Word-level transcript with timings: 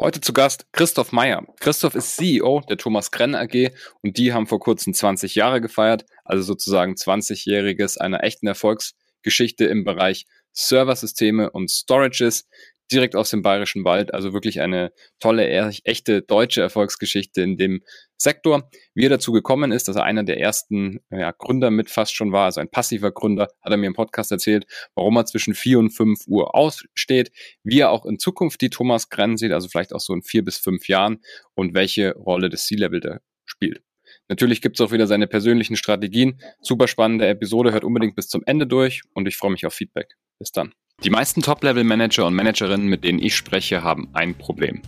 Heute 0.00 0.20
zu 0.20 0.32
Gast 0.32 0.66
Christoph 0.72 1.12
Meyer. 1.12 1.46
Christoph 1.60 1.94
ist 1.94 2.16
CEO 2.16 2.62
der 2.68 2.76
Thomas 2.76 3.12
Krenn 3.12 3.36
AG 3.36 3.70
und 4.02 4.18
die 4.18 4.32
haben 4.32 4.48
vor 4.48 4.58
kurzem 4.58 4.92
20 4.92 5.36
Jahre 5.36 5.60
gefeiert, 5.60 6.04
also 6.24 6.42
sozusagen 6.42 6.94
20-jähriges 6.94 7.98
einer 7.98 8.24
echten 8.24 8.48
Erfolgsgeschichte 8.48 9.66
im 9.66 9.84
Bereich 9.84 10.26
Serversysteme 10.52 11.48
und 11.48 11.70
Storages 11.70 12.48
direkt 12.92 13.16
aus 13.16 13.30
dem 13.30 13.42
Bayerischen 13.42 13.84
Wald. 13.84 14.12
Also 14.14 14.32
wirklich 14.32 14.60
eine 14.60 14.92
tolle, 15.20 15.48
echte 15.84 16.22
deutsche 16.22 16.62
Erfolgsgeschichte 16.62 17.42
in 17.42 17.56
dem 17.56 17.82
Sektor. 18.16 18.70
Wie 18.94 19.06
er 19.06 19.10
dazu 19.10 19.32
gekommen 19.32 19.72
ist, 19.72 19.88
dass 19.88 19.96
er 19.96 20.04
einer 20.04 20.24
der 20.24 20.40
ersten 20.40 21.00
ja, 21.10 21.32
Gründer 21.32 21.70
mit 21.70 21.90
fast 21.90 22.14
schon 22.14 22.32
war, 22.32 22.46
also 22.46 22.60
ein 22.60 22.70
passiver 22.70 23.12
Gründer, 23.12 23.48
hat 23.62 23.72
er 23.72 23.76
mir 23.76 23.86
im 23.86 23.94
Podcast 23.94 24.32
erzählt, 24.32 24.66
warum 24.94 25.16
er 25.16 25.26
zwischen 25.26 25.54
vier 25.54 25.78
und 25.78 25.90
fünf 25.90 26.26
Uhr 26.26 26.54
aussteht, 26.54 27.30
wie 27.62 27.80
er 27.80 27.90
auch 27.90 28.06
in 28.06 28.18
Zukunft 28.18 28.60
die 28.60 28.70
Thomas 28.70 29.08
Grenn 29.08 29.36
sieht, 29.36 29.52
also 29.52 29.68
vielleicht 29.68 29.92
auch 29.92 30.00
so 30.00 30.12
in 30.12 30.22
vier 30.22 30.44
bis 30.44 30.58
fünf 30.58 30.88
Jahren 30.88 31.20
und 31.54 31.74
welche 31.74 32.14
Rolle 32.14 32.48
das 32.48 32.66
C-Level 32.66 33.00
da 33.00 33.18
spielt. 33.44 33.82
Natürlich 34.28 34.62
gibt 34.62 34.80
es 34.80 34.86
auch 34.86 34.92
wieder 34.92 35.06
seine 35.06 35.26
persönlichen 35.26 35.76
Strategien. 35.76 36.40
Super 36.60 36.88
spannende 36.88 37.26
Episode, 37.26 37.72
hört 37.72 37.84
unbedingt 37.84 38.16
bis 38.16 38.28
zum 38.28 38.42
Ende 38.46 38.66
durch 38.66 39.02
und 39.12 39.28
ich 39.28 39.36
freue 39.36 39.50
mich 39.50 39.66
auf 39.66 39.74
Feedback. 39.74 40.14
Bis 40.38 40.50
dann. 40.50 40.72
Die 41.02 41.10
meisten 41.10 41.42
Top-Level-Manager 41.42 42.26
und 42.26 42.34
Managerinnen, 42.34 42.86
mit 42.86 43.04
denen 43.04 43.18
ich 43.18 43.34
spreche, 43.34 43.82
haben 43.82 44.08
ein 44.12 44.34
Problem. 44.34 44.80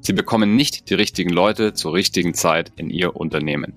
Sie 0.00 0.12
bekommen 0.12 0.56
nicht 0.56 0.90
die 0.90 0.94
richtigen 0.94 1.30
Leute 1.30 1.74
zur 1.74 1.92
richtigen 1.92 2.34
Zeit 2.34 2.72
in 2.76 2.90
ihr 2.90 3.14
Unternehmen. 3.14 3.72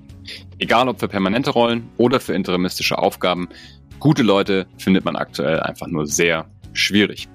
Egal 0.57 0.87
ob 0.87 0.99
für 0.99 1.07
permanente 1.07 1.51
Rollen 1.51 1.89
oder 1.97 2.19
für 2.19 2.33
interimistische 2.33 2.97
Aufgaben, 2.97 3.49
gute 3.99 4.23
Leute 4.23 4.65
findet 4.77 5.05
man 5.05 5.15
aktuell 5.15 5.59
einfach 5.59 5.87
nur 5.87 6.07
sehr 6.07 6.49
schwierig. 6.73 7.27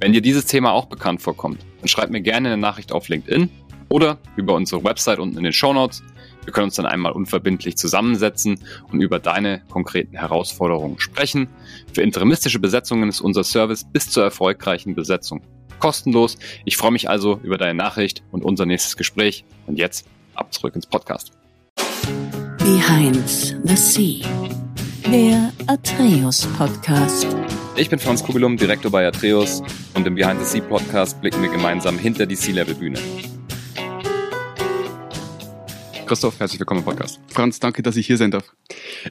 Wenn 0.00 0.12
dir 0.12 0.22
dieses 0.22 0.46
Thema 0.46 0.72
auch 0.72 0.86
bekannt 0.86 1.20
vorkommt, 1.20 1.60
dann 1.80 1.88
schreib 1.88 2.10
mir 2.10 2.20
gerne 2.20 2.48
eine 2.48 2.56
Nachricht 2.56 2.92
auf 2.92 3.08
LinkedIn 3.08 3.50
oder 3.88 4.18
über 4.36 4.54
unsere 4.54 4.82
Website 4.84 5.18
unten 5.18 5.36
in 5.38 5.44
den 5.44 5.52
Show 5.52 5.72
Notes. 5.72 6.02
Wir 6.48 6.52
können 6.52 6.64
uns 6.64 6.76
dann 6.76 6.86
einmal 6.86 7.12
unverbindlich 7.12 7.76
zusammensetzen 7.76 8.58
und 8.90 9.02
über 9.02 9.18
deine 9.18 9.60
konkreten 9.68 10.16
Herausforderungen 10.16 10.98
sprechen. 10.98 11.46
Für 11.92 12.00
interimistische 12.00 12.58
Besetzungen 12.58 13.10
ist 13.10 13.20
unser 13.20 13.44
Service 13.44 13.84
bis 13.84 14.08
zur 14.08 14.24
erfolgreichen 14.24 14.94
Besetzung 14.94 15.42
kostenlos. 15.78 16.38
Ich 16.64 16.78
freue 16.78 16.92
mich 16.92 17.10
also 17.10 17.38
über 17.42 17.58
deine 17.58 17.74
Nachricht 17.74 18.22
und 18.32 18.46
unser 18.46 18.64
nächstes 18.64 18.96
Gespräch. 18.96 19.44
Und 19.66 19.78
jetzt 19.78 20.06
ab 20.36 20.54
zurück 20.54 20.74
ins 20.74 20.86
Podcast. 20.86 21.32
Behind 22.60 23.28
the 23.64 23.76
Sea, 23.76 24.26
der 25.12 25.52
Atreus 25.66 26.46
Podcast. 26.56 27.26
Ich 27.76 27.90
bin 27.90 27.98
Franz 27.98 28.24
Kugelum, 28.24 28.56
Direktor 28.56 28.90
bei 28.90 29.06
Atreus 29.06 29.62
und 29.92 30.06
im 30.06 30.14
Behind 30.14 30.40
the 30.40 30.46
Sea 30.46 30.62
Podcast 30.62 31.20
blicken 31.20 31.42
wir 31.42 31.50
gemeinsam 31.50 31.98
hinter 31.98 32.24
die 32.24 32.36
Sea-Level-Bühne. 32.36 32.98
Christoph, 36.08 36.40
herzlich 36.40 36.58
willkommen 36.58 36.80
im 36.80 36.86
Podcast. 36.86 37.20
Franz, 37.28 37.60
danke, 37.60 37.82
dass 37.82 37.94
ich 37.96 38.06
hier 38.06 38.16
sein 38.16 38.30
darf. 38.30 38.50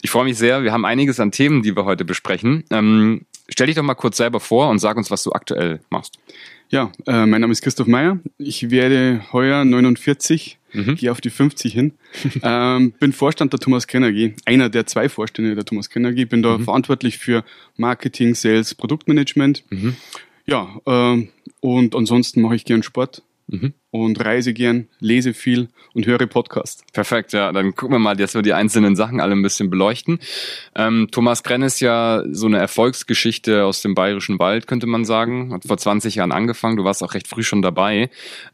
Ich 0.01 0.09
freue 0.09 0.23
mich 0.23 0.35
sehr. 0.35 0.63
Wir 0.63 0.71
haben 0.71 0.83
einiges 0.83 1.19
an 1.19 1.31
Themen, 1.31 1.61
die 1.61 1.75
wir 1.75 1.85
heute 1.85 2.05
besprechen. 2.05 2.63
Ähm, 2.71 3.27
stell 3.49 3.67
dich 3.67 3.75
doch 3.75 3.83
mal 3.83 3.93
kurz 3.93 4.17
selber 4.17 4.39
vor 4.39 4.71
und 4.71 4.79
sag 4.79 4.97
uns, 4.97 5.11
was 5.11 5.21
du 5.21 5.31
aktuell 5.31 5.79
machst. 5.91 6.17
Ja, 6.69 6.91
äh, 7.05 7.27
mein 7.27 7.41
Name 7.41 7.51
ist 7.51 7.61
Christoph 7.61 7.85
Meyer. 7.85 8.17
Ich 8.39 8.71
werde 8.71 9.21
heuer 9.31 9.63
49, 9.63 10.57
mhm. 10.73 10.95
gehe 10.95 11.11
auf 11.11 11.21
die 11.21 11.29
50 11.29 11.71
hin. 11.71 11.93
ähm, 12.41 12.93
bin 12.99 13.13
Vorstand 13.13 13.53
der 13.53 13.59
Thomas 13.59 13.85
Kenner 13.85 14.07
AG, 14.07 14.33
einer 14.45 14.69
der 14.69 14.87
zwei 14.87 15.07
Vorstände 15.07 15.53
der 15.53 15.65
Thomas 15.65 15.91
Kenner 15.91 16.09
AG. 16.09 16.25
Bin 16.25 16.41
da 16.41 16.57
mhm. 16.57 16.63
verantwortlich 16.63 17.19
für 17.19 17.43
Marketing, 17.75 18.33
Sales, 18.33 18.73
Produktmanagement. 18.73 19.63
Mhm. 19.69 19.95
Ja, 20.47 20.81
äh, 20.87 21.27
und 21.59 21.95
ansonsten 21.95 22.41
mache 22.41 22.55
ich 22.55 22.65
gern 22.65 22.81
Sport 22.81 23.21
mhm. 23.47 23.73
und 23.91 24.23
reise 24.23 24.53
gern, 24.53 24.87
lese 24.99 25.33
viel 25.33 25.69
und 25.93 26.05
höre 26.05 26.27
Podcast. 26.27 26.83
Perfekt, 26.93 27.33
ja. 27.33 27.51
Dann 27.51 27.75
gucken 27.75 27.95
wir 27.95 27.99
mal, 27.99 28.15
dass 28.15 28.35
wir 28.35 28.41
die 28.41 28.53
einzelnen 28.53 28.95
Sachen 28.95 29.19
alle 29.19 29.33
ein 29.33 29.41
bisschen 29.41 29.69
beleuchten. 29.69 30.19
Ähm, 30.75 31.07
Thomas 31.11 31.43
Krenn 31.43 31.63
ist 31.63 31.79
ja 31.79 32.23
so 32.30 32.45
eine 32.45 32.59
Erfolgsgeschichte 32.59 33.65
aus 33.65 33.81
dem 33.81 33.95
Bayerischen 33.95 34.39
Wald, 34.39 34.67
könnte 34.67 34.87
man 34.87 35.05
sagen. 35.05 35.53
Hat 35.53 35.65
vor 35.65 35.77
20 35.77 36.15
Jahren 36.15 36.31
angefangen. 36.31 36.77
Du 36.77 36.83
warst 36.83 37.03
auch 37.03 37.13
recht 37.13 37.27
früh 37.27 37.43
schon 37.43 37.61
dabei. 37.61 38.09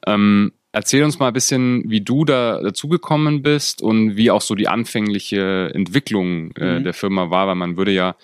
Ähm, 0.08 0.54
Erzähl 0.76 1.04
uns 1.04 1.20
mal 1.20 1.28
ein 1.28 1.34
bisschen, 1.34 1.84
wie 1.88 2.02
du 2.02 2.26
da 2.26 2.60
dazugekommen 2.60 3.44
bist 3.44 3.84
und 3.84 4.18
wie 4.18 4.32
auch 4.32 4.42
so 4.42 4.56
die 4.56 4.68
anfängliche 4.68 5.70
Entwicklung 5.72 6.52
äh, 6.56 6.80
mhm. 6.80 6.84
der 6.84 6.96
Firma 6.96 7.30
war, 7.30 7.46
weil 7.46 7.54
man 7.54 7.78
würde 7.78 7.92
ja 7.92 8.16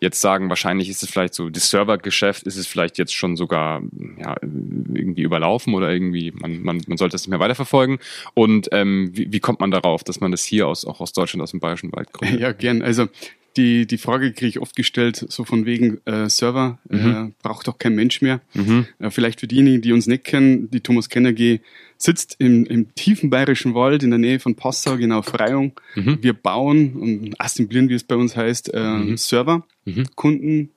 jetzt 0.00 0.20
sagen, 0.20 0.48
wahrscheinlich 0.48 0.88
ist 0.88 1.02
es 1.02 1.10
vielleicht 1.10 1.34
so, 1.34 1.50
das 1.50 1.70
Servergeschäft 1.70 2.44
ist 2.44 2.56
es 2.56 2.66
vielleicht 2.66 2.98
jetzt 2.98 3.14
schon 3.14 3.36
sogar 3.36 3.82
ja, 4.18 4.34
irgendwie 4.42 5.22
überlaufen 5.22 5.74
oder 5.74 5.90
irgendwie, 5.90 6.32
man, 6.32 6.62
man, 6.62 6.82
man 6.86 6.96
sollte 6.96 7.12
das 7.12 7.22
nicht 7.22 7.30
mehr 7.30 7.40
weiterverfolgen. 7.40 7.98
Und 8.34 8.68
ähm, 8.72 9.10
wie, 9.12 9.32
wie 9.32 9.40
kommt 9.40 9.60
man 9.60 9.70
darauf, 9.70 10.02
dass 10.02 10.20
man 10.20 10.30
das 10.30 10.44
hier 10.44 10.66
aus, 10.66 10.84
auch 10.84 11.00
aus 11.00 11.12
Deutschland, 11.12 11.42
aus 11.42 11.50
dem 11.50 11.60
Bayerischen 11.60 11.92
Wald 11.92 12.12
gründet? 12.12 12.40
Ja, 12.40 12.52
gern. 12.52 12.82
Also 12.82 13.08
die, 13.56 13.86
die 13.86 13.98
Frage 13.98 14.32
kriege 14.32 14.48
ich 14.48 14.60
oft 14.60 14.76
gestellt, 14.76 15.26
so 15.28 15.44
von 15.44 15.66
wegen 15.66 16.00
äh, 16.06 16.28
Server, 16.28 16.78
mhm. 16.88 17.10
äh, 17.10 17.32
braucht 17.42 17.66
doch 17.66 17.78
kein 17.78 17.94
Mensch 17.94 18.22
mehr. 18.22 18.40
Mhm. 18.54 18.86
Äh, 18.98 19.10
vielleicht 19.10 19.40
für 19.40 19.46
diejenigen, 19.46 19.82
die 19.82 19.92
uns 19.92 20.06
nicht 20.06 20.24
kennen, 20.24 20.70
die 20.70 20.80
Thomas 20.80 21.08
Kenner 21.08 21.32
G 21.32 21.60
sitzt 21.96 22.36
im, 22.38 22.64
im 22.64 22.94
tiefen 22.94 23.28
bayerischen 23.28 23.74
Wald 23.74 24.02
in 24.02 24.10
der 24.10 24.18
Nähe 24.18 24.38
von 24.38 24.54
Passau, 24.54 24.96
genau 24.96 25.22
Freyung. 25.22 25.72
Mhm. 25.96 26.18
Wir 26.22 26.32
bauen 26.32 26.94
und 26.94 27.40
assemblieren, 27.40 27.88
wie 27.88 27.94
es 27.94 28.04
bei 28.04 28.16
uns 28.16 28.36
heißt, 28.36 28.72
äh, 28.72 28.80
mhm. 28.80 29.16
Server, 29.16 29.66
mhm. 29.84 30.06
Kunden, 30.14 30.70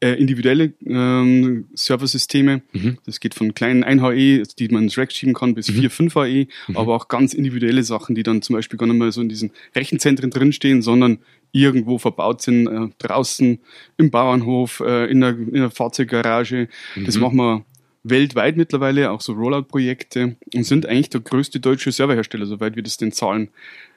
äh, 0.00 0.20
individuelle 0.20 0.74
ähm, 0.84 1.66
Serversysteme. 1.74 2.60
Mhm. 2.72 2.98
Das 3.06 3.20
geht 3.20 3.34
von 3.34 3.54
kleinen 3.54 3.84
1 3.84 4.02
HE, 4.02 4.42
die 4.58 4.68
man 4.68 4.84
ins 4.84 4.98
Rack 4.98 5.12
schieben 5.12 5.34
kann, 5.34 5.54
bis 5.54 5.70
mhm. 5.70 5.80
4, 5.80 5.90
5 5.90 6.14
HE, 6.14 6.46
mhm. 6.68 6.76
aber 6.76 6.94
auch 6.94 7.08
ganz 7.08 7.32
individuelle 7.32 7.82
Sachen, 7.82 8.14
die 8.14 8.22
dann 8.22 8.42
zum 8.42 8.54
Beispiel 8.54 8.78
gar 8.78 8.86
nicht 8.86 8.98
mal 8.98 9.12
so 9.12 9.22
in 9.22 9.30
diesen 9.30 9.52
Rechenzentren 9.74 10.30
drinstehen, 10.30 10.82
sondern 10.82 11.20
irgendwo 11.54 11.98
verbaut 11.98 12.42
sind, 12.42 12.66
äh, 12.66 12.88
draußen 12.98 13.60
im 13.96 14.10
Bauernhof, 14.10 14.80
äh, 14.80 15.06
in, 15.10 15.20
der, 15.20 15.30
in 15.30 15.54
der 15.54 15.70
Fahrzeuggarage. 15.70 16.68
Das 16.96 17.14
mhm. 17.14 17.22
machen 17.22 17.36
wir 17.36 17.64
weltweit 18.02 18.56
mittlerweile, 18.56 19.10
auch 19.10 19.20
so 19.20 19.32
Rollout-Projekte 19.32 20.36
und 20.54 20.64
sind 20.64 20.84
eigentlich 20.84 21.10
der 21.10 21.20
größte 21.20 21.60
deutsche 21.60 21.92
Serverhersteller, 21.92 22.46
soweit 22.46 22.76
wir 22.76 22.82
das 22.82 22.96
den 22.96 23.12
Zahlen 23.12 23.48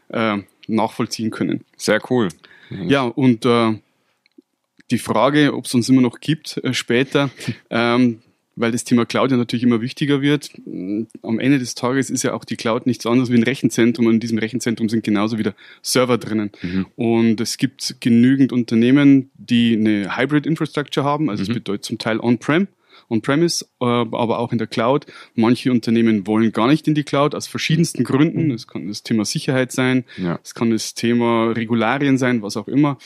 äh, 0.09 0.37
nachvollziehen 0.67 1.31
können. 1.31 1.65
Sehr 1.75 1.99
cool. 2.09 2.29
Mhm. 2.69 2.89
Ja, 2.89 3.03
und 3.03 3.45
äh, 3.45 3.73
die 4.91 4.99
Frage, 4.99 5.53
ob 5.53 5.65
es 5.65 5.73
uns 5.73 5.89
immer 5.89 6.01
noch 6.01 6.19
gibt 6.19 6.57
äh, 6.57 6.73
später, 6.73 7.31
ähm, 7.71 8.21
weil 8.57 8.71
das 8.71 8.83
Thema 8.83 9.05
Cloud 9.05 9.31
ja 9.31 9.37
natürlich 9.37 9.63
immer 9.63 9.81
wichtiger 9.81 10.21
wird. 10.21 10.51
Am 11.21 11.39
Ende 11.39 11.59
des 11.59 11.75
Tages 11.75 12.09
ist 12.09 12.23
ja 12.23 12.33
auch 12.33 12.43
die 12.43 12.57
Cloud 12.57 12.85
nichts 12.85 13.05
anderes 13.05 13.31
wie 13.31 13.37
ein 13.37 13.43
Rechenzentrum 13.43 14.07
und 14.07 14.15
in 14.15 14.19
diesem 14.19 14.39
Rechenzentrum 14.39 14.89
sind 14.89 15.03
genauso 15.03 15.37
wieder 15.37 15.55
Server 15.81 16.17
drinnen. 16.17 16.51
Mhm. 16.61 16.85
Und 16.95 17.39
es 17.39 17.57
gibt 17.57 17.97
genügend 18.01 18.51
Unternehmen, 18.51 19.29
die 19.35 19.77
eine 19.77 20.17
Hybrid 20.17 20.45
Infrastructure 20.45 21.05
haben, 21.05 21.29
also 21.29 21.43
es 21.43 21.49
mhm. 21.49 21.53
bedeutet 21.53 21.85
zum 21.85 21.97
Teil 21.97 22.19
On-Prem 22.19 22.67
On-Premise, 23.09 23.65
äh, 23.79 23.85
aber 23.85 24.39
auch 24.39 24.51
in 24.51 24.57
der 24.57 24.67
Cloud. 24.67 25.05
Manche 25.35 25.71
Unternehmen 25.71 26.27
wollen 26.27 26.51
gar 26.51 26.67
nicht 26.67 26.87
in 26.87 26.95
die 26.95 27.03
Cloud 27.03 27.35
aus 27.35 27.47
verschiedensten 27.47 28.03
Gründen. 28.03 28.51
Es 28.51 28.67
kann 28.67 28.87
das 28.87 29.03
Thema 29.03 29.25
Sicherheit 29.25 29.71
sein, 29.71 30.03
ja. 30.17 30.39
es 30.43 30.53
kann 30.55 30.71
das 30.71 30.93
Thema 30.93 31.51
Regularien 31.51 32.17
sein, 32.17 32.41
was 32.41 32.57
auch 32.57 32.67
immer. 32.67 32.97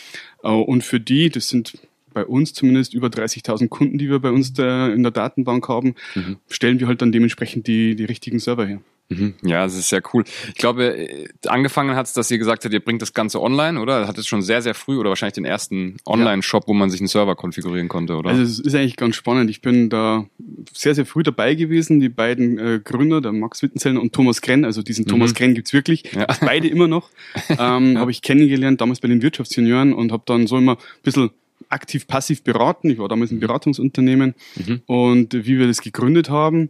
Äh, 0.43 0.49
und 0.49 0.83
für 0.83 0.99
die, 0.99 1.29
das 1.29 1.49
sind 1.49 1.77
bei 2.13 2.25
uns 2.25 2.53
zumindest 2.53 2.93
über 2.93 3.07
30.000 3.07 3.69
Kunden, 3.69 3.97
die 3.97 4.09
wir 4.09 4.19
bei 4.19 4.31
uns 4.31 4.49
in 4.49 5.03
der 5.03 5.11
Datenbank 5.11 5.67
haben, 5.67 5.95
mhm. 6.15 6.37
stellen 6.47 6.79
wir 6.79 6.87
halt 6.87 7.01
dann 7.01 7.11
dementsprechend 7.11 7.67
die, 7.67 7.95
die 7.95 8.05
richtigen 8.05 8.39
Server 8.39 8.65
her. 8.65 8.81
Mhm. 9.11 9.33
Ja, 9.43 9.63
das 9.63 9.75
ist 9.75 9.89
sehr 9.89 10.01
cool. 10.13 10.23
Ich 10.47 10.55
glaube, 10.55 10.97
äh, 10.97 11.27
angefangen 11.47 11.95
hat 11.95 12.05
es, 12.05 12.13
dass 12.13 12.31
ihr 12.31 12.37
gesagt 12.37 12.63
habt, 12.63 12.73
ihr 12.73 12.79
bringt 12.79 13.01
das 13.01 13.13
Ganze 13.13 13.41
online, 13.41 13.79
oder? 13.79 14.07
Hat 14.07 14.17
es 14.17 14.25
schon 14.25 14.41
sehr, 14.41 14.61
sehr 14.61 14.73
früh 14.73 14.97
oder 14.97 15.09
wahrscheinlich 15.09 15.33
den 15.33 15.45
ersten 15.45 15.97
Online-Shop, 16.05 16.63
wo 16.67 16.73
man 16.73 16.89
sich 16.89 17.01
einen 17.01 17.07
Server 17.07 17.35
konfigurieren 17.35 17.89
konnte, 17.89 18.15
oder? 18.15 18.29
Also 18.29 18.43
es 18.43 18.59
ist 18.59 18.73
eigentlich 18.73 18.95
ganz 18.95 19.15
spannend. 19.15 19.49
Ich 19.49 19.61
bin 19.61 19.89
da 19.89 20.25
sehr, 20.73 20.95
sehr 20.95 21.05
früh 21.05 21.23
dabei 21.23 21.55
gewesen. 21.55 21.99
Die 21.99 22.09
beiden 22.09 22.57
äh, 22.57 22.79
Gründer, 22.83 23.21
der 23.21 23.33
Max 23.33 23.61
Wittenzellner 23.61 24.01
und 24.01 24.13
Thomas 24.13 24.41
Krenn, 24.41 24.63
also 24.63 24.81
diesen 24.81 25.05
mhm. 25.05 25.09
Thomas 25.09 25.33
Krenn 25.33 25.53
gibt's 25.53 25.73
wirklich, 25.73 26.03
ja. 26.13 26.25
beide 26.39 26.67
immer 26.67 26.87
noch, 26.87 27.09
ähm, 27.49 27.93
ja. 27.93 27.99
habe 27.99 28.11
ich 28.11 28.21
kennengelernt, 28.21 28.79
damals 28.79 29.01
bei 29.01 29.09
den 29.09 29.21
Wirtschaftssenioren 29.21 29.93
und 29.93 30.11
habe 30.11 30.23
dann 30.25 30.47
so 30.47 30.57
immer 30.57 30.73
ein 30.73 31.03
bisschen 31.03 31.31
aktiv 31.71 32.07
passiv 32.07 32.43
beraten. 32.43 32.89
Ich 32.89 32.99
war 32.99 33.07
damals 33.07 33.31
ein 33.31 33.35
mhm. 33.35 33.41
Beratungsunternehmen 33.41 34.35
mhm. 34.55 34.81
und 34.85 35.33
wie 35.33 35.57
wir 35.57 35.67
das 35.67 35.81
gegründet 35.81 36.29
haben, 36.29 36.69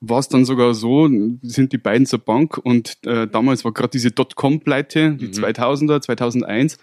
war 0.00 0.18
es 0.18 0.28
dann 0.28 0.44
sogar 0.44 0.74
so, 0.74 1.08
sind 1.42 1.72
die 1.72 1.78
beiden 1.78 2.06
zur 2.06 2.18
Bank 2.18 2.58
und 2.58 2.98
äh, 3.06 3.26
damals 3.26 3.64
war 3.64 3.72
gerade 3.72 3.90
diese 3.90 4.10
Dotcom-Pleite, 4.10 5.16
die 5.18 5.26
mhm. 5.28 5.32
2000er, 5.32 6.00
2001 6.00 6.78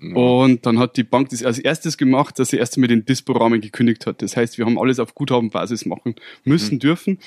ja. 0.00 0.14
und 0.14 0.64
dann 0.64 0.78
hat 0.78 0.96
die 0.96 1.04
Bank 1.04 1.28
das 1.28 1.42
als 1.44 1.58
erstes 1.58 1.98
gemacht, 1.98 2.38
dass 2.38 2.48
sie 2.50 2.56
erst 2.56 2.76
einmal 2.76 2.88
den 2.88 3.04
Dispo-Rahmen 3.04 3.60
gekündigt 3.60 4.06
hat. 4.06 4.22
Das 4.22 4.36
heißt, 4.36 4.56
wir 4.56 4.64
haben 4.64 4.78
alles 4.78 4.98
auf 4.98 5.14
Guthabenbasis 5.14 5.84
machen 5.84 6.14
müssen, 6.44 6.76
mhm. 6.76 6.80
dürfen 6.80 7.18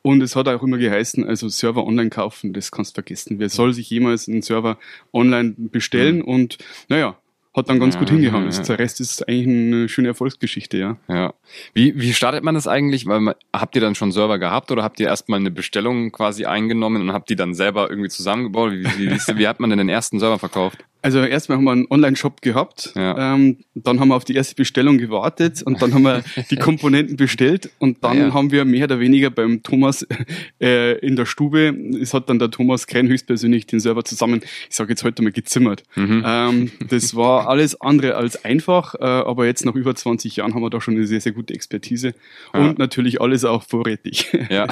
und 0.00 0.22
es 0.22 0.34
hat 0.34 0.48
auch 0.48 0.62
immer 0.62 0.78
geheißen, 0.78 1.24
also 1.24 1.48
Server 1.48 1.86
online 1.86 2.10
kaufen, 2.10 2.54
das 2.54 2.70
kannst 2.70 2.92
du 2.92 3.02
vergessen. 3.02 3.38
Wer 3.38 3.50
soll 3.50 3.74
sich 3.74 3.90
jemals 3.90 4.28
einen 4.28 4.42
Server 4.42 4.78
online 5.12 5.54
bestellen 5.58 6.18
mhm. 6.18 6.24
und 6.24 6.58
naja, 6.88 7.18
hat 7.56 7.68
dann 7.70 7.80
ganz 7.80 7.94
Ja, 7.94 8.00
gut 8.00 8.10
hingehauen. 8.10 8.42
ja, 8.42 8.46
Also 8.48 8.60
ja. 8.62 8.66
Der 8.66 8.78
Rest 8.78 9.00
ist 9.00 9.26
eigentlich 9.28 9.46
eine 9.48 9.88
schöne 9.88 10.08
Erfolgsgeschichte, 10.08 10.76
ja. 10.76 10.96
Ja. 11.08 11.34
Wie, 11.74 11.98
wie 11.98 12.12
startet 12.12 12.44
man 12.44 12.54
das 12.54 12.66
eigentlich? 12.68 13.06
Weil 13.06 13.20
man, 13.20 13.34
habt 13.54 13.74
ihr 13.74 13.80
dann 13.80 13.94
schon 13.94 14.12
Server 14.12 14.38
gehabt 14.38 14.70
oder 14.70 14.82
habt 14.82 15.00
ihr 15.00 15.06
erstmal 15.06 15.40
eine 15.40 15.50
Bestellung 15.50 16.12
quasi 16.12 16.44
eingenommen 16.44 17.00
und 17.02 17.12
habt 17.12 17.30
die 17.30 17.36
dann 17.36 17.54
selber 17.54 17.88
irgendwie 17.90 18.10
zusammengebaut? 18.10 18.72
Wie, 18.72 18.84
wie, 18.84 19.10
wie, 19.10 19.38
wie 19.38 19.48
hat 19.48 19.58
man 19.60 19.70
denn 19.70 19.78
den 19.78 19.88
ersten 19.88 20.18
Server 20.20 20.38
verkauft? 20.38 20.84
Also 21.02 21.20
erstmal 21.20 21.58
haben 21.58 21.64
wir 21.64 21.72
einen 21.72 21.86
Online-Shop 21.88 22.42
gehabt, 22.42 22.92
Ja. 22.96 23.34
ähm, 23.34 23.58
dann 23.74 24.00
haben 24.00 24.08
wir 24.08 24.16
auf 24.16 24.24
die 24.24 24.34
erste 24.34 24.56
Bestellung 24.56 24.98
gewartet 24.98 25.62
und 25.62 25.80
dann 25.80 25.94
haben 25.94 26.02
wir 26.02 26.24
die 26.50 26.56
Komponenten 26.56 27.16
bestellt 27.16 27.70
und 27.78 28.02
dann 28.02 28.18
ja. 28.18 28.34
haben 28.34 28.50
wir 28.50 28.64
mehr 28.64 28.84
oder 28.84 28.98
weniger 28.98 29.30
beim 29.30 29.62
Thomas 29.62 30.04
äh, 30.60 30.98
in 30.98 31.14
der 31.14 31.24
Stube, 31.26 31.76
es 32.00 32.12
hat 32.12 32.28
dann 32.28 32.40
der 32.40 32.50
Thomas 32.50 32.88
Krenn 32.88 33.06
höchstpersönlich 33.06 33.66
den 33.66 33.78
Server 33.78 34.04
zusammen, 34.04 34.40
ich 34.68 34.74
sage 34.74 34.90
jetzt 34.90 35.04
heute 35.04 35.22
mal 35.22 35.30
gezimmert. 35.30 35.84
Mhm. 35.94 36.24
Ähm, 36.26 36.70
das 36.88 37.14
war 37.14 37.48
alles 37.48 37.80
andere 37.80 38.16
als 38.16 38.44
einfach, 38.44 38.94
äh, 38.96 39.04
aber 39.04 39.46
jetzt 39.46 39.64
nach 39.64 39.74
über 39.76 39.94
20 39.94 40.34
Jahren 40.36 40.54
haben 40.54 40.62
wir 40.62 40.70
da 40.70 40.80
schon 40.80 40.94
eine 40.96 41.06
sehr, 41.06 41.20
sehr 41.20 41.32
gute 41.32 41.54
Expertise 41.54 42.14
Ja. 42.52 42.60
und 42.60 42.78
natürlich 42.80 43.20
alles 43.20 43.44
auch 43.44 43.62
vorrätig. 43.62 44.32
Ja, 44.50 44.66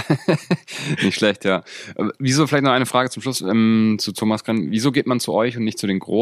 nicht 1.02 1.14
schlecht, 1.16 1.44
ja. 1.44 1.62
Äh, 1.96 2.08
Wieso, 2.18 2.46
vielleicht 2.46 2.64
noch 2.64 2.72
eine 2.72 2.86
Frage 2.86 3.10
zum 3.10 3.22
Schluss 3.22 3.40
ähm, 3.40 3.96
zu 4.00 4.12
Thomas 4.12 4.42
Grenn. 4.42 4.70
Wieso 4.70 4.90
geht 4.90 5.06
man 5.06 5.20
zu 5.20 5.32
euch 5.32 5.56
und 5.56 5.64
nicht 5.64 5.78
zu 5.78 5.86
den 5.86 5.98
Großen? 6.00 6.13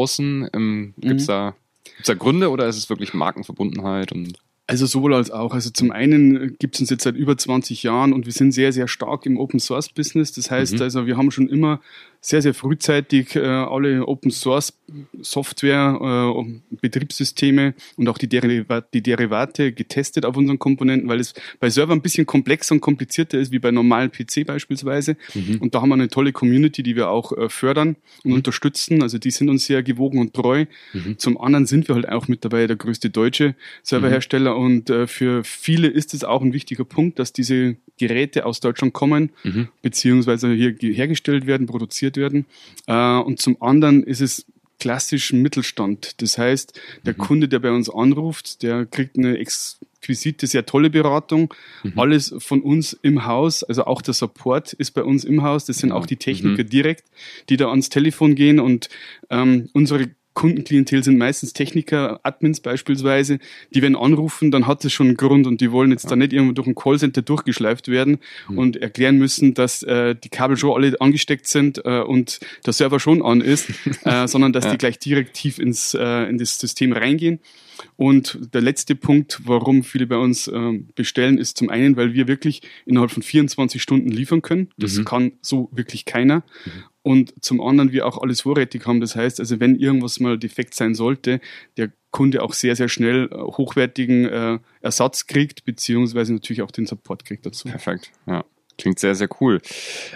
Ähm, 0.53 0.93
gibt's 0.97 1.23
Mhm. 1.25 1.27
da, 1.27 1.55
gibt's 1.83 2.07
da 2.07 2.13
Gründe 2.13 2.49
oder 2.49 2.67
ist 2.67 2.77
es 2.77 2.89
wirklich 2.89 3.13
Markenverbundenheit? 3.13 4.11
Und 4.11 4.33
Also 4.67 4.85
sowohl 4.85 5.13
als 5.13 5.29
auch. 5.31 5.53
Also 5.53 5.69
zum 5.69 5.91
einen 5.91 6.55
gibt 6.57 6.75
es 6.75 6.81
uns 6.81 6.89
jetzt 6.89 7.03
seit 7.03 7.15
über 7.15 7.37
20 7.37 7.83
Jahren 7.83 8.13
und 8.13 8.25
wir 8.25 8.33
sind 8.33 8.51
sehr, 8.53 8.71
sehr 8.71 8.87
stark 8.87 9.25
im 9.25 9.37
Open 9.37 9.59
Source 9.59 9.89
Business. 9.89 10.31
Das 10.31 10.49
heißt 10.51 10.75
Mhm. 10.75 10.81
also, 10.81 11.05
wir 11.05 11.17
haben 11.17 11.31
schon 11.31 11.49
immer 11.49 11.79
sehr, 12.25 12.41
sehr 12.41 12.53
frühzeitig 12.53 13.35
äh, 13.35 13.41
alle 13.41 14.07
Open 14.07 14.31
Source 14.31 14.71
Software, 15.21 16.33
äh, 16.37 16.75
Betriebssysteme 16.81 17.73
und 17.97 18.07
auch 18.07 18.17
die, 18.17 18.27
Deriva 18.29 18.81
die 18.81 19.01
Derivate 19.01 19.71
getestet 19.73 20.25
auf 20.25 20.37
unseren 20.37 20.59
Komponenten, 20.59 21.09
weil 21.09 21.19
es 21.19 21.33
bei 21.59 21.69
Servern 21.69 21.97
ein 21.99 22.01
bisschen 22.01 22.25
komplexer 22.25 22.75
und 22.75 22.81
komplizierter 22.81 23.39
ist 23.39 23.51
wie 23.51 23.59
bei 23.59 23.71
normalen 23.71 24.11
PC 24.11 24.45
beispielsweise. 24.45 25.17
Mhm. 25.33 25.57
Und 25.59 25.75
da 25.75 25.81
haben 25.81 25.89
wir 25.89 25.95
eine 25.95 26.07
tolle 26.09 26.31
Community, 26.31 26.81
die 26.83 26.95
wir 26.95 27.09
auch 27.09 27.31
äh, 27.37 27.49
fördern 27.49 27.95
und 28.23 28.31
unterstützen. 28.33 29.01
Also 29.01 29.17
die 29.17 29.31
sind 29.31 29.49
uns 29.49 29.65
sehr 29.65 29.83
gewogen 29.83 30.19
und 30.19 30.33
treu. 30.33 30.65
Mhm. 30.93 31.17
Zum 31.17 31.37
anderen 31.39 31.65
sind 31.65 31.87
wir 31.87 31.95
halt 31.95 32.07
auch 32.09 32.27
mit 32.27 32.45
dabei 32.45 32.67
der 32.67 32.75
größte 32.77 33.09
deutsche 33.09 33.55
Serverhersteller 33.81 34.55
und 34.55 34.89
äh, 34.89 35.07
für 35.07 35.43
viele 35.43 35.87
ist 35.87 36.13
es 36.13 36.23
auch 36.23 36.41
ein 36.41 36.53
wichtiger 36.53 36.85
Punkt, 36.85 37.19
dass 37.19 37.33
diese 37.33 37.75
Geräte 37.97 38.45
aus 38.45 38.59
Deutschland 38.59 38.93
kommen, 38.93 39.31
Mhm. 39.43 39.67
beziehungsweise 39.81 40.51
hier 40.53 40.73
ge- 40.73 40.93
hergestellt 40.93 41.45
werden, 41.47 41.67
produziert 41.67 42.12
werden. 42.17 42.45
Äh, 42.87 43.17
und 43.17 43.41
zum 43.41 43.61
anderen 43.61 44.03
ist 44.03 44.21
es 44.21 44.45
klassisch 44.79 45.31
Mittelstand. 45.31 46.21
Das 46.21 46.37
heißt, 46.37 46.79
der 47.05 47.13
Kunde, 47.13 47.47
der 47.47 47.59
bei 47.59 47.71
uns 47.71 47.89
anruft, 47.89 48.63
der 48.63 48.85
kriegt 48.85 49.17
eine 49.17 49.37
exquisite, 49.37 50.45
sehr 50.45 50.65
tolle 50.65 50.89
Beratung. 50.89 51.53
Alles 51.95 52.35
von 52.39 52.61
uns 52.61 52.91
im 53.01 53.25
Haus, 53.25 53.63
also 53.63 53.85
auch 53.85 54.01
der 54.01 54.13
Support 54.13 54.73
ist 54.73 54.91
bei 54.91 55.03
uns 55.03 55.23
im 55.23 55.41
Haus. 55.41 55.63
Das 55.63 55.77
sind 55.77 55.93
auch 55.93 56.05
die 56.05 56.17
Techniker 56.17 56.65
direkt, 56.65 57.05
die 57.47 57.55
da 57.55 57.69
ans 57.69 57.87
Telefon 57.87 58.35
gehen 58.35 58.59
und 58.59 58.89
ähm, 59.29 59.69
unsere 59.71 60.09
Kundenklientel 60.33 61.03
sind 61.03 61.17
meistens 61.17 61.53
Techniker, 61.53 62.19
Admins 62.23 62.59
beispielsweise, 62.59 63.39
die 63.73 63.81
wenn 63.81 63.95
anrufen, 63.95 64.51
dann 64.51 64.67
hat 64.67 64.83
es 64.85 64.93
schon 64.93 65.07
einen 65.07 65.17
Grund 65.17 65.47
und 65.47 65.61
die 65.61 65.71
wollen 65.71 65.91
jetzt 65.91 66.09
da 66.09 66.15
nicht 66.15 66.33
irgendwo 66.33 66.53
durch 66.53 66.67
ein 66.67 66.75
Callcenter 66.75 67.21
durchgeschleift 67.21 67.87
werden 67.87 68.19
und 68.49 68.77
erklären 68.77 69.17
müssen, 69.17 69.53
dass 69.53 69.83
äh, 69.83 70.15
die 70.15 70.29
Kabel 70.29 70.57
schon 70.57 70.75
alle 70.75 70.99
angesteckt 70.99 71.47
sind 71.47 71.83
äh, 71.85 72.01
und 72.01 72.39
der 72.65 72.73
Server 72.73 72.99
schon 72.99 73.21
an 73.21 73.41
ist, 73.41 73.69
äh, 74.05 74.27
sondern 74.27 74.53
dass 74.53 74.69
die 74.69 74.77
gleich 74.77 74.99
direkt 74.99 75.33
tief 75.35 75.59
ins 75.59 75.93
äh, 75.93 76.29
in 76.29 76.37
das 76.37 76.57
System 76.57 76.93
reingehen. 76.93 77.39
Und 77.95 78.53
der 78.53 78.61
letzte 78.61 78.95
Punkt, 78.95 79.41
warum 79.45 79.83
viele 79.83 80.07
bei 80.07 80.17
uns 80.17 80.47
ähm, 80.47 80.87
bestellen, 80.95 81.37
ist 81.37 81.57
zum 81.57 81.69
einen, 81.69 81.95
weil 81.97 82.13
wir 82.13 82.27
wirklich 82.27 82.61
innerhalb 82.85 83.11
von 83.11 83.23
24 83.23 83.81
Stunden 83.81 84.09
liefern 84.09 84.41
können. 84.41 84.69
Das 84.77 85.03
kann 85.05 85.33
so 85.41 85.69
wirklich 85.71 86.05
keiner. 86.05 86.43
Und 87.03 87.33
zum 87.41 87.61
anderen 87.61 87.91
wir 87.91 88.07
auch 88.07 88.21
alles 88.21 88.41
vorrätig 88.41 88.85
haben. 88.87 89.01
Das 89.01 89.15
heißt, 89.15 89.39
also 89.39 89.59
wenn 89.59 89.75
irgendwas 89.75 90.19
mal 90.19 90.37
defekt 90.37 90.73
sein 90.73 90.95
sollte, 90.95 91.41
der 91.77 91.91
Kunde 92.11 92.41
auch 92.41 92.53
sehr, 92.53 92.75
sehr 92.75 92.87
schnell 92.87 93.29
äh, 93.31 93.35
hochwertigen 93.35 94.25
äh, 94.25 94.59
Ersatz 94.81 95.27
kriegt, 95.27 95.65
beziehungsweise 95.65 96.33
natürlich 96.33 96.61
auch 96.61 96.71
den 96.71 96.85
Support 96.85 97.25
kriegt 97.25 97.45
dazu. 97.45 97.67
Perfekt, 97.67 98.11
ja. 98.25 98.45
Klingt 98.77 98.99
sehr, 98.99 99.13
sehr 99.13 99.29
cool. 99.39 99.61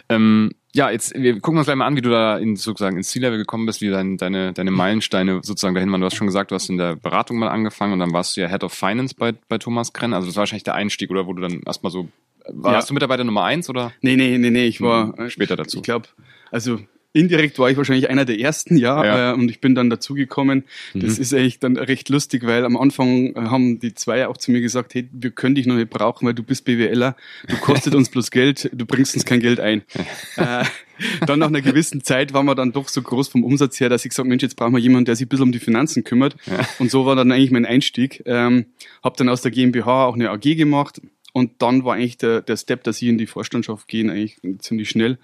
Ähm, 0.10 0.52
ja, 0.74 0.90
jetzt, 0.90 1.14
wir 1.16 1.40
gucken 1.40 1.58
uns 1.58 1.68
gleich 1.68 1.76
mal 1.76 1.86
an, 1.86 1.96
wie 1.96 2.02
du 2.02 2.10
da 2.10 2.38
in, 2.38 2.56
sozusagen 2.56 2.98
ins 2.98 3.10
C-Level 3.10 3.38
gekommen 3.38 3.66
bist, 3.66 3.82
wie 3.82 3.90
dein, 3.90 4.18
deine, 4.18 4.54
deine 4.54 4.72
Meilensteine 4.72 5.42
sozusagen 5.44 5.76
dahin 5.76 5.92
waren. 5.92 6.02
Du 6.02 6.06
hast 6.06 6.16
schon 6.16 6.28
gesagt, 6.28 6.52
du 6.52 6.56
hast 6.56 6.70
in 6.70 6.78
der 6.78 6.96
Beratung 6.96 7.38
mal 7.38 7.50
angefangen 7.50 7.94
und 7.94 8.00
dann 8.00 8.14
warst 8.14 8.36
du 8.36 8.42
ja 8.42 8.48
Head 8.48 8.64
of 8.64 8.74
Finance 8.74 9.16
bei, 9.18 9.34
bei 9.48 9.58
Thomas 9.58 9.94
Krenn. 9.94 10.14
Also 10.14 10.28
das 10.28 10.36
war 10.36 10.42
wahrscheinlich 10.42 10.64
der 10.64 10.76
Einstieg, 10.76 11.12
oder 11.12 11.28
wo 11.28 11.34
du 11.34 11.42
dann 11.42 11.62
erstmal 11.66 11.92
so, 11.92 12.10
warst 12.52 12.86
Ja. 12.86 12.88
du 12.90 12.94
Mitarbeiter 12.94 13.24
Nummer 13.24 13.44
eins 13.44 13.70
oder? 13.70 13.92
Nee, 14.02 14.16
nee, 14.16 14.38
nee, 14.38 14.50
nee, 14.50 14.66
ich 14.66 14.82
war 14.82 15.16
Hm, 15.18 15.30
später 15.30 15.56
dazu. 15.56 15.78
Ich 15.78 15.84
glaube, 15.84 16.08
also 16.52 16.80
indirekt 17.14 17.58
war 17.58 17.72
ich 17.72 17.78
wahrscheinlich 17.78 18.10
einer 18.12 18.26
der 18.26 18.40
ersten, 18.40 18.78
ja, 18.78 19.04
Ja. 19.04 19.32
Äh, 19.32 19.34
und 19.34 19.50
ich 19.50 19.60
bin 19.60 19.74
dann 19.74 19.90
dazugekommen. 19.90 20.66
Das 20.94 21.16
Mhm. 21.16 21.22
ist 21.22 21.34
echt 21.34 21.64
dann 21.64 21.76
recht 21.76 22.10
lustig, 22.10 22.46
weil 22.46 22.64
am 22.64 22.78
Anfang 22.78 23.34
äh, 23.36 23.40
haben 23.40 23.80
die 23.80 23.96
zwei 23.96 24.28
auch 24.28 24.38
zu 24.38 24.52
mir 24.52 24.62
gesagt, 24.62 24.94
hey, 24.94 25.08
wir 25.12 25.32
können 25.32 25.56
dich 25.56 25.66
noch 25.66 25.76
nicht 25.76 25.90
brauchen, 25.90 26.28
weil 26.28 26.36
du 26.36 26.44
bist 26.44 26.64
BWLer, 26.66 27.16
du 27.48 27.58
kostet 27.58 27.96
uns 27.96 28.10
bloß 28.10 28.30
Geld, 28.30 28.70
du 28.72 28.86
bringst 28.86 29.16
uns 29.16 29.26
kein 29.26 29.40
Geld 29.40 29.60
ein. 29.60 29.82
äh, 30.36 30.64
dann 31.26 31.40
nach 31.40 31.48
einer 31.48 31.62
gewissen 31.62 32.04
Zeit 32.04 32.34
waren 32.34 32.46
wir 32.46 32.56
dann 32.56 32.72
doch 32.72 32.88
so 32.88 33.02
groß 33.02 33.28
vom 33.30 33.44
Umsatz 33.44 33.80
her, 33.80 33.90
dass 33.90 34.04
ich 34.06 34.10
gesagt 34.10 34.28
Mensch, 34.28 34.44
jetzt 34.44 34.56
brauchen 34.56 34.74
wir 34.74 34.80
jemanden, 34.80 35.06
der 35.06 35.16
sich 35.16 35.26
ein 35.26 35.30
bisschen 35.30 35.44
um 35.46 35.52
die 35.52 35.60
Finanzen 35.60 36.04
kümmert. 36.04 36.36
Und 36.80 36.92
so 36.92 37.06
war 37.06 37.16
dann 37.16 37.32
eigentlich 37.32 37.52
mein 37.52 37.66
Einstieg. 37.66 38.22
Ähm, 38.26 38.66
habe 39.04 39.16
dann 39.18 39.30
aus 39.30 39.42
der 39.42 39.52
GmbH 39.52 40.06
auch 40.06 40.16
eine 40.16 40.30
AG 40.32 40.42
gemacht. 40.56 41.02
Und 41.38 41.52
dann 41.60 41.84
war 41.84 41.94
eigentlich 41.94 42.18
der, 42.18 42.42
der 42.42 42.58
Step, 42.58 42.84
dass 42.84 43.00
ich 43.00 43.10
in 43.10 43.20
die 43.20 43.28
Vorstandschaft 43.28 43.88
gehe, 43.88 44.10
eigentlich 44.12 44.40
ziemlich 44.58 44.90
schnell. 44.90 45.20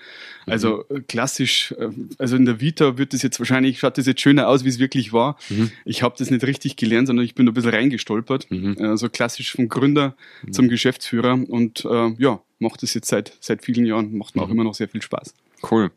Also 0.46 0.88
äh, 0.90 1.00
klassisch, 1.00 1.74
äh, 1.80 1.90
also 2.20 2.36
in 2.36 2.46
der 2.46 2.62
Vita 2.62 3.00
wird 3.00 3.14
das 3.14 3.24
jetzt 3.24 3.40
wahrscheinlich, 3.40 3.80
schaut 3.80 3.98
das 3.98 4.06
jetzt 4.06 4.22
schöner 4.22 4.48
aus, 4.48 4.64
wie 4.64 4.70
es 4.70 4.78
wirklich 4.78 5.12
war. 5.12 5.40
Ich 5.86 6.04
habe 6.04 6.14
das 6.16 6.30
nicht 6.30 6.46
richtig 6.46 6.76
gelernt, 6.76 7.08
sondern 7.08 7.26
ich 7.26 7.34
bin 7.34 7.48
ein 7.48 7.54
bisschen 7.56 7.72
reingestolpert. 7.72 8.52
Mhm. 8.52 8.78
Also 8.80 9.10
klassisch 9.10 9.54
vom 9.54 9.70
Gründer 9.70 10.16
zum 10.52 10.70
Geschäftsführer. 10.70 11.34
Und 11.34 11.84
äh, 11.84 12.14
ja, 12.20 12.44
macht 12.60 12.84
das 12.84 12.94
jetzt 12.94 13.08
seit, 13.08 13.36
seit 13.40 13.66
vielen 13.66 13.88
Jahren, 13.88 14.16
macht 14.16 14.36
mir 14.36 14.44
auch 14.44 14.50
immer 14.50 14.64
noch 14.64 14.76
sehr 14.76 14.90
viel 14.90 15.02
Spaß. 15.02 15.34
Cool. 15.72 15.90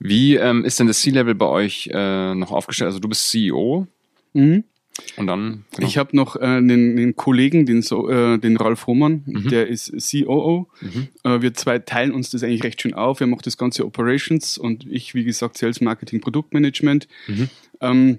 Wie 0.00 0.34
ähm, 0.34 0.64
ist 0.64 0.80
denn 0.80 0.88
das 0.88 1.02
C-Level 1.02 1.36
bei 1.36 1.46
euch 1.46 1.88
äh, 1.92 2.34
noch 2.34 2.50
aufgestellt? 2.50 2.88
Also 2.88 2.98
du 2.98 3.08
bist 3.08 3.30
CEO 3.30 3.86
und 5.16 5.26
dann 5.26 5.64
genau. 5.74 5.86
Ich 5.88 5.98
habe 5.98 6.16
noch 6.16 6.36
äh, 6.36 6.40
einen, 6.44 6.98
einen 6.98 7.16
Kollegen, 7.16 7.66
den, 7.66 7.82
so, 7.82 8.08
äh, 8.08 8.38
den 8.38 8.56
Ralf 8.56 8.86
Hohmann, 8.86 9.22
Mhm. 9.26 9.48
der 9.48 9.66
ist 9.68 9.92
COO. 10.10 10.68
Äh, 11.24 11.40
wir 11.42 11.54
zwei 11.54 11.78
teilen 11.78 12.12
uns 12.12 12.30
das 12.30 12.42
eigentlich 12.42 12.64
recht 12.64 12.82
schön 12.82 12.94
auf. 12.94 13.20
Er 13.20 13.26
macht 13.26 13.46
das 13.46 13.56
ganze 13.56 13.84
Operations 13.84 14.58
und 14.58 14.86
ich, 14.90 15.14
wie 15.14 15.24
gesagt, 15.24 15.58
Sales 15.58 15.80
Marketing, 15.80 16.20
Produktmanagement. 16.20 17.08
Mhm. 17.26 17.48
Ähm, 17.80 18.18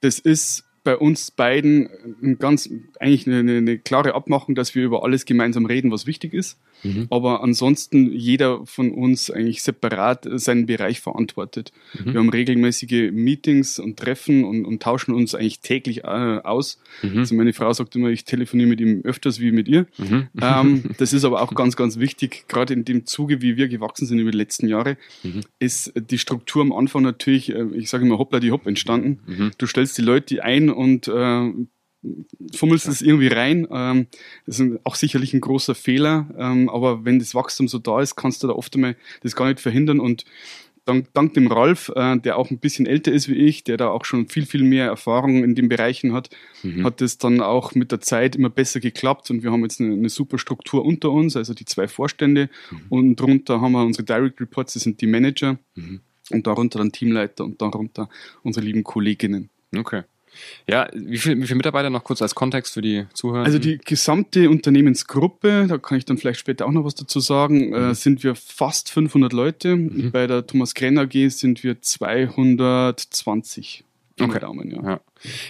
das 0.00 0.18
ist 0.18 0.64
bei 0.84 0.96
uns 0.96 1.30
beiden 1.30 1.88
ein 2.22 2.38
ganz, 2.38 2.68
eigentlich 2.98 3.26
eine, 3.28 3.56
eine 3.56 3.78
klare 3.78 4.14
Abmachung, 4.14 4.54
dass 4.54 4.74
wir 4.74 4.84
über 4.84 5.04
alles 5.04 5.24
gemeinsam 5.24 5.64
reden, 5.64 5.92
was 5.92 6.06
wichtig 6.06 6.34
ist. 6.34 6.58
Mhm. 6.82 7.06
Aber 7.10 7.42
ansonsten 7.42 8.12
jeder 8.12 8.64
von 8.66 8.90
uns 8.90 9.30
eigentlich 9.30 9.62
separat 9.62 10.26
seinen 10.34 10.66
Bereich 10.66 11.00
verantwortet. 11.00 11.72
Mhm. 11.94 12.12
Wir 12.12 12.20
haben 12.20 12.28
regelmäßige 12.28 13.10
Meetings 13.12 13.78
und 13.78 13.98
Treffen 13.98 14.44
und, 14.44 14.64
und 14.64 14.82
tauschen 14.82 15.14
uns 15.14 15.34
eigentlich 15.34 15.60
täglich 15.60 16.04
äh, 16.04 16.40
aus. 16.42 16.80
Mhm. 17.02 17.18
Also 17.18 17.34
meine 17.34 17.52
Frau 17.52 17.72
sagt 17.72 17.94
immer, 17.96 18.08
ich 18.08 18.24
telefoniere 18.24 18.68
mit 18.68 18.80
ihm 18.80 19.02
öfters 19.04 19.40
wie 19.40 19.52
mit 19.52 19.68
ihr. 19.68 19.86
Mhm. 19.98 20.28
Ähm, 20.40 20.84
das 20.98 21.12
ist 21.12 21.24
aber 21.24 21.42
auch 21.42 21.54
ganz, 21.54 21.76
ganz 21.76 21.98
wichtig, 21.98 22.44
gerade 22.48 22.74
in 22.74 22.84
dem 22.84 23.06
Zuge, 23.06 23.42
wie 23.42 23.56
wir 23.56 23.68
gewachsen 23.68 24.06
sind 24.06 24.18
über 24.18 24.30
die 24.30 24.38
letzten 24.38 24.68
Jahre, 24.68 24.96
Mhm. 25.22 25.40
ist 25.58 25.92
die 25.94 26.18
Struktur 26.18 26.62
am 26.62 26.72
Anfang 26.72 27.02
natürlich, 27.02 27.50
äh, 27.54 27.64
ich 27.74 27.88
sage 27.88 28.04
immer 28.04 28.18
hoppla 28.18 28.40
die 28.40 28.50
hopp 28.50 28.66
entstanden. 28.66 29.20
Mhm. 29.26 29.50
Du 29.58 29.66
stellst 29.66 29.96
die 29.98 30.02
Leute 30.02 30.42
ein 30.42 30.70
und 30.70 31.08
äh, 31.08 31.50
fummelst 32.54 32.88
es 32.88 33.02
irgendwie 33.02 33.28
rein. 33.28 33.66
Ähm, 33.70 34.06
das 34.46 34.58
ist 34.60 34.80
auch 34.84 34.94
sicherlich 34.96 35.34
ein 35.34 35.40
großer 35.40 35.74
Fehler, 35.74 36.28
ähm, 36.36 36.68
aber 36.68 37.04
wenn 37.04 37.18
das 37.18 37.34
Wachstum 37.34 37.68
so 37.68 37.78
da 37.78 38.00
ist, 38.00 38.16
kannst 38.16 38.42
du 38.42 38.46
da 38.48 38.54
oft 38.54 38.74
einmal 38.74 38.96
das 39.22 39.36
gar 39.36 39.46
nicht 39.48 39.60
verhindern 39.60 40.00
und 40.00 40.24
dank, 40.84 41.06
dank 41.14 41.34
dem 41.34 41.46
Ralf, 41.46 41.92
äh, 41.94 42.18
der 42.18 42.38
auch 42.38 42.50
ein 42.50 42.58
bisschen 42.58 42.86
älter 42.86 43.12
ist 43.12 43.28
wie 43.28 43.36
ich, 43.36 43.62
der 43.62 43.76
da 43.76 43.88
auch 43.88 44.04
schon 44.04 44.28
viel, 44.28 44.46
viel 44.46 44.64
mehr 44.64 44.86
Erfahrung 44.86 45.44
in 45.44 45.54
den 45.54 45.68
Bereichen 45.68 46.12
hat, 46.12 46.30
Mhm. 46.64 46.84
hat 46.84 47.00
es 47.02 47.18
dann 47.18 47.40
auch 47.40 47.74
mit 47.76 47.92
der 47.92 48.00
Zeit 48.00 48.34
immer 48.36 48.50
besser 48.50 48.80
geklappt 48.80 49.30
und 49.30 49.42
wir 49.44 49.52
haben 49.52 49.62
jetzt 49.62 49.80
eine, 49.80 49.92
eine 49.94 50.08
super 50.08 50.38
Struktur 50.38 50.84
unter 50.84 51.10
uns, 51.12 51.36
also 51.36 51.54
die 51.54 51.64
zwei 51.64 51.86
Vorstände 51.88 52.50
und 52.88 53.16
drunter 53.16 53.60
haben 53.60 53.72
wir 53.72 53.84
unsere 53.84 54.04
Direct 54.04 54.40
Reports, 54.40 54.74
das 54.74 54.82
sind 54.82 55.00
die 55.00 55.06
Manager 55.06 55.58
Mhm. 55.76 56.00
und 56.30 56.46
darunter 56.48 56.78
dann 56.80 56.90
Teamleiter 56.90 57.44
und 57.44 57.62
darunter 57.62 58.08
unsere 58.42 58.64
lieben 58.66 58.82
Kolleginnen. 58.84 59.50
Okay. 59.76 60.02
Ja, 60.68 60.88
wie 60.94 61.18
viel, 61.18 61.36
wie 61.40 61.46
viele 61.46 61.56
Mitarbeiter 61.56 61.90
noch 61.90 62.04
kurz 62.04 62.22
als 62.22 62.34
Kontext 62.34 62.74
für 62.74 62.82
die 62.82 63.06
Zuhörer? 63.14 63.44
Also 63.44 63.58
die 63.58 63.78
gesamte 63.78 64.48
Unternehmensgruppe, 64.50 65.66
da 65.68 65.78
kann 65.78 65.98
ich 65.98 66.04
dann 66.04 66.18
vielleicht 66.18 66.40
später 66.40 66.66
auch 66.66 66.70
noch 66.72 66.84
was 66.84 66.94
dazu 66.94 67.20
sagen, 67.20 67.68
Mhm. 67.68 67.74
äh, 67.74 67.94
sind 67.94 68.22
wir 68.24 68.34
fast 68.34 68.90
500 68.90 69.32
Leute. 69.32 69.76
Bei 70.12 70.26
der 70.26 70.46
Thomas 70.46 70.74
Krenn 70.74 70.98
AG 70.98 71.28
sind 71.30 71.62
wir 71.64 71.80
220. 71.80 73.84
Pi 74.16 74.24
mal 74.24 74.30
Okay. 74.30 74.40
Daumen, 74.40 74.70
ja. 74.70 74.82
Ja. 74.82 75.00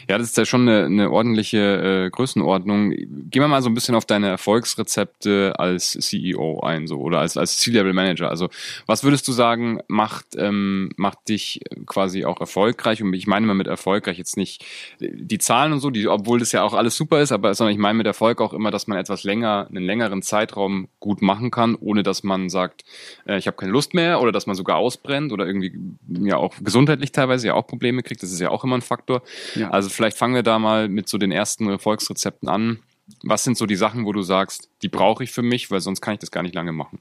Ja, 0.09 0.19
das 0.19 0.29
ist 0.29 0.37
ja 0.37 0.45
schon 0.45 0.69
eine, 0.69 0.87
eine 0.87 1.11
ordentliche 1.11 2.07
äh, 2.07 2.11
Größenordnung. 2.11 2.91
Gehen 2.91 3.31
wir 3.43 3.49
mal 3.49 3.63
so 3.63 3.71
ein 3.71 3.75
bisschen 3.75 3.95
auf 3.95 4.05
deine 4.05 4.29
Erfolgsrezepte 4.29 5.55
als 5.59 5.93
CEO 5.93 6.61
ein, 6.61 6.87
so 6.87 6.99
oder 6.99 7.21
als, 7.21 7.37
als 7.37 7.59
C-Level-Manager. 7.59 8.29
Also, 8.29 8.49
was 8.87 9.05
würdest 9.05 9.27
du 9.29 9.33
sagen, 9.33 9.81
macht, 9.89 10.27
ähm, 10.37 10.91
macht 10.97 11.29
dich 11.29 11.61
quasi 11.87 12.25
auch 12.25 12.41
erfolgreich? 12.41 13.03
Und 13.03 13.13
ich 13.15 13.27
meine 13.27 13.47
mal 13.47 13.55
mit 13.55 13.67
erfolgreich 13.67 14.19
jetzt 14.19 14.37
nicht 14.37 14.65
die 15.01 15.39
Zahlen 15.39 15.73
und 15.73 15.81
so, 15.81 15.91
die, 15.91 16.09
obwohl 16.09 16.39
das 16.39 16.53
ja 16.53 16.63
auch 16.63 16.75
alles 16.75 16.97
super 16.97 17.21
ist, 17.21 17.33
aber 17.33 17.55
sondern 17.55 17.73
ich 17.73 17.79
meine 17.81 17.99
mit 17.99 18.07
Erfolg 18.07 18.41
auch 18.41 18.53
immer, 18.53 18.71
dass 18.71 18.87
man 18.87 18.99
etwas 18.99 19.25
länger, 19.25 19.67
einen 19.69 19.85
längeren 19.85 20.23
Zeitraum 20.23 20.89
gut 21.01 21.23
machen 21.23 21.51
kann, 21.51 21.75
ohne 21.75 22.03
dass 22.03 22.23
man 22.23 22.49
sagt, 22.49 22.83
äh, 23.27 23.39
ich 23.39 23.47
habe 23.47 23.57
keine 23.57 23.73
Lust 23.73 23.95
mehr 23.95 24.21
oder 24.21 24.33
dass 24.33 24.47
man 24.47 24.57
sogar 24.57 24.77
ausbrennt 24.77 25.33
oder 25.33 25.47
irgendwie 25.47 25.73
ja 26.09 26.37
auch 26.37 26.55
gesundheitlich 26.61 27.13
teilweise 27.13 27.49
ja 27.49 27.55
auch 27.55 27.67
Probleme 27.67 28.03
kriegt. 28.03 28.23
Das 28.23 28.33
ist 28.33 28.41
ja 28.41 28.51
auch 28.51 28.65
immer 28.65 28.77
ein 28.77 28.83
Faktor. 28.83 29.23
Ja. 29.55 29.62
Also 29.71 29.89
vielleicht 29.89 30.17
fangen 30.17 30.35
wir 30.35 30.43
da 30.43 30.59
mal 30.59 30.89
mit 30.89 31.09
so 31.09 31.19
den 31.19 31.33
ersten 31.33 31.69
Erfolgsrezepten 31.69 32.49
an. 32.49 32.81
Was 33.23 33.45
sind 33.45 33.57
so 33.57 33.67
die 33.67 33.77
Sachen, 33.77 34.05
wo 34.07 34.13
du 34.13 34.23
sagst, 34.23 34.69
die 34.83 34.89
brauche 34.89 35.25
ich 35.25 35.33
für 35.33 35.43
mich, 35.43 35.71
weil 35.71 35.81
sonst 35.81 36.01
kann 36.01 36.15
ich 36.15 36.21
das 36.21 36.31
gar 36.31 36.43
nicht 36.43 36.55
lange 36.55 36.73
machen? 36.73 37.01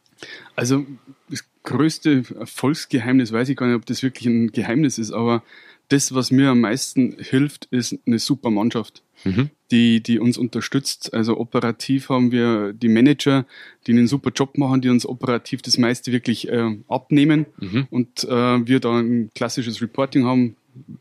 Also 0.55 0.85
das 1.29 1.45
größte 1.63 2.23
Erfolgsgeheimnis, 2.39 3.31
weiß 3.31 3.49
ich 3.49 3.57
gar 3.57 3.67
nicht, 3.67 3.75
ob 3.75 3.85
das 3.85 4.03
wirklich 4.03 4.25
ein 4.25 4.51
Geheimnis 4.51 4.97
ist, 4.97 5.11
aber 5.11 5.43
das, 5.91 6.13
was 6.13 6.31
mir 6.31 6.49
am 6.49 6.61
meisten 6.61 7.17
hilft, 7.19 7.65
ist 7.65 7.99
eine 8.07 8.17
super 8.17 8.49
Mannschaft, 8.49 9.03
mhm. 9.25 9.49
die, 9.71 10.01
die 10.01 10.19
uns 10.19 10.37
unterstützt. 10.37 11.13
Also 11.13 11.37
operativ 11.37 12.09
haben 12.09 12.31
wir 12.31 12.71
die 12.71 12.87
Manager, 12.87 13.45
die 13.85 13.91
einen 13.91 14.07
super 14.07 14.31
Job 14.33 14.57
machen, 14.57 14.81
die 14.81 14.89
uns 14.89 15.05
operativ 15.05 15.61
das 15.61 15.77
meiste 15.77 16.11
wirklich 16.11 16.47
äh, 16.47 16.77
abnehmen 16.87 17.45
mhm. 17.59 17.87
und 17.89 18.23
äh, 18.23 18.65
wir 18.65 18.79
da 18.79 18.99
ein 18.99 19.31
klassisches 19.35 19.81
Reporting 19.81 20.25
haben, 20.25 20.55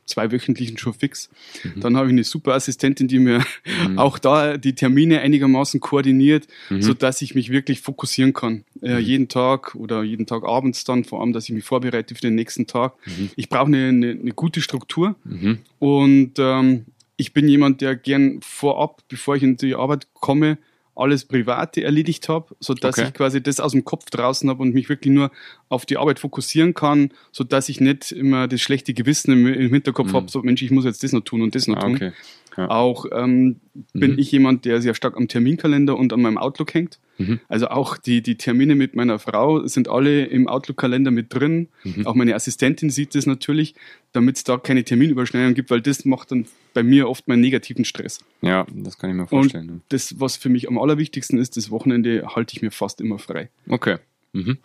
zwei 0.07 0.31
wöchentlichen 0.33 0.79
schon 0.79 0.95
fix. 0.95 1.31
Mhm. 1.63 1.81
Dann 1.81 1.97
habe 1.97 2.07
ich 2.07 2.13
eine 2.13 2.25
super 2.25 2.55
Assistentin, 2.55 3.09
die 3.09 3.19
mir 3.19 3.45
mhm. 3.89 3.99
auch 3.99 4.19
da 4.19 4.57
die 4.57 4.75
Termine 4.75 5.21
einigermaßen 5.21 5.81
koordiniert, 5.81 6.47
mhm. 6.69 6.83
so 6.83 6.95
dass 6.95 7.23
ich 7.23 7.35
mich 7.35 7.51
wirklich 7.51 7.81
fokussieren 7.81 8.33
kann. 8.33 8.65
Äh, 8.83 8.95
mhm. 8.95 9.01
jeden 9.01 9.29
Tag 9.29 9.75
oder 9.75 10.03
jeden 10.03 10.27
Tag 10.27 10.45
abends 10.45 10.85
dann, 10.85 11.05
vor 11.05 11.21
allem, 11.21 11.33
dass 11.33 11.45
ich 11.45 11.55
mich 11.55 11.65
vorbereite 11.65 12.15
für 12.15 12.23
den 12.23 12.35
nächsten 12.35 12.67
Tag. 12.67 12.95
Mhm. 13.07 13.31
Ich 13.37 13.49
brauche 13.49 13.67
eine, 13.67 13.89
eine, 13.89 14.11
eine, 14.11 14.33
gute 14.33 14.61
Struktur 14.61 15.17
mhm. 15.25 15.59
und 15.79 16.33
ähm, 16.39 16.87
ich 17.17 17.35
bin 17.35 17.49
jemand, 17.49 17.83
der 17.83 17.97
gern 17.97 18.41
vorab, 18.41 19.03
bevor 19.09 19.37
ich 19.37 19.43
in 19.43 19.57
die 19.57 19.75
Arbeit 19.75 20.09
komme, 20.15 20.57
alles 21.01 21.25
Private 21.25 21.83
erledigt 21.83 22.29
habe, 22.29 22.55
sodass 22.61 22.99
okay. 22.99 23.09
ich 23.09 23.15
quasi 23.15 23.43
das 23.43 23.61
aus 23.61 23.73
dem 23.73 23.85
Kopf 23.85 24.11
draußen 24.11 24.49
habe 24.49 24.63
und 24.63 24.75
mich 24.75 24.89
wirklich 24.89 25.13
nur 25.13 25.31
auf 25.69 25.87
die 25.87 25.97
Arbeit 25.97 26.19
fokussieren 26.19 26.75
kann, 26.75 27.11
sodass 27.33 27.69
ich 27.69 27.81
nicht 27.81 28.13
immer 28.13 28.49
das 28.49 28.61
schlechte 28.61 28.95
Gewissen 28.95 29.33
im, 29.33 29.47
im 29.47 29.73
Hinterkopf 29.73 30.13
mhm. 30.13 30.17
habe, 30.17 30.31
so 30.31 30.43
Mensch, 30.43 30.63
ich 30.63 30.71
muss 30.71 30.85
jetzt 30.85 31.03
das 31.03 31.13
noch 31.13 31.23
tun 31.23 31.43
und 31.43 31.55
das 31.55 31.67
noch 31.67 31.77
ah, 31.77 31.81
tun. 31.81 31.95
Okay. 31.97 32.13
Ja. 32.57 32.69
Auch 32.71 33.07
ähm, 33.13 33.61
bin 33.93 34.13
mhm. 34.13 34.19
ich 34.19 34.33
jemand, 34.33 34.65
der 34.65 34.83
sehr 34.83 34.95
stark 34.95 35.17
am 35.17 35.29
Terminkalender 35.29 35.97
und 35.97 36.13
an 36.13 36.21
meinem 36.21 36.39
Outlook 36.39 36.75
hängt. 36.75 36.99
Mhm. 37.21 37.41
Also 37.49 37.69
auch 37.69 37.99
die, 37.99 38.23
die 38.23 38.37
Termine 38.37 38.75
mit 38.75 38.97
meiner 38.97 39.19
Frau 39.19 39.67
sind 39.67 39.89
alle 39.89 40.25
im 40.25 40.49
Outlook-Kalender 40.49 41.11
mit 41.11 41.35
drin. 41.35 41.69
Mhm. 41.85 42.07
Auch 42.07 42.15
meine 42.15 42.35
Assistentin 42.35 42.89
sieht 42.89 43.15
das 43.15 43.27
natürlich, 43.27 43.75
damit 44.13 44.39
es 44.39 44.45
da 44.45 44.57
keine 44.57 44.85
Terminüberschneidung 44.85 45.53
gibt, 45.53 45.71
weil 45.71 45.83
das 45.83 46.07
macht 46.07 46.33
dann 46.33 46.47
bei 46.73 46.83
mir 46.83 47.09
oft 47.09 47.29
meinen 47.29 47.43
negativen 47.43 47.85
Stress. 47.85 48.21
Ja, 48.41 48.67
das 48.73 48.97
kann 48.99 49.11
ich 49.11 49.17
mir 49.17 49.27
vorstellen. 49.27 49.69
Und 49.69 49.83
das, 49.91 50.19
was 50.19 50.37
für 50.37 50.49
mich 50.49 50.67
am 50.67 50.79
allerwichtigsten 50.79 51.39
ist, 51.39 51.59
das 51.59 51.71
Wochenende 51.71 52.27
halte 52.35 52.57
ich 52.57 52.63
mir 52.63 52.71
fast 52.71 53.03
immer 53.03 53.19
frei. 53.19 53.51
Okay. 53.69 53.99
Mhm. 54.33 54.59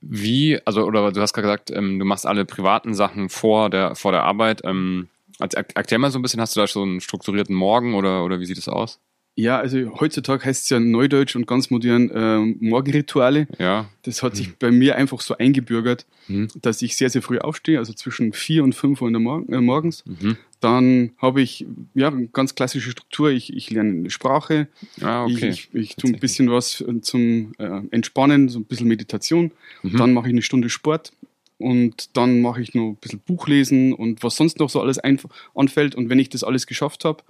Wie, 0.00 0.58
also, 0.64 0.84
oder 0.84 1.12
du 1.12 1.20
hast 1.20 1.32
gerade 1.32 1.46
gesagt, 1.46 1.70
ähm, 1.70 2.00
du 2.00 2.04
machst 2.04 2.26
alle 2.26 2.44
privaten 2.44 2.92
Sachen 2.92 3.28
vor 3.28 3.70
der, 3.70 3.94
vor 3.94 4.10
der 4.10 4.24
Arbeit. 4.24 4.62
Ähm, 4.64 5.08
erklär 5.38 5.98
mal 6.00 6.10
so 6.10 6.18
ein 6.18 6.22
bisschen, 6.22 6.40
hast 6.40 6.56
du 6.56 6.60
da 6.60 6.66
schon 6.66 6.88
einen 6.88 7.00
strukturierten 7.00 7.54
Morgen 7.54 7.94
oder, 7.94 8.24
oder 8.24 8.40
wie 8.40 8.46
sieht 8.46 8.58
es 8.58 8.68
aus? 8.68 8.98
Ja, 9.34 9.58
also 9.58 9.98
heutzutage 9.98 10.44
heißt 10.44 10.64
es 10.64 10.70
ja 10.70 10.78
Neudeutsch 10.78 11.36
und 11.36 11.46
ganz 11.46 11.70
modern 11.70 12.10
äh, 12.10 12.38
Morgenrituale. 12.60 13.48
Ja. 13.58 13.88
Das 14.02 14.22
hat 14.22 14.36
sich 14.36 14.48
mhm. 14.48 14.54
bei 14.58 14.70
mir 14.70 14.96
einfach 14.96 15.22
so 15.22 15.38
eingebürgert, 15.38 16.04
mhm. 16.28 16.48
dass 16.60 16.82
ich 16.82 16.96
sehr, 16.96 17.08
sehr 17.08 17.22
früh 17.22 17.38
aufstehe, 17.38 17.78
also 17.78 17.94
zwischen 17.94 18.34
vier 18.34 18.62
und 18.62 18.74
fünf 18.74 19.00
Uhr 19.00 19.08
in 19.08 19.14
der 19.14 19.20
Mor 19.20 19.42
äh, 19.48 19.60
morgens. 19.60 20.04
Mhm. 20.04 20.36
Dann 20.60 21.12
habe 21.16 21.40
ich 21.40 21.66
ja 21.94 22.08
eine 22.08 22.28
ganz 22.28 22.54
klassische 22.54 22.90
Struktur. 22.90 23.30
Ich, 23.30 23.52
ich 23.54 23.70
lerne 23.70 23.90
eine 23.90 24.10
Sprache. 24.10 24.68
Ah, 25.00 25.24
okay. 25.24 25.48
Ich, 25.48 25.70
ich, 25.72 25.80
ich 25.80 25.96
tue 25.96 26.10
ein 26.10 26.20
bisschen 26.20 26.50
was 26.50 26.84
zum 27.00 27.52
äh, 27.58 27.80
Entspannen, 27.90 28.50
so 28.50 28.58
ein 28.58 28.64
bisschen 28.64 28.86
Meditation. 28.86 29.50
Mhm. 29.82 29.96
Dann 29.96 30.12
mache 30.12 30.28
ich 30.28 30.32
eine 30.32 30.42
Stunde 30.42 30.68
Sport 30.68 31.12
und 31.56 32.16
dann 32.16 32.42
mache 32.42 32.60
ich 32.60 32.74
noch 32.74 32.90
ein 32.90 32.96
bisschen 32.96 33.20
Buchlesen 33.20 33.94
und 33.94 34.22
was 34.22 34.36
sonst 34.36 34.58
noch 34.58 34.68
so 34.68 34.80
alles 34.80 34.98
anfällt. 34.98 35.94
Und 35.94 36.10
wenn 36.10 36.18
ich 36.18 36.28
das 36.28 36.44
alles 36.44 36.66
geschafft 36.66 37.04
habe, 37.04 37.22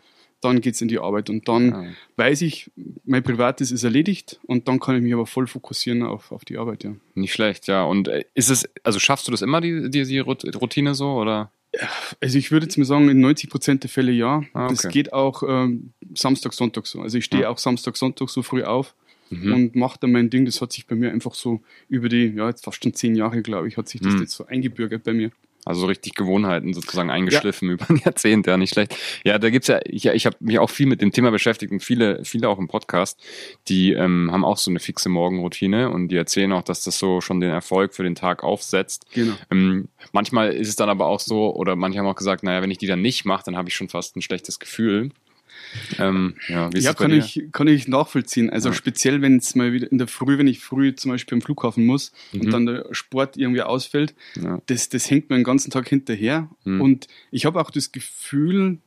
dann 0.44 0.60
geht 0.60 0.74
es 0.74 0.80
in 0.80 0.88
die 0.88 0.98
Arbeit 0.98 1.30
und 1.30 1.48
dann 1.48 1.70
ja. 1.70 1.84
weiß 2.16 2.42
ich, 2.42 2.70
mein 3.04 3.22
Privates 3.22 3.70
ist 3.70 3.84
erledigt 3.84 4.40
und 4.46 4.68
dann 4.68 4.80
kann 4.80 4.96
ich 4.96 5.02
mich 5.02 5.14
aber 5.14 5.26
voll 5.26 5.46
fokussieren 5.46 6.02
auf, 6.02 6.32
auf 6.32 6.44
die 6.44 6.58
Arbeit, 6.58 6.84
ja. 6.84 6.94
Nicht 7.14 7.32
schlecht, 7.32 7.68
ja. 7.68 7.84
Und 7.84 8.08
äh, 8.08 8.24
ist 8.34 8.50
es, 8.50 8.68
also 8.82 8.98
schaffst 8.98 9.26
du 9.26 9.30
das 9.30 9.42
immer, 9.42 9.60
die, 9.60 9.90
die, 9.90 10.04
die 10.04 10.18
Routine 10.18 10.94
so, 10.94 11.12
oder? 11.12 11.52
Also 12.20 12.38
ich 12.38 12.50
würde 12.50 12.66
jetzt 12.66 12.76
mal 12.76 12.84
sagen, 12.84 13.08
in 13.08 13.20
90 13.20 13.48
Prozent 13.48 13.82
der 13.82 13.90
Fälle 13.90 14.12
ja. 14.12 14.42
Ah, 14.52 14.64
okay. 14.64 14.74
Das 14.74 14.88
geht 14.88 15.12
auch 15.12 15.42
ähm, 15.46 15.92
Samstag, 16.14 16.52
Sonntag 16.52 16.86
so. 16.86 17.00
Also 17.00 17.16
ich 17.18 17.24
stehe 17.24 17.44
ja. 17.44 17.48
auch 17.48 17.58
Samstag, 17.58 17.96
Sonntag 17.96 18.28
so 18.28 18.42
früh 18.42 18.62
auf 18.62 18.94
mhm. 19.30 19.52
und 19.52 19.76
mache 19.76 19.98
dann 20.00 20.12
mein 20.12 20.28
Ding. 20.28 20.44
Das 20.44 20.60
hat 20.60 20.72
sich 20.72 20.86
bei 20.86 20.94
mir 20.94 21.10
einfach 21.10 21.34
so 21.34 21.62
über 21.88 22.08
die, 22.08 22.26
ja, 22.26 22.48
jetzt 22.48 22.64
fast 22.64 22.82
schon 22.82 22.92
zehn 22.92 23.14
Jahre, 23.14 23.40
glaube 23.42 23.68
ich, 23.68 23.76
hat 23.78 23.88
sich 23.88 24.00
das 24.00 24.14
mhm. 24.14 24.20
jetzt 24.20 24.32
so 24.32 24.46
eingebürgert 24.46 25.04
bei 25.04 25.14
mir. 25.14 25.30
Also 25.64 25.86
richtig 25.86 26.14
Gewohnheiten 26.14 26.74
sozusagen 26.74 27.10
eingeschliffen 27.10 27.68
ja. 27.68 27.74
über 27.74 27.88
ein 27.88 28.00
Jahrzehnt, 28.04 28.46
ja, 28.46 28.56
nicht 28.56 28.74
schlecht. 28.74 28.96
Ja, 29.24 29.38
da 29.38 29.50
gibt's 29.50 29.68
ja, 29.68 29.80
ich, 29.84 30.06
ich 30.06 30.26
habe 30.26 30.36
mich 30.40 30.58
auch 30.58 30.70
viel 30.70 30.86
mit 30.86 31.00
dem 31.00 31.12
Thema 31.12 31.30
beschäftigt 31.30 31.72
und 31.72 31.80
viele, 31.80 32.24
viele 32.24 32.48
auch 32.48 32.58
im 32.58 32.66
Podcast, 32.66 33.20
die 33.68 33.92
ähm, 33.92 34.30
haben 34.32 34.44
auch 34.44 34.58
so 34.58 34.70
eine 34.70 34.80
fixe 34.80 35.08
Morgenroutine 35.08 35.90
und 35.90 36.08
die 36.08 36.16
erzählen 36.16 36.52
auch, 36.52 36.62
dass 36.62 36.82
das 36.82 36.98
so 36.98 37.20
schon 37.20 37.40
den 37.40 37.50
Erfolg 37.50 37.94
für 37.94 38.02
den 38.02 38.16
Tag 38.16 38.42
aufsetzt. 38.42 39.06
Genau. 39.12 39.34
Ähm, 39.50 39.88
manchmal 40.12 40.52
ist 40.52 40.68
es 40.68 40.76
dann 40.76 40.88
aber 40.88 41.06
auch 41.06 41.20
so, 41.20 41.54
oder 41.54 41.76
manche 41.76 41.98
haben 41.98 42.06
auch 42.06 42.16
gesagt, 42.16 42.42
naja, 42.42 42.62
wenn 42.62 42.70
ich 42.70 42.78
die 42.78 42.86
dann 42.86 43.02
nicht 43.02 43.24
mache, 43.24 43.44
dann 43.44 43.56
habe 43.56 43.68
ich 43.68 43.76
schon 43.76 43.88
fast 43.88 44.16
ein 44.16 44.22
schlechtes 44.22 44.58
Gefühl. 44.58 45.10
Ähm, 45.98 46.34
ja, 46.48 46.70
ja 46.74 46.94
kann, 46.94 47.12
ich, 47.12 47.44
kann 47.52 47.68
ich 47.68 47.88
nachvollziehen. 47.88 48.50
Also 48.50 48.70
ja. 48.70 48.74
speziell, 48.74 49.22
wenn 49.22 49.36
es 49.36 49.54
mal 49.54 49.72
wieder 49.72 49.90
in 49.90 49.98
der 49.98 50.08
Früh, 50.08 50.38
wenn 50.38 50.46
ich 50.46 50.60
früh 50.60 50.94
zum 50.94 51.10
Beispiel 51.10 51.36
am 51.36 51.42
Flughafen 51.42 51.86
muss 51.86 52.12
mhm. 52.32 52.40
und 52.40 52.50
dann 52.50 52.66
der 52.66 52.86
Sport 52.92 53.36
irgendwie 53.36 53.62
ausfällt, 53.62 54.14
ja. 54.40 54.60
das, 54.66 54.88
das 54.88 55.10
hängt 55.10 55.30
mir 55.30 55.36
den 55.36 55.44
ganzen 55.44 55.70
Tag 55.70 55.88
hinterher. 55.88 56.48
Mhm. 56.64 56.80
Und 56.80 57.06
ich 57.30 57.46
habe 57.46 57.60
auch 57.60 57.70
das 57.70 57.92
Gefühl, 57.92 58.78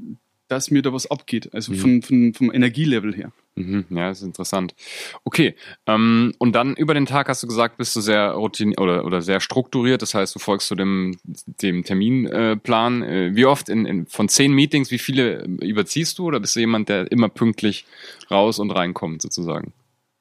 dass 0.47 0.71
mir 0.71 0.81
da 0.81 0.93
was 0.93 1.09
abgeht, 1.09 1.53
also 1.53 1.71
mhm. 1.71 1.77
von, 1.77 2.01
von, 2.01 2.33
vom 2.33 2.51
Energielevel 2.53 3.15
her. 3.15 3.31
Mhm, 3.55 3.85
ja, 3.89 4.09
das 4.09 4.19
ist 4.19 4.25
interessant. 4.25 4.75
Okay, 5.23 5.55
ähm, 5.87 6.33
und 6.39 6.53
dann 6.53 6.75
über 6.75 6.93
den 6.93 7.05
Tag 7.05 7.29
hast 7.29 7.41
du 7.41 7.47
gesagt, 7.47 7.77
bist 7.77 7.95
du 7.95 8.01
sehr 8.01 8.31
routiniert 8.31 8.81
oder, 8.81 9.05
oder 9.05 9.21
sehr 9.21 9.39
strukturiert, 9.39 10.01
das 10.01 10.13
heißt, 10.13 10.35
du 10.35 10.39
folgst 10.39 10.67
zu 10.67 10.75
dem, 10.75 11.17
dem 11.61 11.83
Terminplan. 11.83 13.03
Äh, 13.03 13.31
wie 13.33 13.45
oft 13.45 13.69
in, 13.69 13.85
in, 13.85 14.05
von 14.07 14.27
zehn 14.27 14.53
Meetings, 14.53 14.91
wie 14.91 14.99
viele 14.99 15.45
überziehst 15.61 16.19
du 16.19 16.25
oder 16.25 16.39
bist 16.41 16.55
du 16.55 16.59
jemand, 16.59 16.89
der 16.89 17.09
immer 17.11 17.29
pünktlich 17.29 17.85
raus 18.29 18.59
und 18.59 18.71
reinkommt 18.71 19.21
sozusagen? 19.21 19.71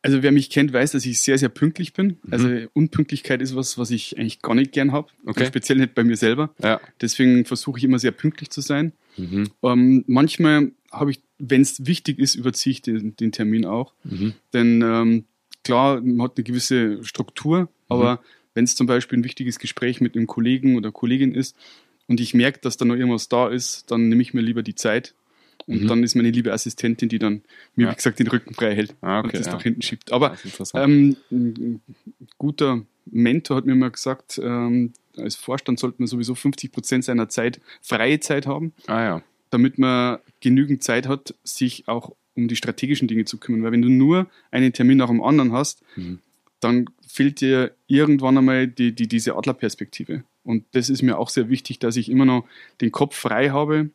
Also 0.04 0.22
wer 0.22 0.32
mich 0.32 0.50
kennt, 0.50 0.70
weiß, 0.72 0.92
dass 0.92 1.06
ich 1.06 1.20
sehr, 1.20 1.38
sehr 1.38 1.48
pünktlich 1.48 1.94
bin. 1.94 2.18
Mhm. 2.24 2.32
Also 2.32 2.48
Unpünktlichkeit 2.74 3.40
ist 3.40 3.56
was, 3.56 3.78
was 3.78 3.90
ich 3.90 4.18
eigentlich 4.18 4.42
gar 4.42 4.54
nicht 4.54 4.72
gern 4.72 4.92
habe. 4.92 5.08
Okay. 5.24 5.46
Speziell 5.46 5.78
nicht 5.78 5.94
bei 5.94 6.04
mir 6.04 6.16
selber. 6.16 6.50
Ja. 6.62 6.78
Deswegen 7.00 7.46
versuche 7.46 7.78
ich 7.78 7.84
immer 7.84 7.98
sehr 7.98 8.10
pünktlich 8.12 8.50
zu 8.50 8.60
sein. 8.60 8.92
Mhm. 9.16 9.50
Ähm, 9.62 10.04
manchmal 10.06 10.72
habe 10.90 11.10
ich, 11.10 11.20
wenn 11.38 11.62
es 11.62 11.86
wichtig 11.86 12.18
ist, 12.18 12.34
überziehe 12.34 12.72
ich 12.72 12.82
den, 12.82 13.16
den 13.16 13.32
Termin 13.32 13.64
auch. 13.64 13.92
Mhm. 14.04 14.34
Denn 14.52 14.82
ähm, 14.82 15.24
klar, 15.62 16.00
man 16.00 16.22
hat 16.22 16.36
eine 16.36 16.44
gewisse 16.44 17.02
Struktur, 17.04 17.68
aber 17.88 18.16
mhm. 18.16 18.18
wenn 18.54 18.64
es 18.64 18.76
zum 18.76 18.86
Beispiel 18.86 19.18
ein 19.18 19.24
wichtiges 19.24 19.58
Gespräch 19.58 20.00
mit 20.00 20.16
einem 20.16 20.26
Kollegen 20.26 20.76
oder 20.76 20.92
Kollegin 20.92 21.34
ist 21.34 21.56
und 22.06 22.20
ich 22.20 22.34
merke, 22.34 22.60
dass 22.60 22.76
da 22.76 22.84
noch 22.84 22.96
irgendwas 22.96 23.28
da 23.28 23.48
ist, 23.48 23.90
dann 23.90 24.08
nehme 24.08 24.22
ich 24.22 24.34
mir 24.34 24.42
lieber 24.42 24.62
die 24.62 24.74
Zeit 24.74 25.14
und 25.66 25.82
mhm. 25.82 25.88
dann 25.88 26.02
ist 26.02 26.14
meine 26.14 26.30
liebe 26.30 26.52
Assistentin, 26.52 27.08
die 27.08 27.18
dann 27.18 27.42
mir, 27.74 27.86
ja. 27.86 27.92
wie 27.92 27.96
gesagt, 27.96 28.18
den 28.18 28.28
Rücken 28.28 28.54
frei 28.54 28.74
hält 28.74 28.94
ah, 29.00 29.20
okay, 29.20 29.28
und 29.28 29.34
das 29.34 29.46
ja. 29.46 29.52
nach 29.54 29.62
hinten 29.62 29.82
schiebt. 29.82 30.12
Aber 30.12 30.36
ähm, 30.74 31.16
ein 31.30 31.80
guter 32.38 32.84
Mentor 33.06 33.58
hat 33.58 33.66
mir 33.66 33.74
mal 33.74 33.90
gesagt, 33.90 34.40
ähm, 34.42 34.92
als 35.16 35.36
Vorstand 35.36 35.78
sollte 35.78 35.96
man 35.98 36.06
sowieso 36.06 36.34
50 36.34 36.72
Prozent 36.72 37.04
seiner 37.04 37.28
Zeit 37.28 37.60
freie 37.80 38.20
Zeit 38.20 38.46
haben, 38.46 38.72
ah, 38.86 39.02
ja. 39.02 39.22
damit 39.50 39.78
man 39.78 40.18
genügend 40.40 40.82
Zeit 40.82 41.06
hat, 41.06 41.34
sich 41.44 41.86
auch 41.88 42.14
um 42.34 42.48
die 42.48 42.56
strategischen 42.56 43.08
Dinge 43.08 43.24
zu 43.24 43.38
kümmern. 43.38 43.62
Weil 43.62 43.72
wenn 43.72 43.82
du 43.82 43.88
nur 43.88 44.28
einen 44.50 44.72
Termin 44.72 44.98
nach 44.98 45.08
dem 45.08 45.22
anderen 45.22 45.52
hast, 45.52 45.82
mhm. 45.96 46.18
dann 46.60 46.86
fehlt 47.06 47.40
dir 47.40 47.74
irgendwann 47.86 48.38
einmal 48.38 48.66
die, 48.66 48.92
die, 48.92 49.06
diese 49.06 49.36
Adlerperspektive. 49.36 50.24
Und 50.42 50.64
das 50.72 50.90
ist 50.90 51.02
mir 51.02 51.18
auch 51.18 51.28
sehr 51.28 51.48
wichtig, 51.48 51.78
dass 51.78 51.96
ich 51.96 52.10
immer 52.10 52.24
noch 52.24 52.44
den 52.80 52.90
Kopf 52.92 53.16
frei 53.16 53.50
habe, 53.50 53.90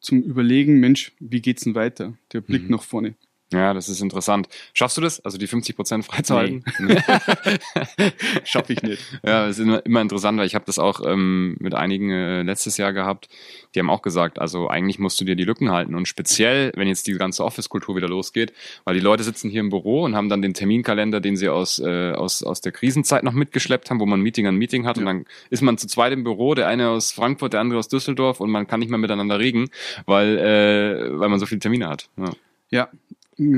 zum 0.00 0.20
Überlegen, 0.22 0.80
Mensch, 0.80 1.12
wie 1.20 1.40
geht's 1.40 1.62
denn 1.62 1.74
weiter? 1.74 2.14
Der 2.32 2.40
Blick 2.40 2.64
mhm. 2.64 2.70
nach 2.70 2.82
vorne. 2.82 3.14
Ja, 3.52 3.74
das 3.74 3.88
ist 3.88 4.00
interessant. 4.00 4.48
Schaffst 4.72 4.96
du 4.96 5.00
das? 5.00 5.20
Also 5.20 5.38
die 5.38 5.46
50 5.46 5.76
Prozent 5.76 6.04
freizuhalten? 6.04 6.64
Nee. 6.78 6.96
Schaffe 8.44 8.72
ich 8.72 8.82
nicht. 8.82 9.02
Ja, 9.24 9.46
das 9.46 9.58
ist 9.58 9.64
immer, 9.64 9.84
immer 9.84 10.00
interessant, 10.00 10.38
weil 10.38 10.46
ich 10.46 10.54
habe 10.54 10.64
das 10.64 10.78
auch 10.78 11.00
ähm, 11.06 11.56
mit 11.60 11.74
einigen 11.74 12.10
äh, 12.10 12.42
letztes 12.42 12.78
Jahr 12.78 12.92
gehabt. 12.92 13.28
Die 13.74 13.78
haben 13.78 13.90
auch 13.90 14.02
gesagt, 14.02 14.38
also 14.38 14.68
eigentlich 14.68 14.98
musst 14.98 15.20
du 15.20 15.24
dir 15.24 15.36
die 15.36 15.44
Lücken 15.44 15.70
halten 15.70 15.94
und 15.94 16.08
speziell, 16.08 16.72
wenn 16.76 16.88
jetzt 16.88 17.06
die 17.06 17.12
ganze 17.12 17.44
Office-Kultur 17.44 17.96
wieder 17.96 18.08
losgeht, 18.08 18.52
weil 18.84 18.94
die 18.94 19.00
Leute 19.00 19.22
sitzen 19.22 19.50
hier 19.50 19.60
im 19.60 19.70
Büro 19.70 20.02
und 20.02 20.16
haben 20.16 20.28
dann 20.28 20.42
den 20.42 20.54
Terminkalender, 20.54 21.20
den 21.20 21.36
sie 21.36 21.48
aus, 21.48 21.78
äh, 21.78 22.12
aus, 22.12 22.42
aus 22.42 22.60
der 22.60 22.72
Krisenzeit 22.72 23.22
noch 23.22 23.32
mitgeschleppt 23.32 23.90
haben, 23.90 24.00
wo 24.00 24.06
man 24.06 24.20
Meeting 24.20 24.46
an 24.46 24.56
Meeting 24.56 24.86
hat 24.86 24.96
ja. 24.96 25.02
und 25.02 25.06
dann 25.06 25.24
ist 25.50 25.62
man 25.62 25.78
zu 25.78 25.86
zweit 25.86 26.12
im 26.12 26.24
Büro, 26.24 26.54
der 26.54 26.68
eine 26.68 26.88
aus 26.88 27.12
Frankfurt, 27.12 27.52
der 27.52 27.60
andere 27.60 27.78
aus 27.78 27.88
Düsseldorf 27.88 28.40
und 28.40 28.50
man 28.50 28.66
kann 28.66 28.80
nicht 28.80 28.88
mehr 28.88 28.98
miteinander 28.98 29.38
reden, 29.38 29.68
weil, 30.06 30.38
äh, 30.38 31.18
weil 31.18 31.28
man 31.28 31.38
so 31.38 31.46
viele 31.46 31.60
Termine 31.60 31.88
hat. 31.88 32.08
Ja. 32.16 32.30
ja, 32.70 32.88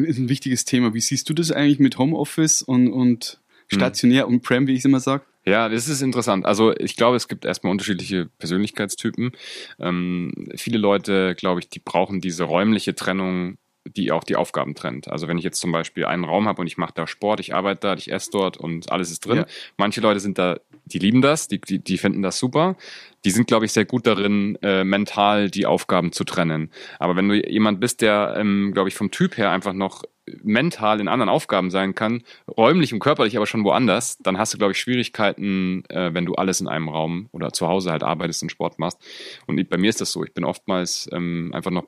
ist 0.05 0.19
ein 0.19 0.29
wichtiges 0.29 0.65
Thema. 0.65 0.95
Wie 0.95 1.01
siehst 1.01 1.29
du 1.29 1.35
das 1.35 1.53
eigentlich 1.53 1.79
mit 1.79 1.99
Homeoffice 1.99 2.63
und, 2.63 2.93
und 2.93 3.41
stationär 3.69 4.27
hm. 4.27 4.35
und 4.35 4.43
Prem, 4.43 4.67
wie 4.67 4.73
ich 4.73 4.81
es 4.81 4.85
immer 4.85 5.01
sage? 5.01 5.25
Ja, 5.47 5.69
das 5.69 5.89
ist 5.89 6.01
interessant. 6.01 6.47
Also 6.47 6.75
ich 6.79 6.97
glaube, 6.97 7.17
es 7.17 7.29
gibt 7.29 7.45
erstmal 7.45 7.71
unterschiedliche 7.71 8.27
Persönlichkeitstypen. 8.39 9.33
Ähm, 9.79 10.33
viele 10.57 10.79
Leute, 10.79 11.35
glaube 11.35 11.61
ich, 11.61 11.69
die 11.69 11.81
brauchen 11.81 12.21
diese 12.21 12.45
räumliche 12.45 12.95
Trennung 12.95 13.59
die 13.85 14.13
auch 14.13 14.25
die 14.25 14.37
Aufgaben 14.37 14.75
trennt. 14.75 15.09
Also 15.09 15.29
wenn 15.29 15.39
ich 15.39 15.45
jetzt 15.45 15.61
zum 15.61 15.73
Beispiel 15.73 16.05
einen 16.05 16.25
Raum 16.25 16.49
habe 16.49 16.61
und 16.61 16.67
ich 16.67 16.79
mache 16.79 16.93
da 16.95 17.07
Sport, 17.07 17.41
ich 17.41 17.55
arbeite 17.55 17.81
da, 17.81 17.95
ich 17.95 18.11
esse 18.11 18.31
dort 18.31 18.57
und 18.57 18.91
alles 18.91 19.11
ist 19.11 19.27
drin. 19.27 19.39
Ja. 19.39 19.47
Manche 19.77 20.01
Leute 20.01 20.21
sind 20.21 20.39
da, 20.39 20.59
die 20.87 20.99
lieben 20.99 21.23
das, 21.23 21.49
die, 21.49 21.61
die, 21.61 21.79
die 21.79 21.99
finden 21.99 22.23
das 22.23 22.39
super. 22.39 22.77
Die 23.25 23.31
sind, 23.31 23.47
glaube 23.47 23.65
ich, 23.65 23.73
sehr 23.73 23.85
gut 23.85 24.07
darin, 24.07 24.59
äh, 24.63 24.85
mental 24.85 25.51
die 25.51 25.67
Aufgaben 25.67 26.13
zu 26.13 26.25
trennen. 26.25 26.71
Aber 26.99 27.17
wenn 27.17 27.29
du 27.29 27.35
jemand 27.49 27.81
bist, 27.81 28.01
der, 28.01 28.35
ähm, 28.37 28.73
glaube 28.73 28.89
ich, 28.89 28.95
vom 28.95 29.11
Typ 29.11 29.37
her 29.37 29.51
einfach 29.51 29.73
noch 29.73 30.03
mental 30.43 31.01
in 31.01 31.09
anderen 31.09 31.29
Aufgaben 31.29 31.71
sein 31.71 31.95
kann, 31.95 32.23
räumlich 32.49 32.93
und 32.93 33.01
körperlich 33.01 33.37
aber 33.37 33.47
schon 33.47 33.65
woanders, 33.65 34.19
dann 34.19 34.39
hast 34.39 34.55
du, 34.55 34.59
glaube 34.59 34.73
ich, 34.73 34.81
Schwierigkeiten, 34.81 35.85
äh, 35.89 36.15
wenn 36.15 36.25
du 36.25 36.35
alles 36.35 36.61
in 36.61 36.69
einem 36.69 36.89
Raum 36.89 37.29
oder 37.33 37.53
zu 37.53 37.69
Hause 37.69 37.91
halt 37.91 38.03
arbeitest 38.03 38.43
und 38.43 38.51
Sport 38.51 38.79
machst. 38.79 38.99
Und 39.47 39.69
bei 39.69 39.77
mir 39.77 39.91
ist 39.91 40.01
das 40.01 40.13
so. 40.13 40.25
Ich 40.25 40.33
bin 40.33 40.45
oftmals 40.45 41.09
ähm, 41.13 41.51
einfach 41.55 41.71
noch 41.71 41.85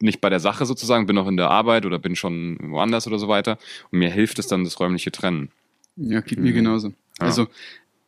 nicht 0.00 0.20
bei 0.20 0.30
der 0.30 0.40
Sache 0.40 0.66
sozusagen, 0.66 1.06
bin 1.06 1.16
noch 1.16 1.28
in 1.28 1.36
der 1.36 1.50
Arbeit 1.50 1.86
oder 1.86 1.98
bin 1.98 2.16
schon 2.16 2.58
woanders 2.70 3.06
oder 3.06 3.18
so 3.18 3.28
weiter. 3.28 3.58
Und 3.90 3.98
mir 3.98 4.10
hilft 4.10 4.38
es 4.38 4.46
dann 4.46 4.64
das 4.64 4.78
räumliche 4.78 5.10
Trennen. 5.10 5.50
Ja, 5.96 6.20
geht 6.20 6.38
mir 6.38 6.50
mhm. 6.50 6.56
genauso. 6.56 6.88
Ja. 6.88 6.94
Also 7.26 7.48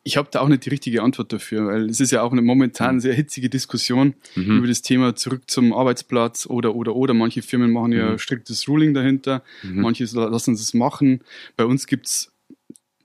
ich 0.03 0.17
habe 0.17 0.29
da 0.31 0.41
auch 0.41 0.49
nicht 0.49 0.65
die 0.65 0.71
richtige 0.71 1.03
Antwort 1.03 1.33
dafür, 1.33 1.67
weil 1.67 1.91
es 1.91 2.01
ist 2.01 2.11
ja 2.11 2.23
auch 2.23 2.33
eine 2.33 2.43
momentan 2.43 2.97
mhm. 2.97 3.01
sehr 3.01 3.15
hitzige 3.15 3.51
Diskussion 3.51 4.15
mhm. 4.35 4.59
über 4.59 4.67
das 4.67 4.83
Thema 4.83 5.15
zurück 5.15 5.43
zum 5.51 5.73
Arbeitsplatz 5.73 6.47
oder 6.47 6.75
oder 6.75 6.95
oder. 6.95 7.13
Manche 7.13 7.43
Firmen 7.43 7.73
machen 7.73 7.93
ja 7.93 8.13
mhm. 8.13 8.19
striktes 8.19 8.67
Ruling 8.69 8.95
dahinter, 8.95 9.43
mhm. 9.63 9.83
manche 9.83 10.05
lassen 10.05 10.55
es 10.55 10.75
machen. 10.75 11.21
Bei 11.57 11.65
uns 11.65 11.87
gibt's, 11.87 12.33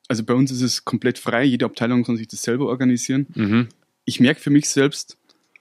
also 0.07 0.23
bei 0.23 0.33
uns 0.33 0.51
ist 0.51 0.61
es 0.61 0.85
komplett 0.85 1.17
frei, 1.17 1.43
jede 1.43 1.65
Abteilung 1.65 2.03
kann 2.03 2.17
sich 2.17 2.27
das 2.27 2.43
selber 2.43 2.67
organisieren. 2.67 3.67
Ich 4.05 4.19
merke 4.19 4.39
für 4.39 4.51
mich 4.51 4.69
selbst, 4.69 5.17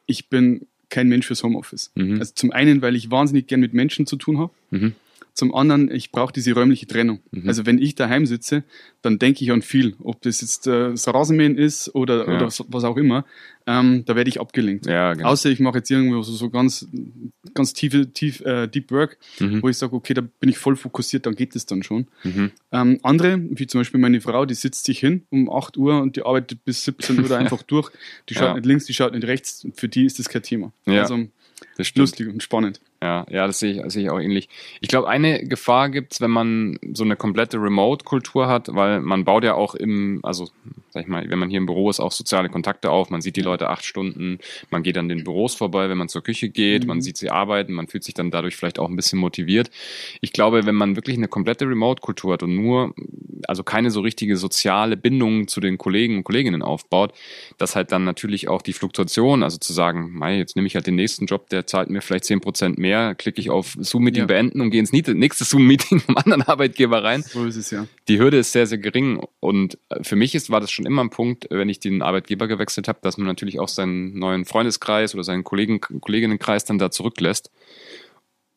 ich 0.07 0.29
bin 0.29 0.67
kein 0.95 1.09
Mensch 1.09 1.27
fürs 1.27 1.43
Homeoffice. 1.43 1.91
Mhm. 1.97 2.21
Also 2.21 2.33
zum 2.35 2.53
einen, 2.53 2.81
weil 2.81 2.95
ich 2.95 3.11
wahnsinnig 3.11 3.49
gern 3.49 3.59
mit 3.59 3.75
Menschen 3.75 4.07
zu 4.07 4.15
tun 4.17 4.39
habe. 4.39 4.53
Mhm. 4.71 4.93
Zum 5.35 5.53
anderen, 5.53 5.91
ich 5.91 6.13
brauche 6.13 6.33
diese 6.33 6.53
räumliche 6.53 6.87
Trennung. 6.87 7.19
Mhm. 7.33 7.49
Also 7.49 7.67
wenn 7.67 7.79
ich 7.79 7.97
daheim 7.97 8.25
sitze, 8.25 8.63
dann 9.03 9.19
denke 9.19 9.43
ich 9.43 9.51
an 9.51 9.63
viel. 9.63 9.97
Ob 9.99 10.23
das 10.23 10.41
jetzt 10.41 10.69
äh, 10.69 10.91
das 10.91 11.09
Rasenmähen 11.09 11.59
ist 11.59 11.93
oder, 11.93 12.29
ja. 12.29 12.37
oder 12.37 12.47
was 12.47 12.85
auch 12.85 12.97
immer, 12.97 13.25
ähm, 13.67 14.05
da 14.07 14.15
werde 14.15 14.29
ich 14.29 14.41
abgelenkt. 14.41 14.87
Ja, 14.87 15.15
genau. 15.15 15.31
Außer 15.31 15.51
ich 15.51 15.59
mache 15.59 15.79
jetzt 15.79 15.91
irgendwo 15.91 16.23
so, 16.23 16.33
so 16.33 16.51
ganz, 16.51 16.87
ganz 17.53 17.73
tiefe, 17.73 18.13
tief, 18.13 18.43
äh, 18.43 18.69
Deep 18.69 18.93
Work, 18.93 19.19
mhm. 19.41 19.61
wo 19.61 19.69
ich 19.69 19.77
sage, 19.77 19.95
okay, 19.97 20.15
da 20.15 20.21
bin 20.21 20.51
ich 20.51 20.59
voll 20.59 20.77
fokussiert, 20.77 21.27
dann 21.27 21.35
geht 21.35 21.57
es 21.57 21.67
dann 21.67 21.83
schon. 21.83 22.07
Mhm. 22.23 22.53
Ähm, 22.71 23.01
andere, 23.03 23.41
wie 23.51 23.67
zum 23.67 23.81
Beispiel 23.81 23.99
meine 23.99 24.21
Frau, 24.21 24.47
die 24.47 24.55
sitzt 24.55 24.85
sich 24.85 25.01
hin 25.01 25.23
um 25.31 25.51
8 25.51 25.77
Uhr 25.77 26.01
und 26.01 26.15
die 26.15 26.23
arbeitet 26.23 26.65
bis 26.65 26.85
17 26.85 27.25
Uhr 27.25 27.37
einfach 27.37 27.63
durch. 27.65 27.91
Die 28.29 28.35
schaut 28.35 28.51
ja. 28.51 28.55
nicht 28.55 28.67
links, 28.67 28.85
die 28.85 28.95
schaut 28.95 29.13
nicht 29.13 29.27
rechts. 29.27 29.67
Für 29.75 29.89
die 29.89 30.05
ist 30.05 30.21
das 30.21 30.29
kein 30.29 30.45
Thema. 30.45 30.73
Ja. 30.87 31.03
Also 31.03 31.27
lustig 31.97 32.29
und 32.29 32.43
spannend. 32.43 32.81
Ja, 33.05 33.27
ja, 33.29 33.47
das 33.47 33.59
sehe 33.59 33.85
ich, 33.85 33.93
sehe 33.93 34.05
ich 34.05 34.11
auch 34.11 34.19
ähnlich. 34.19 34.49
Ich 34.81 34.89
glaube, 34.89 35.11
eine 35.11 35.45
Gefahr 35.45 35.91
gibt's, 35.91 36.23
wenn 36.23 36.31
man 36.31 36.79
so 36.95 37.05
eine 37.05 37.17
komplette 37.17 37.59
Remote-Kultur 37.59 38.47
hat, 38.47 38.75
weil 38.75 39.01
man 39.01 39.27
baut 39.27 39.45
ja 39.45 39.53
auch 39.53 39.75
im, 39.75 40.21
also 40.23 40.49
sag 40.89 41.03
ich 41.03 41.09
mal, 41.09 41.29
wenn 41.29 41.39
man 41.39 41.51
hier 41.51 41.59
im 41.59 41.67
Büro 41.67 41.91
ist, 41.91 42.01
auch 42.01 42.13
soziale 42.13 42.49
Kontakte 42.49 42.91
auf. 42.91 43.11
Man 43.11 43.21
sieht 43.21 43.37
die 43.37 43.43
Leute 43.43 43.69
acht 43.69 43.85
Stunden, 43.85 44.39
man 44.71 44.83
geht 44.83 44.97
an 44.97 45.11
den 45.11 45.23
Büros 45.23 45.55
vorbei, 45.55 45.91
wenn 45.91 45.99
man 45.99 46.09
zur 46.09 46.23
Küche 46.23 46.49
geht, 46.49 46.85
mhm. 46.85 46.89
man 46.89 47.03
sieht 47.03 47.19
sie 47.19 47.29
arbeiten, 47.29 47.75
man 47.75 47.89
fühlt 47.89 48.05
sich 48.05 48.15
dann 48.15 48.31
dadurch 48.31 48.57
vielleicht 48.57 48.79
auch 48.79 48.89
ein 48.89 48.97
bisschen 48.97 49.19
motiviert. 49.19 49.71
Ich 50.21 50.33
glaube, 50.33 50.65
wenn 50.65 50.77
man 50.77 50.97
wirklich 50.97 51.19
eine 51.19 51.29
komplette 51.29 51.69
Remote-Kultur 51.69 52.33
hat 52.33 52.43
und 52.45 52.55
nur, 52.55 52.95
also 53.49 53.65
keine 53.65 53.91
so 53.91 54.01
richtige 54.01 54.37
soziale 54.37 54.97
Bindung 54.97 55.49
zu 55.49 55.61
den 55.61 55.79
Kollegen 55.79 56.19
und 56.19 56.25
Kolleginnen 56.25 56.63
aufbaut, 56.63 57.13
dass 57.59 57.75
halt 57.75 57.91
dann 57.91 58.05
natürlich 58.05 58.49
auch 58.49 58.63
die 58.63 58.73
Fluktuation, 58.73 59.43
also 59.43 59.59
zu 59.59 59.73
sagen, 59.73 60.13
mei, 60.13 60.39
jetzt 60.39 60.55
nehme 60.55 60.69
ich 60.69 60.77
halt 60.77 60.87
den 60.87 60.95
nächsten 60.95 61.27
Job, 61.27 61.51
der 61.51 61.67
zahlt 61.67 61.91
mir 61.91 62.03
vielleicht 62.03 62.25
zehn 62.25 62.41
Prozent 62.41 62.79
mehr, 62.79 62.94
mehr, 62.95 63.15
klicke 63.15 63.41
ich 63.41 63.51
auf 63.51 63.77
Zoom-Meeting 63.81 64.23
ja. 64.23 64.27
beenden 64.27 64.61
und 64.61 64.71
gehe 64.71 64.81
ins 64.81 64.93
nächste 64.93 65.45
Zoom-Meeting 65.45 66.01
vom 66.07 66.17
anderen 66.17 66.43
Arbeitgeber 66.43 67.03
rein. 67.03 67.23
So 67.23 67.45
ist 67.45 67.57
es 67.57 67.71
ja. 67.71 67.87
Die 68.09 68.19
Hürde 68.19 68.39
ist 68.39 68.53
sehr, 68.53 68.67
sehr 68.67 68.79
gering. 68.79 69.21
Und 69.41 69.79
äh, 69.89 70.03
für 70.03 70.17
mich 70.17 70.35
ist, 70.35 70.51
war 70.51 70.61
das 70.61 70.71
schon 70.71 70.87
immer 70.87 71.03
ein 71.03 71.11
Punkt, 71.11 71.47
wenn 71.51 71.69
ich 71.69 71.81
den 71.81 72.03
Arbeitgeber 72.03 72.47
gewechselt 72.47 72.89
habe, 72.89 72.99
dass 73.03 73.19
man 73.19 73.27
natürlich 73.27 73.59
auch 73.59 73.69
seinen 73.69 74.19
neuen 74.19 74.45
Freundeskreis 74.45 75.15
oder 75.15 75.25
seinen 75.25 75.45
Kollegen, 75.45 75.81
Kolleginnenkreis 75.81 76.65
dann 76.65 76.79
da 76.79 76.91
zurücklässt. 76.91 77.51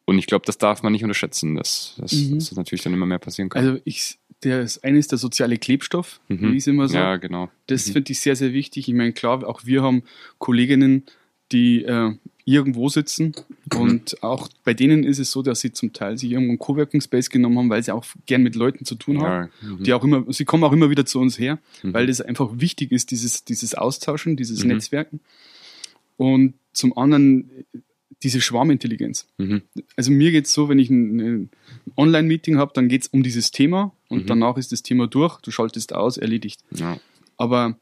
Und 0.05 0.19
ich 0.19 0.27
glaube, 0.27 0.45
das 0.45 0.57
darf 0.57 0.83
man 0.83 0.93
nicht 0.93 1.03
unterschätzen, 1.03 1.55
dass, 1.55 1.95
dass, 1.97 2.13
mhm. 2.13 2.35
dass, 2.35 2.49
das 2.49 2.57
natürlich 2.57 2.83
dann 2.83 2.93
immer 2.93 3.05
mehr 3.05 3.19
passieren 3.19 3.49
kann. 3.49 3.65
Also 3.65 3.81
ich, 3.83 4.17
der 4.43 4.61
ist 4.61 4.83
eines 4.83 5.07
der 5.07 5.17
soziale 5.17 5.57
Klebstoff, 5.57 6.21
mhm. 6.29 6.53
wie 6.53 6.57
es 6.57 6.67
immer 6.67 6.87
so. 6.87 6.95
Ja, 6.95 7.17
genau. 7.17 7.49
Das 7.65 7.87
mhm. 7.87 7.93
finde 7.93 8.11
ich 8.13 8.21
sehr, 8.21 8.37
sehr 8.37 8.53
wichtig. 8.53 8.87
Ich 8.87 8.93
meine, 8.93 9.11
klar, 9.11 9.45
auch 9.45 9.65
wir 9.65 9.83
haben 9.83 10.03
Kolleginnen, 10.37 11.03
die 11.51 11.83
äh, 11.83 12.13
irgendwo 12.47 12.87
sitzen. 12.87 13.33
Und 13.75 14.23
auch 14.23 14.47
bei 14.63 14.73
denen 14.73 15.03
ist 15.03 15.19
es 15.19 15.31
so, 15.31 15.41
dass 15.41 15.59
sie 15.59 15.73
zum 15.73 15.91
Teil 15.91 16.17
sich 16.17 16.31
irgendwo 16.31 16.51
einen 16.51 16.59
Coworking 16.59 17.01
Space 17.01 17.29
genommen 17.29 17.57
haben, 17.57 17.69
weil 17.69 17.83
sie 17.83 17.91
auch 17.91 18.05
gern 18.25 18.41
mit 18.41 18.55
Leuten 18.55 18.85
zu 18.85 18.95
tun 18.95 19.21
haben. 19.21 19.49
Ja, 19.61 19.69
mhm. 19.69 19.83
die 19.83 19.93
auch 19.93 20.03
immer, 20.03 20.23
sie 20.31 20.45
kommen 20.45 20.63
auch 20.63 20.71
immer 20.71 20.89
wieder 20.89 21.05
zu 21.05 21.19
uns 21.19 21.37
her, 21.37 21.59
mhm. 21.83 21.93
weil 21.93 22.07
das 22.07 22.21
einfach 22.21 22.49
wichtig 22.53 22.93
ist, 22.93 23.11
dieses, 23.11 23.43
dieses 23.43 23.75
Austauschen, 23.75 24.37
dieses 24.37 24.63
mhm. 24.63 24.69
Netzwerken. 24.69 25.19
Und 26.15 26.53
zum 26.71 26.97
anderen 26.97 27.51
diese 28.23 28.39
Schwarmintelligenz. 28.39 29.27
Mhm. 29.37 29.63
Also 29.97 30.11
mir 30.11 30.31
geht 30.31 30.45
es 30.45 30.53
so, 30.53 30.69
wenn 30.69 30.79
ich 30.79 30.89
ein, 30.89 31.19
ein 31.19 31.49
Online-Meeting 31.97 32.57
habe, 32.57 32.71
dann 32.73 32.87
geht 32.87 33.01
es 33.03 33.07
um 33.09 33.23
dieses 33.23 33.51
Thema 33.51 33.91
und 34.07 34.23
mhm. 34.23 34.27
danach 34.27 34.57
ist 34.57 34.71
das 34.71 34.83
Thema 34.83 35.07
durch, 35.07 35.41
du 35.41 35.51
schaltest 35.51 35.93
aus, 35.93 36.17
erledigt. 36.17 36.61
Ja. 36.73 36.97
Aber 37.35 37.77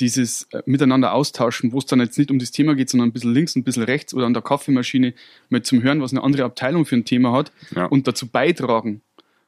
dieses 0.00 0.48
äh, 0.52 0.62
Miteinander 0.66 1.12
austauschen, 1.12 1.72
wo 1.72 1.78
es 1.78 1.86
dann 1.86 2.00
jetzt 2.00 2.18
nicht 2.18 2.30
um 2.30 2.38
das 2.38 2.50
Thema 2.50 2.74
geht, 2.74 2.90
sondern 2.90 3.08
ein 3.08 3.12
bisschen 3.12 3.34
links, 3.34 3.56
ein 3.56 3.64
bisschen 3.64 3.82
rechts 3.82 4.14
oder 4.14 4.26
an 4.26 4.34
der 4.34 4.42
Kaffeemaschine 4.42 5.14
mal 5.48 5.62
zum 5.62 5.82
Hören, 5.82 6.00
was 6.00 6.12
eine 6.12 6.22
andere 6.22 6.44
Abteilung 6.44 6.86
für 6.86 6.96
ein 6.96 7.04
Thema 7.04 7.32
hat 7.32 7.52
ja. 7.74 7.86
und 7.86 8.06
dazu 8.06 8.28
beitragen. 8.28 9.02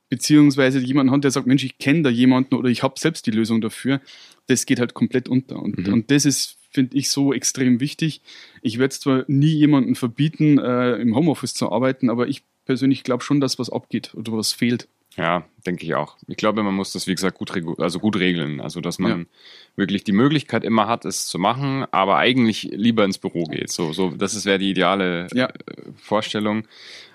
Beziehungsweise 0.08 0.80
jemand 0.80 1.10
hat, 1.12 1.22
der 1.22 1.30
sagt, 1.30 1.46
Mensch, 1.46 1.64
ich 1.64 1.78
kenne 1.78 2.02
da 2.02 2.10
jemanden 2.10 2.56
oder 2.56 2.68
ich 2.68 2.82
habe 2.82 2.98
selbst 2.98 3.26
die 3.26 3.30
Lösung 3.30 3.60
dafür. 3.60 4.00
Das 4.48 4.66
geht 4.66 4.80
halt 4.80 4.92
komplett 4.92 5.28
unter. 5.28 5.60
Und, 5.62 5.86
mhm. 5.86 5.92
und 5.92 6.10
das 6.10 6.24
ist, 6.24 6.58
finde 6.70 6.96
ich, 6.96 7.10
so 7.10 7.32
extrem 7.32 7.78
wichtig. 7.78 8.20
Ich 8.60 8.78
werde 8.78 8.94
zwar 8.94 9.24
nie 9.28 9.54
jemanden 9.54 9.94
verbieten, 9.94 10.58
äh, 10.58 10.96
im 10.96 11.14
Homeoffice 11.14 11.54
zu 11.54 11.70
arbeiten, 11.70 12.10
aber 12.10 12.26
ich 12.26 12.42
persönlich 12.64 13.04
glaube 13.04 13.22
schon, 13.22 13.40
dass 13.40 13.60
was 13.60 13.70
abgeht 13.70 14.12
oder 14.14 14.32
was 14.32 14.52
fehlt. 14.52 14.88
Ja, 15.16 15.44
denke 15.66 15.84
ich 15.84 15.94
auch. 15.94 16.16
Ich 16.28 16.36
glaube, 16.36 16.62
man 16.62 16.74
muss 16.74 16.92
das, 16.92 17.06
wie 17.06 17.14
gesagt, 17.14 17.36
gut, 17.36 17.50
also 17.80 17.98
gut 17.98 18.16
regeln. 18.16 18.60
Also, 18.60 18.80
dass 18.80 18.98
man 18.98 19.20
ja. 19.20 19.26
wirklich 19.76 20.04
die 20.04 20.12
Möglichkeit 20.12 20.62
immer 20.62 20.86
hat, 20.86 21.04
es 21.04 21.26
zu 21.26 21.38
machen, 21.38 21.84
aber 21.90 22.16
eigentlich 22.16 22.70
lieber 22.72 23.04
ins 23.04 23.18
Büro 23.18 23.44
geht. 23.44 23.72
So, 23.72 23.92
so, 23.92 24.10
das 24.10 24.44
wäre 24.44 24.58
die 24.58 24.70
ideale 24.70 25.26
ja. 25.34 25.46
Äh, 25.46 25.52
Vorstellung. 25.96 26.64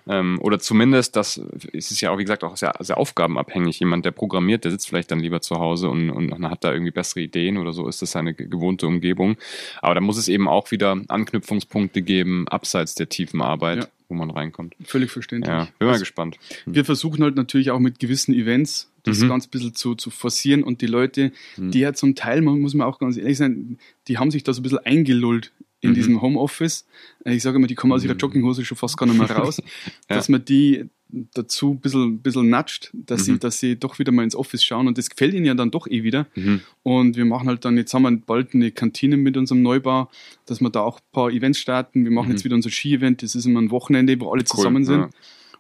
Ähm, 0.08 0.39
oder 0.41 0.60
zumindest, 0.60 1.15
das 1.15 1.41
es 1.73 1.89
ist 1.89 2.01
ja 2.01 2.12
auch, 2.12 2.17
wie 2.17 2.23
gesagt, 2.23 2.43
auch 2.43 2.58
sehr, 2.58 2.73
sehr 2.79 2.97
aufgabenabhängig. 2.97 3.79
Jemand, 3.79 4.05
der 4.05 4.12
programmiert, 4.12 4.65
der 4.65 4.71
sitzt 4.71 4.88
vielleicht 4.88 5.10
dann 5.10 5.19
lieber 5.19 5.41
zu 5.41 5.55
Hause 5.55 5.89
und, 5.89 6.12
und 6.12 6.49
hat 6.49 6.63
da 6.63 6.73
irgendwie 6.73 6.91
bessere 6.91 7.21
Ideen 7.21 7.58
oder 7.58 7.71
so, 7.71 7.88
ist 7.88 8.01
das 8.01 8.12
seine 8.12 8.34
gewohnte 8.34 8.88
Umgebung. 8.88 9.38
Aber 9.81 9.95
da 9.95 10.01
muss 10.01 10.17
es 10.17 10.27
eben 10.27 10.47
auch 10.47 10.69
wieder 10.69 11.01
Anknüpfungspunkte 11.08 12.01
geben, 12.01 12.47
abseits 12.49 12.93
der 12.93 13.10
tiefen 13.10 13.41
Arbeit. 13.41 13.84
Ja 13.84 13.88
wo 14.07 14.15
man 14.15 14.29
reinkommt. 14.29 14.75
Völlig 14.83 15.11
verständlich. 15.11 15.51
Ja, 15.51 15.67
bin 15.79 15.87
mal 15.87 15.93
also, 15.93 16.01
gespannt. 16.01 16.37
Hm. 16.65 16.75
Wir 16.75 16.85
versuchen 16.85 17.23
halt 17.23 17.35
natürlich 17.35 17.71
auch 17.71 17.79
mit 17.79 17.99
gewissen 17.99 18.33
Events 18.33 18.91
das 19.05 19.19
mhm. 19.19 19.29
ganz 19.29 19.45
ein 19.45 19.49
bisschen 19.51 19.75
zu, 19.75 19.95
zu 19.95 20.09
forcieren 20.09 20.63
und 20.63 20.81
die 20.81 20.87
Leute, 20.87 21.31
mhm. 21.57 21.71
die 21.71 21.79
ja 21.79 21.93
zum 21.93 22.15
Teil, 22.15 22.41
man 22.41 22.59
muss 22.59 22.73
man 22.73 22.87
auch 22.87 22.99
ganz 22.99 23.17
ehrlich 23.17 23.37
sein, 23.37 23.77
die 24.07 24.17
haben 24.17 24.31
sich 24.31 24.43
da 24.43 24.51
so 24.51 24.61
ein 24.61 24.63
bisschen 24.63 24.79
eingelullt 24.79 25.53
in 25.81 25.91
mhm. 25.91 25.95
diesem 25.95 26.21
Homeoffice. 26.21 26.85
Ich 27.23 27.43
sage 27.43 27.57
immer, 27.57 27.67
die 27.67 27.75
kommen 27.75 27.93
aus 27.93 28.03
ihrer 28.03 28.15
mhm. 28.15 28.19
Jogginghose 28.19 28.65
schon 28.65 28.77
fast 28.77 28.97
gar 28.97 29.05
nicht 29.05 29.17
mehr 29.17 29.29
raus, 29.29 29.61
ja. 30.09 30.15
dass 30.15 30.29
man 30.29 30.43
die 30.43 30.89
dazu 31.34 31.71
ein 31.71 31.80
bisschen, 31.80 32.19
bisschen 32.19 32.49
natscht, 32.49 32.91
dass, 32.93 33.21
mhm. 33.21 33.34
sie, 33.34 33.39
dass 33.39 33.60
sie 33.60 33.75
doch 33.78 33.99
wieder 33.99 34.12
mal 34.12 34.23
ins 34.23 34.36
Office 34.36 34.63
schauen 34.63 34.88
und 34.88 34.97
das 34.97 35.10
gefällt 35.10 35.34
ihnen 35.34 35.45
ja 35.45 35.54
dann 35.54 35.71
doch 35.71 35.88
eh 35.88 36.04
wieder. 36.04 36.28
Mhm. 36.36 36.62
Und 36.84 37.17
wir 37.17 37.25
machen 37.25 37.47
halt 37.47 37.65
dann, 37.65 37.78
jetzt 37.78 37.93
haben 37.93 38.04
wir 38.04 38.15
bald 38.17 38.54
eine 38.54 38.71
Kantine 38.71 39.17
mit 39.17 39.38
unserem 39.38 39.62
Neubau, 39.62 40.10
dass 40.45 40.62
wir 40.62 40.69
da 40.69 40.82
auch 40.82 40.99
ein 40.99 41.12
paar 41.12 41.30
Events 41.32 41.60
starten. 41.60 42.04
Wir 42.04 42.12
machen 42.12 42.28
mhm. 42.28 42.34
jetzt 42.34 42.45
wieder 42.45 42.56
unser 42.56 42.69
Ski-Event, 42.69 43.23
das 43.23 43.36
ist 43.36 43.45
immer 43.45 43.62
ein 43.62 43.71
Wochenende, 43.71 44.19
wo 44.19 44.32
alle 44.32 44.41
cool, 44.41 44.45
zusammen 44.45 44.86
sind. 44.86 44.99
Ja. 44.99 45.10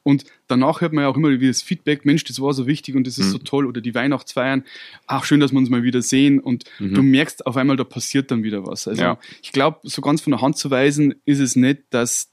Und 0.07 0.23
danach 0.47 0.81
hört 0.81 0.93
man 0.93 1.03
ja 1.03 1.07
auch 1.07 1.17
immer 1.17 1.31
wieder 1.31 1.47
das 1.47 1.63
Feedback, 1.63 2.05
Mensch, 2.05 2.23
das 2.25 2.39
war 2.39 2.53
so 2.53 2.67
wichtig 2.67 2.95
und 2.95 3.07
das 3.07 3.17
ist 3.17 3.25
mhm. 3.27 3.31
so 3.31 3.37
toll. 3.39 3.65
Oder 3.65 3.81
die 3.81 3.95
Weihnachtsfeiern, 3.95 4.63
ach 5.07 5.25
schön, 5.25 5.39
dass 5.39 5.51
wir 5.51 5.57
uns 5.57 5.71
mal 5.71 5.81
wieder 5.81 6.03
sehen. 6.03 6.39
Und 6.39 6.65
mhm. 6.77 6.93
du 6.93 7.01
merkst 7.01 7.47
auf 7.47 7.57
einmal, 7.57 7.75
da 7.75 7.83
passiert 7.83 8.29
dann 8.29 8.43
wieder 8.43 8.67
was. 8.67 8.87
Also 8.87 9.01
ja. 9.01 9.19
ich 9.41 9.51
glaube, 9.51 9.79
so 9.81 10.03
ganz 10.03 10.21
von 10.21 10.29
der 10.29 10.41
Hand 10.41 10.57
zu 10.57 10.69
weisen 10.69 11.15
ist 11.25 11.39
es 11.39 11.55
nicht, 11.55 11.85
dass 11.89 12.31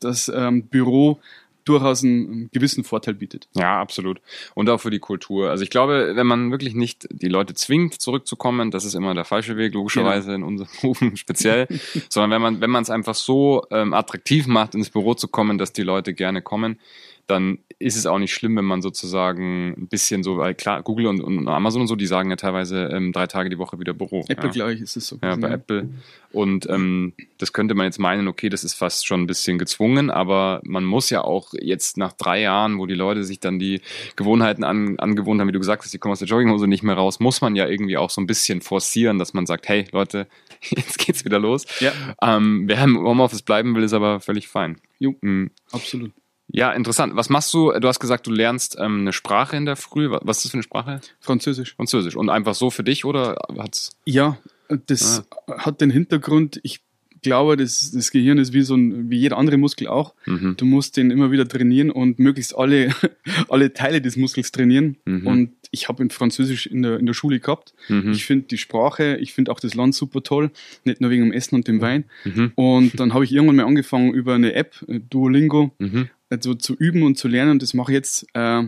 das 0.00 0.32
ähm, 0.34 0.68
Büro 0.68 1.20
durchaus 1.64 2.02
einen, 2.02 2.50
gewissen 2.52 2.84
Vorteil 2.84 3.14
bietet. 3.14 3.48
Ja, 3.54 3.80
absolut. 3.80 4.20
Und 4.54 4.68
auch 4.70 4.78
für 4.78 4.90
die 4.90 4.98
Kultur. 4.98 5.50
Also 5.50 5.64
ich 5.64 5.70
glaube, 5.70 6.12
wenn 6.14 6.26
man 6.26 6.50
wirklich 6.50 6.74
nicht 6.74 7.06
die 7.10 7.28
Leute 7.28 7.54
zwingt, 7.54 8.00
zurückzukommen, 8.00 8.70
das 8.70 8.84
ist 8.84 8.94
immer 8.94 9.14
der 9.14 9.24
falsche 9.24 9.56
Weg, 9.56 9.74
logischerweise 9.74 10.30
ja. 10.30 10.36
in 10.36 10.42
unseren 10.42 10.68
Berufen 10.80 11.16
speziell, 11.16 11.68
sondern 12.08 12.30
wenn 12.30 12.42
man, 12.42 12.60
wenn 12.60 12.70
man 12.70 12.82
es 12.82 12.90
einfach 12.90 13.14
so 13.14 13.66
ähm, 13.70 13.94
attraktiv 13.94 14.46
macht, 14.46 14.74
ins 14.74 14.90
Büro 14.90 15.14
zu 15.14 15.28
kommen, 15.28 15.58
dass 15.58 15.72
die 15.72 15.82
Leute 15.82 16.14
gerne 16.14 16.42
kommen, 16.42 16.78
dann 17.26 17.58
ist 17.82 17.96
es 17.96 18.06
auch 18.06 18.18
nicht 18.18 18.32
schlimm, 18.32 18.56
wenn 18.56 18.64
man 18.64 18.82
sozusagen 18.82 19.74
ein 19.76 19.88
bisschen 19.88 20.22
so, 20.22 20.38
weil 20.38 20.54
klar, 20.54 20.82
Google 20.82 21.06
und, 21.06 21.20
und 21.20 21.48
Amazon 21.48 21.82
und 21.82 21.88
so, 21.88 21.96
die 21.96 22.06
sagen 22.06 22.30
ja 22.30 22.36
teilweise 22.36 22.86
ähm, 22.92 23.12
drei 23.12 23.26
Tage 23.26 23.50
die 23.50 23.58
Woche 23.58 23.78
wieder 23.78 23.92
Büro. 23.92 24.24
Apple, 24.28 24.46
ja. 24.46 24.52
glaube 24.52 24.74
ich, 24.74 24.80
ist 24.80 24.96
es 24.96 25.06
so. 25.06 25.18
Ja, 25.22 25.36
bei 25.36 25.48
ja. 25.48 25.54
Apple. 25.54 25.88
Und 26.32 26.68
ähm, 26.70 27.12
das 27.38 27.52
könnte 27.52 27.74
man 27.74 27.86
jetzt 27.86 27.98
meinen, 27.98 28.28
okay, 28.28 28.48
das 28.48 28.64
ist 28.64 28.74
fast 28.74 29.06
schon 29.06 29.22
ein 29.22 29.26
bisschen 29.26 29.58
gezwungen, 29.58 30.10
aber 30.10 30.60
man 30.64 30.84
muss 30.84 31.10
ja 31.10 31.22
auch 31.22 31.52
jetzt 31.60 31.98
nach 31.98 32.12
drei 32.12 32.40
Jahren, 32.40 32.78
wo 32.78 32.86
die 32.86 32.94
Leute 32.94 33.24
sich 33.24 33.40
dann 33.40 33.58
die 33.58 33.80
Gewohnheiten 34.16 34.64
an, 34.64 34.98
angewohnt 34.98 35.40
haben, 35.40 35.48
wie 35.48 35.52
du 35.52 35.58
gesagt 35.58 35.82
hast, 35.84 35.92
die 35.92 35.98
kommen 35.98 36.12
aus 36.12 36.20
der 36.20 36.28
Jogginghose 36.28 36.66
nicht 36.66 36.82
mehr 36.82 36.94
raus, 36.94 37.20
muss 37.20 37.40
man 37.42 37.54
ja 37.54 37.68
irgendwie 37.68 37.98
auch 37.98 38.10
so 38.10 38.20
ein 38.20 38.26
bisschen 38.26 38.62
forcieren, 38.62 39.18
dass 39.18 39.34
man 39.34 39.44
sagt, 39.44 39.68
hey 39.68 39.86
Leute, 39.92 40.26
jetzt 40.62 40.98
geht's 40.98 41.24
wieder 41.24 41.38
los. 41.38 41.66
Ja. 41.80 41.92
Ähm, 42.22 42.64
wer 42.66 42.82
im 42.82 42.98
Homeoffice 42.98 43.42
bleiben 43.42 43.74
will, 43.74 43.82
ist 43.82 43.92
aber 43.92 44.20
völlig 44.20 44.48
fein. 44.48 44.78
Jo, 44.98 45.14
mhm. 45.20 45.50
absolut. 45.70 46.12
Ja, 46.52 46.72
interessant. 46.72 47.16
Was 47.16 47.30
machst 47.30 47.52
du? 47.54 47.72
Du 47.72 47.88
hast 47.88 47.98
gesagt, 47.98 48.26
du 48.26 48.30
lernst 48.30 48.76
ähm, 48.78 49.00
eine 49.00 49.12
Sprache 49.12 49.56
in 49.56 49.64
der 49.64 49.76
Früh. 49.76 50.10
Was 50.10 50.38
ist 50.38 50.44
das 50.44 50.50
für 50.50 50.56
eine 50.56 50.62
Sprache? 50.62 51.00
Französisch. 51.18 51.74
Französisch. 51.74 52.14
Und 52.14 52.28
einfach 52.28 52.54
so 52.54 52.70
für 52.70 52.84
dich 52.84 53.04
oder 53.04 53.36
hat's? 53.58 53.90
Ja, 54.04 54.38
das 54.68 55.24
ah. 55.46 55.58
hat 55.64 55.80
den 55.80 55.90
Hintergrund. 55.90 56.60
Ich 56.62 56.82
glaube, 57.22 57.56
das, 57.56 57.92
das 57.92 58.10
Gehirn 58.10 58.38
ist 58.38 58.52
wie 58.52 58.62
so 58.62 58.74
ein, 58.74 59.08
wie 59.08 59.18
jeder 59.18 59.38
andere 59.38 59.56
Muskel 59.56 59.88
auch. 59.88 60.14
Mhm. 60.26 60.56
Du 60.56 60.66
musst 60.66 60.96
den 60.96 61.10
immer 61.10 61.30
wieder 61.30 61.48
trainieren 61.48 61.90
und 61.90 62.18
möglichst 62.18 62.56
alle, 62.56 62.90
alle 63.48 63.72
Teile 63.72 64.02
des 64.02 64.16
Muskels 64.16 64.52
trainieren. 64.52 64.98
Mhm. 65.06 65.26
Und 65.26 65.50
ich 65.70 65.88
habe 65.88 66.02
in 66.02 66.10
Französisch 66.10 66.66
in 66.66 66.82
der, 66.82 66.98
in 66.98 67.06
der 67.06 67.14
Schule 67.14 67.40
gehabt. 67.40 67.74
Mhm. 67.88 68.12
Ich 68.12 68.26
finde 68.26 68.48
die 68.48 68.58
Sprache, 68.58 69.16
ich 69.16 69.32
finde 69.32 69.52
auch 69.52 69.60
das 69.60 69.74
Land 69.74 69.94
super 69.94 70.22
toll. 70.22 70.50
Nicht 70.84 71.00
nur 71.00 71.10
wegen 71.10 71.22
dem 71.22 71.32
Essen 71.32 71.54
und 71.54 71.66
dem 71.66 71.80
Wein. 71.80 72.04
Mhm. 72.24 72.52
Und 72.56 73.00
dann 73.00 73.14
habe 73.14 73.24
ich 73.24 73.32
irgendwann 73.32 73.56
mal 73.56 73.66
angefangen 73.66 74.12
über 74.12 74.34
eine 74.34 74.52
App, 74.52 74.84
äh, 74.88 75.00
Duolingo, 75.00 75.70
mhm 75.78 76.10
also 76.32 76.54
zu 76.54 76.74
üben 76.74 77.02
und 77.02 77.18
zu 77.18 77.28
lernen. 77.28 77.58
Das 77.58 77.74
mache 77.74 77.92
ich 77.92 77.96
jetzt, 77.96 78.26
äh, 78.34 78.64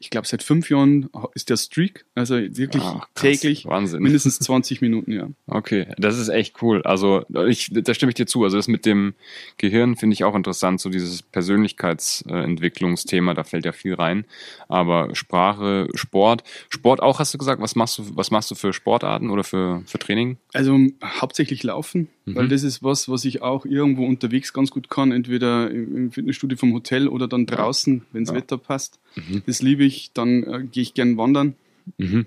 ich 0.00 0.10
glaube, 0.10 0.28
seit 0.28 0.44
fünf 0.44 0.70
Jahren 0.70 1.10
ist 1.34 1.50
der 1.50 1.56
Streak, 1.56 2.04
also 2.14 2.36
wirklich 2.36 2.82
krass, 2.82 3.08
täglich 3.14 3.66
Wahnsinn. 3.66 4.00
mindestens 4.02 4.38
20 4.48 4.80
Minuten, 4.80 5.10
ja. 5.10 5.28
Okay, 5.46 5.88
das 5.98 6.18
ist 6.18 6.28
echt 6.28 6.62
cool. 6.62 6.82
Also 6.82 7.24
ich, 7.48 7.70
da 7.72 7.94
stimme 7.94 8.10
ich 8.10 8.14
dir 8.14 8.26
zu. 8.26 8.44
Also 8.44 8.56
das 8.56 8.68
mit 8.68 8.86
dem 8.86 9.14
Gehirn 9.56 9.96
finde 9.96 10.14
ich 10.14 10.22
auch 10.22 10.36
interessant, 10.36 10.80
so 10.80 10.88
dieses 10.88 11.22
Persönlichkeitsentwicklungsthema, 11.22 13.34
da 13.34 13.42
fällt 13.42 13.64
ja 13.64 13.72
viel 13.72 13.94
rein. 13.94 14.24
Aber 14.68 15.16
Sprache, 15.16 15.88
Sport, 15.94 16.44
Sport 16.68 17.02
auch 17.02 17.18
hast 17.18 17.34
du 17.34 17.38
gesagt. 17.38 17.60
Was 17.60 17.74
machst 17.74 17.98
du, 17.98 18.16
was 18.16 18.30
machst 18.30 18.52
du 18.52 18.54
für 18.54 18.72
Sportarten 18.72 19.30
oder 19.30 19.42
für, 19.42 19.82
für 19.86 19.98
Training? 19.98 20.36
Also 20.52 20.78
hauptsächlich 21.02 21.64
Laufen 21.64 22.08
mhm. 22.28 22.36
weil 22.36 22.48
das 22.48 22.62
ist 22.62 22.82
was, 22.82 23.08
was 23.08 23.24
ich 23.24 23.42
auch 23.42 23.64
irgendwo 23.64 24.06
unterwegs 24.06 24.52
ganz 24.52 24.70
gut 24.70 24.90
kann, 24.90 25.12
entweder 25.12 25.70
im 25.70 26.12
Fitnessstudio 26.12 26.56
vom 26.56 26.72
Hotel 26.72 27.08
oder 27.08 27.28
dann 27.28 27.46
draußen, 27.46 28.02
wenn 28.12 28.24
das 28.24 28.32
ja. 28.32 28.36
Wetter 28.36 28.58
passt. 28.58 28.98
Mhm. 29.16 29.42
Das 29.46 29.62
liebe 29.62 29.84
ich. 29.84 29.87
Dann 30.14 30.42
äh, 30.44 30.64
gehe 30.70 30.82
ich 30.82 30.94
gern 30.94 31.16
wandern. 31.16 31.54
Mhm. 31.98 32.26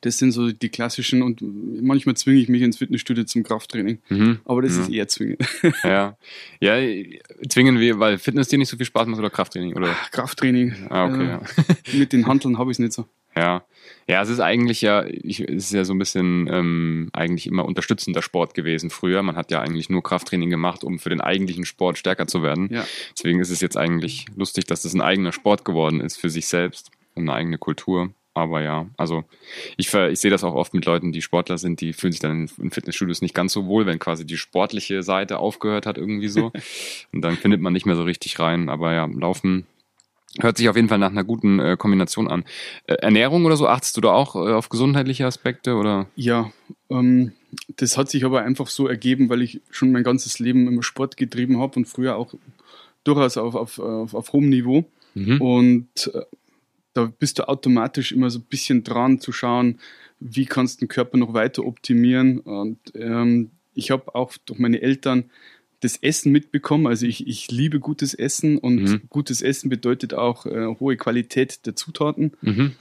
Das 0.00 0.18
sind 0.18 0.32
so 0.32 0.52
die 0.52 0.68
klassischen 0.68 1.22
und 1.22 1.40
manchmal 1.82 2.16
zwinge 2.16 2.40
ich 2.40 2.48
mich 2.48 2.62
ins 2.62 2.78
Fitnessstudio 2.78 3.24
zum 3.24 3.42
Krafttraining. 3.42 3.98
Mhm. 4.08 4.40
Aber 4.44 4.62
das 4.62 4.76
ja. 4.76 4.82
ist 4.82 4.90
eher 4.90 5.08
zwingend. 5.08 5.42
Ja. 5.82 6.16
ja, 6.60 7.04
zwingen 7.48 7.78
wir, 7.78 7.98
weil 7.98 8.18
Fitness 8.18 8.48
dir 8.48 8.58
nicht 8.58 8.68
so 8.68 8.76
viel 8.76 8.86
Spaß 8.86 9.06
macht 9.06 9.18
oder 9.18 9.30
Krafttraining? 9.30 9.74
Oder? 9.74 9.96
Ach, 9.98 10.10
Krafttraining. 10.10 10.74
Ah, 10.88 11.06
okay, 11.06 11.24
äh, 11.24 11.28
ja. 11.28 11.42
Mit 11.92 12.12
den 12.12 12.26
Handeln 12.26 12.58
habe 12.58 12.70
ich 12.70 12.76
es 12.76 12.78
nicht 12.80 12.92
so. 12.92 13.06
Ja. 13.36 13.64
Ja, 14.06 14.22
es 14.22 14.28
ist 14.28 14.40
eigentlich 14.40 14.82
ja, 14.82 15.04
ich, 15.06 15.40
es 15.40 15.66
ist 15.66 15.72
ja 15.72 15.84
so 15.84 15.94
ein 15.94 15.98
bisschen 15.98 16.46
ähm, 16.50 17.08
eigentlich 17.12 17.46
immer 17.46 17.64
unterstützender 17.64 18.22
Sport 18.22 18.54
gewesen 18.54 18.90
früher. 18.90 19.22
Man 19.22 19.36
hat 19.36 19.50
ja 19.50 19.60
eigentlich 19.60 19.88
nur 19.88 20.02
Krafttraining 20.02 20.50
gemacht, 20.50 20.84
um 20.84 20.98
für 20.98 21.08
den 21.08 21.20
eigentlichen 21.20 21.64
Sport 21.64 21.98
stärker 21.98 22.26
zu 22.26 22.42
werden. 22.42 22.68
Ja. 22.70 22.86
Deswegen 23.16 23.40
ist 23.40 23.50
es 23.50 23.60
jetzt 23.60 23.76
eigentlich 23.76 24.26
lustig, 24.36 24.66
dass 24.66 24.82
das 24.82 24.94
ein 24.94 25.00
eigener 25.00 25.32
Sport 25.32 25.64
geworden 25.64 26.00
ist 26.00 26.16
für 26.16 26.28
sich 26.28 26.46
selbst 26.48 26.90
und 27.14 27.22
eine 27.22 27.34
eigene 27.34 27.58
Kultur. 27.58 28.10
Aber 28.34 28.60
ja, 28.62 28.86
also 28.96 29.24
ich, 29.76 29.94
ich 29.94 30.20
sehe 30.20 30.30
das 30.30 30.42
auch 30.42 30.54
oft 30.54 30.74
mit 30.74 30.84
Leuten, 30.84 31.12
die 31.12 31.22
Sportler 31.22 31.56
sind, 31.56 31.80
die 31.80 31.92
fühlen 31.92 32.12
sich 32.12 32.20
dann 32.20 32.50
in 32.58 32.70
Fitnessstudios 32.70 33.22
nicht 33.22 33.34
ganz 33.34 33.52
so 33.52 33.66
wohl, 33.66 33.86
wenn 33.86 34.00
quasi 34.00 34.26
die 34.26 34.36
sportliche 34.36 35.04
Seite 35.04 35.38
aufgehört 35.38 35.86
hat 35.86 35.98
irgendwie 35.98 36.28
so. 36.28 36.52
und 37.12 37.22
dann 37.22 37.36
findet 37.36 37.60
man 37.60 37.72
nicht 37.72 37.86
mehr 37.86 37.96
so 37.96 38.02
richtig 38.02 38.38
rein. 38.40 38.68
Aber 38.68 38.92
ja, 38.92 39.06
Laufen 39.06 39.66
Hört 40.40 40.56
sich 40.56 40.68
auf 40.68 40.74
jeden 40.74 40.88
Fall 40.88 40.98
nach 40.98 41.12
einer 41.12 41.22
guten 41.22 41.60
äh, 41.60 41.76
Kombination 41.78 42.26
an. 42.26 42.44
Äh, 42.88 42.94
Ernährung 42.94 43.44
oder 43.44 43.56
so, 43.56 43.68
achtest 43.68 43.96
du 43.96 44.00
da 44.00 44.10
auch 44.10 44.34
äh, 44.34 44.52
auf 44.52 44.68
gesundheitliche 44.68 45.26
Aspekte 45.26 45.76
oder? 45.76 46.08
Ja, 46.16 46.50
ähm, 46.90 47.32
das 47.76 47.96
hat 47.96 48.10
sich 48.10 48.24
aber 48.24 48.42
einfach 48.42 48.66
so 48.66 48.88
ergeben, 48.88 49.28
weil 49.28 49.42
ich 49.42 49.60
schon 49.70 49.92
mein 49.92 50.02
ganzes 50.02 50.40
Leben 50.40 50.66
immer 50.66 50.82
Sport 50.82 51.16
getrieben 51.16 51.60
habe 51.60 51.76
und 51.76 51.84
früher 51.84 52.16
auch 52.16 52.34
durchaus 53.04 53.36
auf, 53.36 53.54
auf, 53.54 53.78
auf, 53.78 54.14
auf 54.14 54.32
hohem 54.32 54.48
Niveau. 54.48 54.84
Mhm. 55.14 55.40
Und 55.40 56.10
äh, 56.12 56.22
da 56.94 57.12
bist 57.18 57.38
du 57.38 57.48
automatisch 57.48 58.12
immer 58.12 58.30
so 58.30 58.38
ein 58.38 58.46
bisschen 58.48 58.84
dran 58.84 59.20
zu 59.20 59.32
schauen, 59.32 59.78
wie 60.20 60.46
kannst 60.46 60.80
du 60.80 60.86
den 60.86 60.88
Körper 60.88 61.18
noch 61.18 61.34
weiter 61.34 61.64
optimieren. 61.64 62.38
Und 62.38 62.78
ähm, 62.94 63.50
ich 63.74 63.90
habe 63.90 64.14
auch 64.14 64.32
durch 64.46 64.58
meine 64.58 64.80
Eltern 64.80 65.30
das 65.80 65.96
Essen 65.96 66.32
mitbekommen. 66.32 66.86
Also 66.86 67.06
ich, 67.06 67.26
ich 67.26 67.50
liebe 67.50 67.78
gutes 67.80 68.14
Essen 68.14 68.58
und 68.58 68.82
mhm. 68.82 69.02
gutes 69.10 69.42
Essen 69.42 69.68
bedeutet 69.68 70.14
auch 70.14 70.46
äh, 70.46 70.66
hohe 70.80 70.96
Qualität 70.96 71.66
der 71.66 71.76
Zutaten. 71.76 72.32
Mhm. 72.40 72.72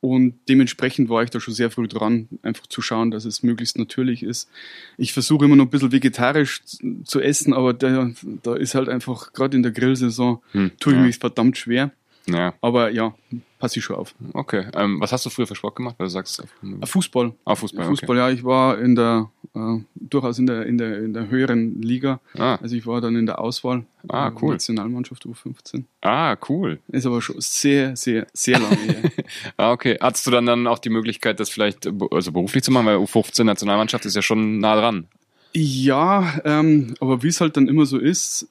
Und 0.00 0.38
dementsprechend 0.48 1.10
war 1.10 1.22
ich 1.22 1.28
da 1.28 1.40
schon 1.40 1.52
sehr 1.52 1.70
früh 1.70 1.86
dran, 1.86 2.28
einfach 2.40 2.66
zu 2.66 2.80
schauen, 2.80 3.10
dass 3.10 3.26
es 3.26 3.42
möglichst 3.42 3.76
natürlich 3.76 4.22
ist. 4.22 4.48
Ich 4.96 5.12
versuche 5.12 5.44
immer 5.44 5.56
noch 5.56 5.66
ein 5.66 5.70
bisschen 5.70 5.92
vegetarisch 5.92 6.62
zu 7.04 7.20
essen, 7.20 7.52
aber 7.52 7.74
da, 7.74 8.10
da 8.42 8.54
ist 8.54 8.74
halt 8.74 8.88
einfach, 8.88 9.34
gerade 9.34 9.58
in 9.58 9.62
der 9.62 9.72
Grillsaison, 9.72 10.40
hm, 10.52 10.70
tue 10.80 10.94
ich 10.94 10.98
ja. 10.98 11.04
mich 11.04 11.18
verdammt 11.18 11.58
schwer. 11.58 11.92
Ja. 12.26 12.54
Aber 12.60 12.90
ja, 12.90 13.14
passe 13.58 13.78
ich 13.78 13.84
schon 13.84 13.96
auf. 13.96 14.14
Okay. 14.32 14.66
Ähm, 14.74 15.00
was 15.00 15.12
hast 15.12 15.26
du 15.26 15.30
früher 15.30 15.46
für 15.46 15.54
Sport 15.54 15.76
gemacht? 15.76 15.96
Also 15.98 16.12
sagst 16.14 16.40
äh, 16.40 16.86
Fußball. 16.86 17.32
Ah, 17.44 17.54
Fußball. 17.54 17.86
Fußball, 17.86 18.16
okay. 18.16 18.18
ja. 18.18 18.30
Ich 18.30 18.44
war 18.44 18.78
in 18.78 18.94
der 18.94 19.30
äh, 19.54 19.78
durchaus 19.94 20.38
in 20.38 20.46
der, 20.46 20.66
in 20.66 20.78
der 20.78 20.98
in 20.98 21.12
der 21.12 21.28
höheren 21.28 21.80
Liga. 21.80 22.20
Ah. 22.36 22.56
Also 22.56 22.76
ich 22.76 22.86
war 22.86 23.00
dann 23.00 23.16
in 23.16 23.26
der 23.26 23.38
Auswahl. 23.38 23.84
Ah, 24.08 24.28
äh, 24.28 24.32
cool. 24.40 24.52
Nationalmannschaft 24.52 25.24
U15. 25.24 25.84
Ah, 26.02 26.36
cool. 26.48 26.78
Ist 26.88 27.06
aber 27.06 27.20
schon 27.20 27.36
sehr, 27.38 27.96
sehr, 27.96 28.26
sehr 28.32 28.58
lange 28.58 28.76
her. 28.76 29.10
ah, 29.56 29.72
okay. 29.72 29.98
Hattest 30.00 30.26
du 30.26 30.30
dann 30.30 30.46
dann 30.46 30.66
auch 30.66 30.78
die 30.78 30.90
Möglichkeit, 30.90 31.40
das 31.40 31.50
vielleicht 31.50 31.88
also 32.10 32.32
beruflich 32.32 32.62
zu 32.62 32.70
machen, 32.70 32.86
weil 32.86 32.96
U15 32.96 33.44
Nationalmannschaft 33.44 34.04
ist 34.04 34.16
ja 34.16 34.22
schon 34.22 34.58
nah 34.58 34.76
dran. 34.76 35.08
Ja, 35.52 36.40
ähm, 36.44 36.94
aber 37.00 37.22
wie 37.22 37.28
es 37.28 37.40
halt 37.40 37.56
dann 37.56 37.66
immer 37.66 37.84
so 37.84 37.98
ist, 37.98 38.48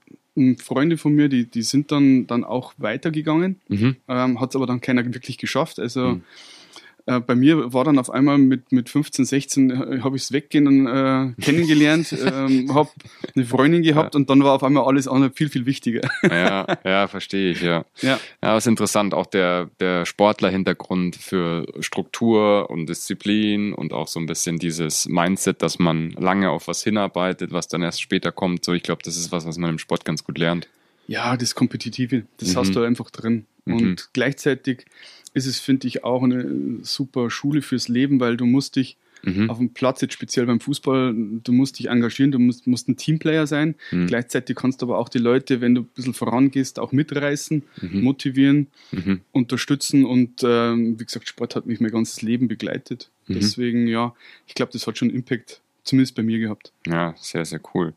Freunde 0.57 0.97
von 0.97 1.13
mir, 1.13 1.29
die, 1.29 1.45
die 1.45 1.61
sind 1.61 1.91
dann, 1.91 2.27
dann 2.27 2.43
auch 2.43 2.73
weitergegangen, 2.77 3.59
mhm. 3.67 3.95
ähm, 4.07 4.39
hat 4.39 4.49
es 4.49 4.55
aber 4.55 4.67
dann 4.67 4.81
keiner 4.81 5.05
wirklich 5.05 5.37
geschafft. 5.37 5.79
Also 5.79 6.01
mhm. 6.01 6.23
Äh, 7.09 7.21
bei 7.21 7.33
mir 7.33 7.73
war 7.73 7.83
dann 7.85 7.97
auf 7.97 8.11
einmal 8.11 8.37
mit, 8.37 8.71
mit 8.71 8.87
15, 8.87 9.25
16 9.25 9.69
äh, 9.71 9.99
habe 10.01 10.15
ich 10.15 10.23
es 10.23 10.31
weggehen 10.31 10.85
äh, 10.85 11.33
kennengelernt, 11.41 12.15
ähm, 12.25 12.71
habe 12.73 12.89
eine 13.35 13.45
Freundin 13.45 13.81
gehabt 13.81 14.13
ja. 14.13 14.19
und 14.19 14.29
dann 14.29 14.43
war 14.43 14.53
auf 14.53 14.63
einmal 14.63 14.83
alles 14.83 15.07
andere 15.07 15.31
viel, 15.31 15.49
viel 15.49 15.65
wichtiger. 15.65 16.07
ja, 16.29 16.67
ja, 16.85 17.07
verstehe 17.07 17.51
ich, 17.51 17.61
ja. 17.61 17.83
Ja, 18.01 18.19
ja 18.43 18.57
ist 18.57 18.67
interessant, 18.67 19.15
auch 19.15 19.25
der, 19.25 19.71
der 19.79 20.05
Sportler-Hintergrund 20.05 21.15
für 21.15 21.65
Struktur 21.79 22.69
und 22.69 22.87
Disziplin 22.87 23.73
und 23.73 23.91
auch 23.91 24.07
so 24.07 24.19
ein 24.19 24.27
bisschen 24.27 24.59
dieses 24.59 25.07
Mindset, 25.07 25.63
dass 25.63 25.79
man 25.79 26.11
lange 26.11 26.51
auf 26.51 26.67
was 26.67 26.83
hinarbeitet, 26.83 27.51
was 27.51 27.67
dann 27.67 27.81
erst 27.81 28.01
später 28.01 28.31
kommt. 28.31 28.63
So, 28.63 28.73
ich 28.73 28.83
glaube, 28.83 29.01
das 29.03 29.17
ist 29.17 29.31
was, 29.31 29.47
was 29.47 29.57
man 29.57 29.71
im 29.71 29.79
Sport 29.79 30.05
ganz 30.05 30.23
gut 30.23 30.37
lernt. 30.37 30.69
Ja, 31.07 31.35
das 31.37 31.55
Kompetitive, 31.55 32.25
das 32.37 32.53
mhm. 32.53 32.57
hast 32.57 32.75
du 32.75 32.83
einfach 32.83 33.09
drin. 33.09 33.47
Mhm. 33.65 33.73
Und 33.73 34.09
gleichzeitig 34.13 34.85
ist 35.33 35.45
es, 35.45 35.59
finde 35.59 35.87
ich, 35.87 36.03
auch 36.03 36.23
eine 36.23 36.79
super 36.81 37.29
Schule 37.29 37.61
fürs 37.61 37.87
Leben, 37.87 38.19
weil 38.19 38.37
du 38.37 38.45
musst 38.45 38.75
dich 38.75 38.97
mhm. 39.23 39.49
auf 39.49 39.57
dem 39.57 39.69
Platz, 39.73 40.01
jetzt 40.01 40.13
speziell 40.13 40.45
beim 40.45 40.59
Fußball, 40.59 41.13
du 41.43 41.51
musst 41.51 41.79
dich 41.79 41.87
engagieren, 41.87 42.31
du 42.31 42.39
musst, 42.39 42.67
musst 42.67 42.87
ein 42.87 42.97
Teamplayer 42.97 43.47
sein. 43.47 43.75
Mhm. 43.91 44.07
Gleichzeitig 44.07 44.55
kannst 44.55 44.81
du 44.81 44.87
aber 44.87 44.97
auch 44.97 45.09
die 45.09 45.19
Leute, 45.19 45.61
wenn 45.61 45.75
du 45.75 45.81
ein 45.81 45.89
bisschen 45.95 46.13
vorangehst, 46.13 46.79
auch 46.79 46.91
mitreißen, 46.91 47.63
mhm. 47.81 48.01
motivieren, 48.01 48.67
mhm. 48.91 49.21
unterstützen. 49.31 50.05
Und 50.05 50.43
ähm, 50.43 50.99
wie 50.99 51.05
gesagt, 51.05 51.27
Sport 51.27 51.55
hat 51.55 51.65
mich 51.65 51.79
mein 51.79 51.91
ganzes 51.91 52.21
Leben 52.21 52.47
begleitet. 52.47 53.09
Mhm. 53.27 53.35
Deswegen, 53.35 53.87
ja, 53.87 54.13
ich 54.47 54.55
glaube, 54.55 54.71
das 54.71 54.87
hat 54.87 54.97
schon 54.97 55.09
Impact, 55.09 55.61
zumindest 55.83 56.15
bei 56.15 56.23
mir 56.23 56.39
gehabt. 56.39 56.71
Ja, 56.87 57.15
sehr, 57.17 57.45
sehr 57.45 57.61
cool. 57.73 57.93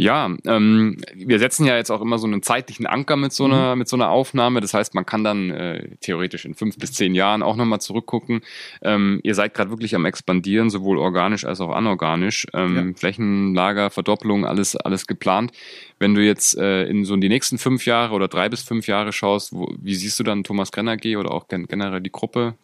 Ja, 0.00 0.34
ähm, 0.46 0.96
wir 1.14 1.38
setzen 1.38 1.66
ja 1.66 1.76
jetzt 1.76 1.90
auch 1.90 2.00
immer 2.00 2.18
so 2.18 2.26
einen 2.26 2.42
zeitlichen 2.42 2.86
Anker 2.86 3.16
mit 3.16 3.34
so 3.34 3.44
einer, 3.44 3.74
mhm. 3.74 3.80
mit 3.80 3.88
so 3.88 3.96
einer 3.96 4.08
Aufnahme. 4.08 4.62
Das 4.62 4.72
heißt, 4.72 4.94
man 4.94 5.04
kann 5.04 5.24
dann 5.24 5.50
äh, 5.50 5.96
theoretisch 6.00 6.46
in 6.46 6.54
fünf 6.54 6.78
bis 6.78 6.92
zehn 6.92 7.14
Jahren 7.14 7.42
auch 7.42 7.54
nochmal 7.54 7.82
zurückgucken. 7.82 8.40
Ähm, 8.80 9.20
ihr 9.24 9.34
seid 9.34 9.52
gerade 9.52 9.68
wirklich 9.70 9.94
am 9.94 10.06
expandieren, 10.06 10.70
sowohl 10.70 10.96
organisch 10.96 11.44
als 11.44 11.60
auch 11.60 11.70
anorganisch. 11.70 12.46
Ähm, 12.54 12.76
ja. 12.76 12.96
Flächenlager, 12.96 13.90
Verdopplung, 13.90 14.46
alles, 14.46 14.74
alles 14.74 15.06
geplant. 15.06 15.52
Wenn 15.98 16.14
du 16.14 16.24
jetzt 16.24 16.56
äh, 16.56 16.84
in 16.84 17.04
so 17.04 17.14
die 17.16 17.28
nächsten 17.28 17.58
fünf 17.58 17.84
Jahre 17.84 18.14
oder 18.14 18.28
drei 18.28 18.48
bis 18.48 18.62
fünf 18.62 18.86
Jahre 18.86 19.12
schaust, 19.12 19.52
wo, 19.52 19.70
wie 19.78 19.94
siehst 19.94 20.18
du 20.18 20.22
dann 20.22 20.44
Thomas 20.44 20.72
Grenner 20.72 20.96
G 20.96 21.16
oder 21.16 21.30
auch 21.32 21.46
generell 21.48 22.00
die 22.00 22.12
Gruppe? 22.12 22.54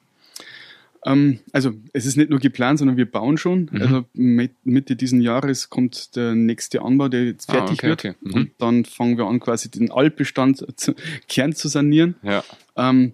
Ähm, 1.05 1.41
also 1.53 1.73
es 1.93 2.07
ist 2.07 2.17
nicht 2.17 2.31
nur 2.31 2.39
geplant, 2.39 2.79
sondern 2.79 2.97
wir 2.97 3.11
bauen 3.11 3.39
schon. 3.39 3.69
Mhm. 3.71 3.83
Also 3.83 4.05
mit, 4.15 4.53
Mitte 4.65 4.97
diesen 4.97 5.21
Jahres 5.21 5.71
kommt 5.71 6.17
der 6.17 6.35
nächste 6.35 6.83
Anbau, 6.83 7.09
der 7.09 7.25
jetzt 7.25 7.49
ah, 7.51 7.55
fertig 7.55 7.71
ah, 7.71 7.73
okay, 7.75 7.89
wird. 7.89 7.99
Okay. 8.01 8.15
Mhm. 8.21 8.35
Und 8.35 8.51
dann 8.59 8.85
fangen 8.85 9.19
wir 9.19 9.27
an, 9.27 9.41
quasi 9.41 9.71
den 9.71 9.91
Altbestand 9.91 10.65
zu, 10.77 10.95
Kern 11.29 11.53
zu 11.53 11.69
sanieren. 11.69 12.17
Ja. 12.23 12.45
Ähm, 12.77 13.13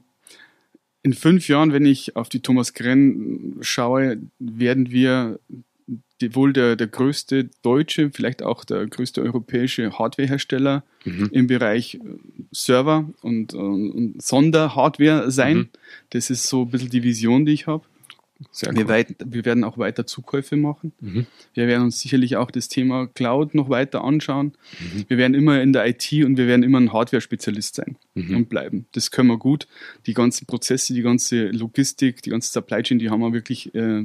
in 1.02 1.14
fünf 1.14 1.48
Jahren, 1.48 1.72
wenn 1.72 1.84
ich 1.84 2.14
auf 2.16 2.28
die 2.28 2.40
Thomas 2.40 2.74
Grenn 2.74 3.56
schaue, 3.60 4.18
werden 4.38 4.92
wir 4.92 5.40
wohl 6.30 6.52
der, 6.52 6.76
der 6.76 6.86
größte 6.86 7.50
deutsche, 7.62 8.10
vielleicht 8.12 8.42
auch 8.42 8.64
der 8.64 8.86
größte 8.86 9.22
europäische 9.22 9.98
Hardwarehersteller 9.98 10.84
mhm. 11.04 11.30
im 11.32 11.46
Bereich 11.46 11.96
äh, 11.96 11.98
Server 12.52 13.10
und, 13.22 13.54
und, 13.54 13.90
und 13.90 14.22
Sonderhardware 14.22 15.30
sein. 15.30 15.56
Mhm. 15.56 15.68
Das 16.10 16.30
ist 16.30 16.46
so 16.46 16.62
ein 16.62 16.70
bisschen 16.70 16.90
die 16.90 17.02
Vision, 17.02 17.44
die 17.44 17.52
ich 17.52 17.66
habe. 17.66 17.84
Sehr 18.50 18.74
wir, 18.74 18.88
weit, 18.88 19.14
wir, 19.24 19.44
werden 19.44 19.64
auch 19.64 19.78
weiter 19.78 20.06
Zukäufe 20.06 20.56
machen. 20.56 20.92
Mhm. 21.00 21.26
Wir 21.54 21.66
werden 21.66 21.84
uns 21.84 22.00
sicherlich 22.00 22.36
auch 22.36 22.50
das 22.50 22.68
Thema 22.68 23.06
Cloud 23.06 23.54
noch 23.54 23.68
weiter 23.68 24.02
anschauen. 24.02 24.52
Mhm. 24.80 25.04
Wir 25.08 25.18
werden 25.18 25.34
immer 25.34 25.62
in 25.62 25.72
der 25.72 25.86
IT 25.86 26.10
und 26.24 26.36
wir 26.36 26.46
werden 26.46 26.62
immer 26.62 26.80
ein 26.80 26.92
Hardware-Spezialist 26.92 27.76
sein 27.76 27.96
mhm. 28.14 28.36
und 28.36 28.48
bleiben. 28.48 28.86
Das 28.92 29.10
können 29.10 29.28
wir 29.28 29.38
gut. 29.38 29.68
Die 30.06 30.14
ganzen 30.14 30.46
Prozesse, 30.46 30.94
die 30.94 31.02
ganze 31.02 31.48
Logistik, 31.48 32.22
die 32.22 32.30
ganze 32.30 32.50
Supply 32.50 32.82
Chain, 32.82 32.98
die 32.98 33.10
haben 33.10 33.20
wir 33.20 33.32
wirklich 33.32 33.74
äh, 33.74 34.04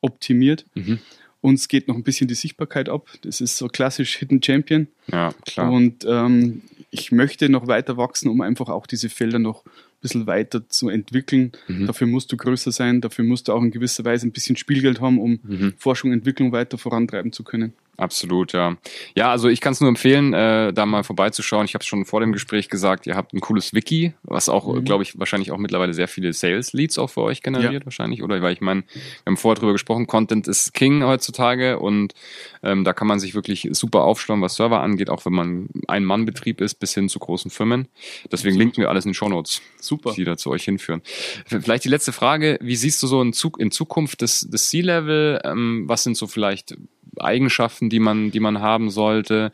optimiert. 0.00 0.64
Mhm. 0.74 0.98
Uns 1.40 1.68
geht 1.68 1.86
noch 1.86 1.94
ein 1.94 2.02
bisschen 2.02 2.26
die 2.26 2.34
Sichtbarkeit 2.34 2.88
ab. 2.88 3.08
Das 3.22 3.40
ist 3.40 3.56
so 3.56 3.68
klassisch 3.68 4.16
Hidden 4.16 4.42
Champion. 4.42 4.88
Ja, 5.10 5.32
klar. 5.44 5.70
Und 5.70 6.04
ähm, 6.08 6.62
ich 6.90 7.12
möchte 7.12 7.48
noch 7.48 7.66
weiter 7.68 7.96
wachsen, 7.96 8.28
um 8.28 8.40
einfach 8.40 8.68
auch 8.68 8.86
diese 8.86 9.08
Felder 9.08 9.38
noch 9.38 9.64
ein 9.64 9.70
bisschen 10.00 10.26
weiter 10.26 10.68
zu 10.68 10.88
entwickeln. 10.88 11.52
Mhm. 11.68 11.86
Dafür 11.86 12.06
musst 12.06 12.32
du 12.32 12.36
größer 12.36 12.72
sein, 12.72 13.00
dafür 13.00 13.24
musst 13.24 13.48
du 13.48 13.52
auch 13.52 13.62
in 13.62 13.70
gewisser 13.70 14.04
Weise 14.04 14.26
ein 14.26 14.32
bisschen 14.32 14.56
Spielgeld 14.56 15.00
haben, 15.00 15.18
um 15.18 15.38
mhm. 15.42 15.74
Forschung 15.78 16.10
und 16.10 16.18
Entwicklung 16.18 16.50
weiter 16.52 16.78
vorantreiben 16.78 17.32
zu 17.32 17.44
können. 17.44 17.72
Absolut, 17.98 18.52
ja. 18.52 18.76
Ja, 19.16 19.32
also 19.32 19.48
ich 19.48 19.60
kann 19.60 19.72
es 19.72 19.80
nur 19.80 19.88
empfehlen, 19.88 20.32
äh, 20.32 20.72
da 20.72 20.86
mal 20.86 21.02
vorbeizuschauen. 21.02 21.64
Ich 21.64 21.74
habe 21.74 21.82
es 21.82 21.88
schon 21.88 22.04
vor 22.04 22.20
dem 22.20 22.32
Gespräch 22.32 22.68
gesagt, 22.68 23.08
ihr 23.08 23.16
habt 23.16 23.34
ein 23.34 23.40
cooles 23.40 23.74
Wiki, 23.74 24.14
was 24.22 24.48
auch, 24.48 24.72
mhm. 24.72 24.84
glaube 24.84 25.02
ich, 25.02 25.18
wahrscheinlich 25.18 25.50
auch 25.50 25.58
mittlerweile 25.58 25.92
sehr 25.92 26.06
viele 26.06 26.32
Sales-Leads 26.32 26.96
auch 26.98 27.10
für 27.10 27.22
euch 27.22 27.42
generiert, 27.42 27.72
ja. 27.72 27.84
wahrscheinlich, 27.84 28.22
oder? 28.22 28.40
Weil 28.40 28.52
ich 28.52 28.60
meine, 28.60 28.84
wir 28.92 29.02
haben 29.26 29.36
vorher 29.36 29.58
drüber 29.58 29.72
gesprochen, 29.72 30.06
Content 30.06 30.46
ist 30.46 30.74
King 30.74 31.02
heutzutage 31.02 31.80
und 31.80 32.14
ähm, 32.62 32.84
da 32.84 32.92
kann 32.92 33.08
man 33.08 33.18
sich 33.18 33.34
wirklich 33.34 33.68
super 33.72 34.02
aufschlauen, 34.02 34.42
was 34.42 34.54
Server 34.54 34.80
angeht, 34.80 35.10
auch 35.10 35.26
wenn 35.26 35.32
man 35.32 35.68
ein 35.88 36.04
Mann-Betrieb 36.04 36.60
ist, 36.60 36.76
bis 36.76 36.94
hin 36.94 37.08
zu 37.08 37.18
großen 37.18 37.50
Firmen. 37.50 37.88
Deswegen 38.30 38.54
Absolut. 38.54 38.58
linken 38.58 38.80
wir 38.82 38.90
alles 38.90 39.06
in 39.06 39.10
den 39.10 39.14
Show 39.14 39.28
Notes, 39.28 39.60
super. 39.80 40.12
die 40.12 40.22
da 40.22 40.36
zu 40.36 40.50
euch 40.50 40.62
hinführen. 40.62 41.02
Vielleicht 41.46 41.82
die 41.82 41.88
letzte 41.88 42.12
Frage, 42.12 42.58
wie 42.60 42.76
siehst 42.76 43.02
du 43.02 43.08
so 43.08 43.20
in, 43.20 43.32
Zug 43.32 43.58
in 43.58 43.72
Zukunft 43.72 44.22
das, 44.22 44.46
das 44.48 44.70
C-Level? 44.70 45.40
Ähm, 45.42 45.82
was 45.88 46.04
sind 46.04 46.16
so 46.16 46.28
vielleicht 46.28 46.76
Eigenschaften, 47.16 47.90
die 47.90 48.00
man, 48.00 48.30
die 48.30 48.40
man 48.40 48.60
haben 48.60 48.90
sollte? 48.90 49.52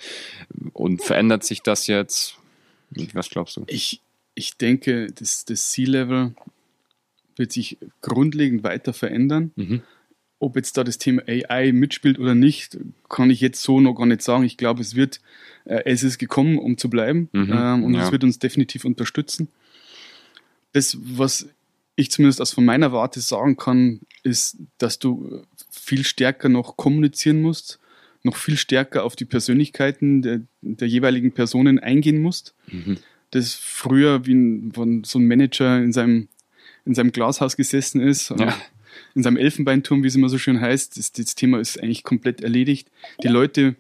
Und 0.72 1.02
verändert 1.02 1.44
sich 1.44 1.62
das 1.62 1.86
jetzt? 1.86 2.36
Was 3.12 3.30
glaubst 3.30 3.56
du? 3.56 3.64
Ich, 3.66 4.00
ich 4.34 4.56
denke, 4.56 5.08
das, 5.12 5.44
das 5.44 5.70
C-Level 5.70 6.34
wird 7.36 7.52
sich 7.52 7.78
grundlegend 8.00 8.62
weiter 8.62 8.92
verändern. 8.92 9.52
Mhm. 9.56 9.82
Ob 10.38 10.56
jetzt 10.56 10.76
da 10.76 10.84
das 10.84 10.98
Thema 10.98 11.22
AI 11.26 11.72
mitspielt 11.72 12.18
oder 12.18 12.34
nicht, 12.34 12.76
kann 13.08 13.30
ich 13.30 13.40
jetzt 13.40 13.62
so 13.62 13.80
noch 13.80 13.94
gar 13.94 14.06
nicht 14.06 14.22
sagen. 14.22 14.44
Ich 14.44 14.56
glaube, 14.56 14.82
es 14.82 14.94
wird, 14.94 15.20
äh, 15.64 15.82
es 15.84 16.02
ist 16.02 16.18
gekommen, 16.18 16.58
um 16.58 16.76
zu 16.76 16.90
bleiben 16.90 17.28
mhm. 17.32 17.52
ähm, 17.52 17.84
und 17.84 17.94
ja. 17.94 18.04
es 18.04 18.12
wird 18.12 18.24
uns 18.24 18.38
definitiv 18.38 18.84
unterstützen. 18.84 19.48
Das, 20.72 20.98
was 21.00 21.48
ich 21.96 22.10
zumindest 22.10 22.40
aus 22.40 22.52
von 22.52 22.64
meiner 22.64 22.92
Warte 22.92 23.20
sagen 23.20 23.56
kann, 23.56 24.00
ist, 24.22 24.58
dass 24.78 24.98
du 24.98 25.42
viel 25.78 26.04
stärker 26.04 26.48
noch 26.48 26.76
kommunizieren 26.76 27.42
musst, 27.42 27.78
noch 28.22 28.36
viel 28.36 28.56
stärker 28.56 29.04
auf 29.04 29.16
die 29.16 29.24
Persönlichkeiten 29.24 30.22
der, 30.22 30.40
der 30.62 30.88
jeweiligen 30.88 31.32
Personen 31.32 31.78
eingehen 31.78 32.20
musst. 32.20 32.54
Mhm. 32.70 32.98
Das 33.30 33.54
früher 33.54 34.26
wie 34.26 34.34
ein, 34.34 35.02
so 35.04 35.18
ein 35.18 35.26
Manager 35.26 35.78
in 35.78 35.92
seinem, 35.92 36.28
in 36.84 36.94
seinem 36.94 37.12
Glashaus 37.12 37.56
gesessen 37.56 38.00
ist, 38.00 38.30
ja. 38.30 38.56
in 39.14 39.22
seinem 39.22 39.36
Elfenbeinturm, 39.36 40.02
wie 40.02 40.08
es 40.08 40.16
immer 40.16 40.28
so 40.28 40.38
schön 40.38 40.60
heißt. 40.60 40.96
Das, 40.96 41.12
das 41.12 41.34
Thema 41.34 41.58
ist 41.58 41.82
eigentlich 41.82 42.04
komplett 42.04 42.40
erledigt. 42.40 42.88
Die 43.22 43.28
Leute, 43.28 43.76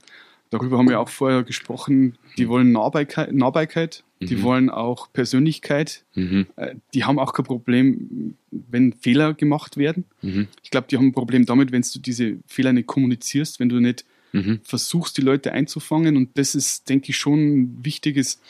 darüber 0.54 0.78
haben 0.78 0.88
wir 0.88 1.00
auch 1.00 1.08
vorher 1.08 1.42
gesprochen, 1.42 2.16
die 2.38 2.48
wollen 2.48 2.72
Nahbarkeit, 2.72 3.32
Nahbarkeit 3.32 4.04
die 4.28 4.36
mhm. 4.36 4.42
wollen 4.42 4.70
auch 4.70 5.12
Persönlichkeit. 5.12 6.04
Mhm. 6.14 6.46
Äh, 6.56 6.76
die 6.92 7.04
haben 7.04 7.18
auch 7.18 7.32
kein 7.32 7.44
Problem, 7.44 8.36
wenn 8.50 8.92
Fehler 8.92 9.34
gemacht 9.34 9.76
werden. 9.76 10.04
Mhm. 10.22 10.48
Ich 10.62 10.70
glaube, 10.70 10.86
die 10.90 10.96
haben 10.96 11.08
ein 11.08 11.12
Problem 11.12 11.46
damit, 11.46 11.72
wenn 11.72 11.82
du 11.82 11.98
diese 11.98 12.38
Fehler 12.46 12.72
nicht 12.72 12.86
kommunizierst, 12.86 13.60
wenn 13.60 13.68
du 13.68 13.80
nicht 13.80 14.04
mhm. 14.32 14.60
versuchst, 14.62 15.16
die 15.18 15.22
Leute 15.22 15.52
einzufangen. 15.52 16.16
Und 16.16 16.38
das 16.38 16.54
ist, 16.54 16.88
denke 16.88 17.10
ich, 17.10 17.16
schon 17.16 17.38
ein 17.38 17.84
wichtiges, 17.84 18.40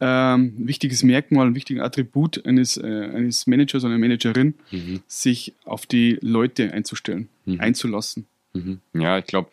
ähm, 0.00 0.54
wichtiges 0.56 1.02
Merkmal, 1.02 1.48
ein 1.48 1.54
wichtiges 1.54 1.82
Attribut 1.82 2.44
eines, 2.46 2.76
äh, 2.76 2.82
eines 2.82 3.46
Managers 3.46 3.84
oder 3.84 3.94
einer 3.94 4.00
Managerin, 4.00 4.54
mhm. 4.70 5.00
sich 5.06 5.54
auf 5.64 5.86
die 5.86 6.18
Leute 6.20 6.72
einzustellen, 6.72 7.28
mhm. 8.52 8.80
Ja, 8.94 9.18
ich 9.18 9.26
glaube, 9.26 9.50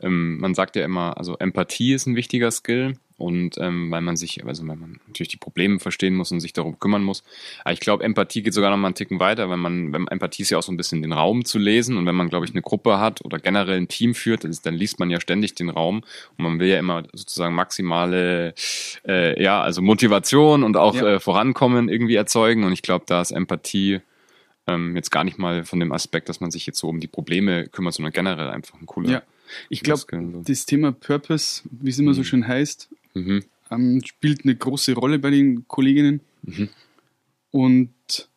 ähm, 0.00 0.38
man 0.38 0.54
sagt 0.54 0.76
ja 0.76 0.84
immer, 0.84 1.16
also 1.16 1.36
Empathie 1.38 1.94
ist 1.94 2.06
ein 2.06 2.16
wichtiger 2.16 2.50
Skill. 2.50 2.94
Und 3.18 3.56
ähm, 3.58 3.90
weil 3.90 4.02
man 4.02 4.16
sich, 4.16 4.44
also 4.44 4.66
weil 4.68 4.76
man 4.76 5.00
natürlich 5.06 5.30
die 5.30 5.38
Probleme 5.38 5.80
verstehen 5.80 6.14
muss 6.14 6.32
und 6.32 6.40
sich 6.40 6.52
darum 6.52 6.78
kümmern 6.78 7.02
muss. 7.02 7.24
Aber 7.64 7.72
ich 7.72 7.80
glaube, 7.80 8.04
Empathie 8.04 8.42
geht 8.42 8.52
sogar 8.52 8.70
noch 8.70 8.76
mal 8.76 8.88
einen 8.88 8.94
Ticken 8.94 9.20
weiter, 9.20 9.48
wenn 9.48 9.58
man, 9.58 9.92
wenn 9.94 10.06
Empathie 10.08 10.42
ist 10.42 10.50
ja 10.50 10.58
auch 10.58 10.62
so 10.62 10.70
ein 10.70 10.76
bisschen 10.76 11.00
den 11.00 11.12
Raum 11.12 11.46
zu 11.46 11.58
lesen 11.58 11.96
und 11.96 12.04
wenn 12.04 12.14
man, 12.14 12.28
glaube 12.28 12.44
ich, 12.44 12.52
eine 12.52 12.60
Gruppe 12.60 13.00
hat 13.00 13.24
oder 13.24 13.38
generell 13.38 13.78
ein 13.78 13.88
Team 13.88 14.14
führt, 14.14 14.44
dann 14.44 14.74
liest 14.74 14.98
man 14.98 15.08
ja 15.08 15.18
ständig 15.18 15.54
den 15.54 15.70
Raum 15.70 16.04
und 16.36 16.44
man 16.44 16.60
will 16.60 16.68
ja 16.68 16.78
immer 16.78 17.04
sozusagen 17.14 17.54
maximale, 17.54 18.52
äh, 19.08 19.42
ja, 19.42 19.62
also 19.62 19.80
Motivation 19.80 20.62
und 20.62 20.76
auch 20.76 20.96
ja. 20.96 21.14
äh, 21.14 21.20
Vorankommen 21.20 21.88
irgendwie 21.88 22.16
erzeugen. 22.16 22.64
Und 22.64 22.72
ich 22.72 22.82
glaube, 22.82 23.06
da 23.08 23.22
ist 23.22 23.30
Empathie 23.30 24.00
ähm, 24.66 24.96
jetzt 24.96 25.10
gar 25.10 25.24
nicht 25.24 25.38
mal 25.38 25.64
von 25.64 25.80
dem 25.80 25.92
Aspekt, 25.92 26.28
dass 26.28 26.40
man 26.40 26.50
sich 26.50 26.66
jetzt 26.66 26.78
so 26.78 26.88
um 26.88 27.00
die 27.00 27.06
Probleme 27.06 27.68
kümmert, 27.68 27.94
sondern 27.94 28.12
generell 28.12 28.48
einfach 28.48 28.80
ein 28.80 28.86
cooler. 28.86 29.10
Ja. 29.10 29.22
Ich 29.68 29.82
glaube, 29.82 30.02
das 30.44 30.66
Thema 30.66 30.92
Purpose, 30.92 31.62
wie 31.70 31.90
es 31.90 31.98
immer 31.98 32.14
so 32.14 32.20
mhm. 32.20 32.24
schön 32.24 32.48
heißt, 32.48 32.88
mhm. 33.14 33.44
ähm, 33.70 34.02
spielt 34.04 34.44
eine 34.44 34.56
große 34.56 34.94
Rolle 34.94 35.18
bei 35.18 35.30
den 35.30 35.68
Kolleginnen. 35.68 36.20
Mhm. 36.42 36.68
Und 37.52 38.28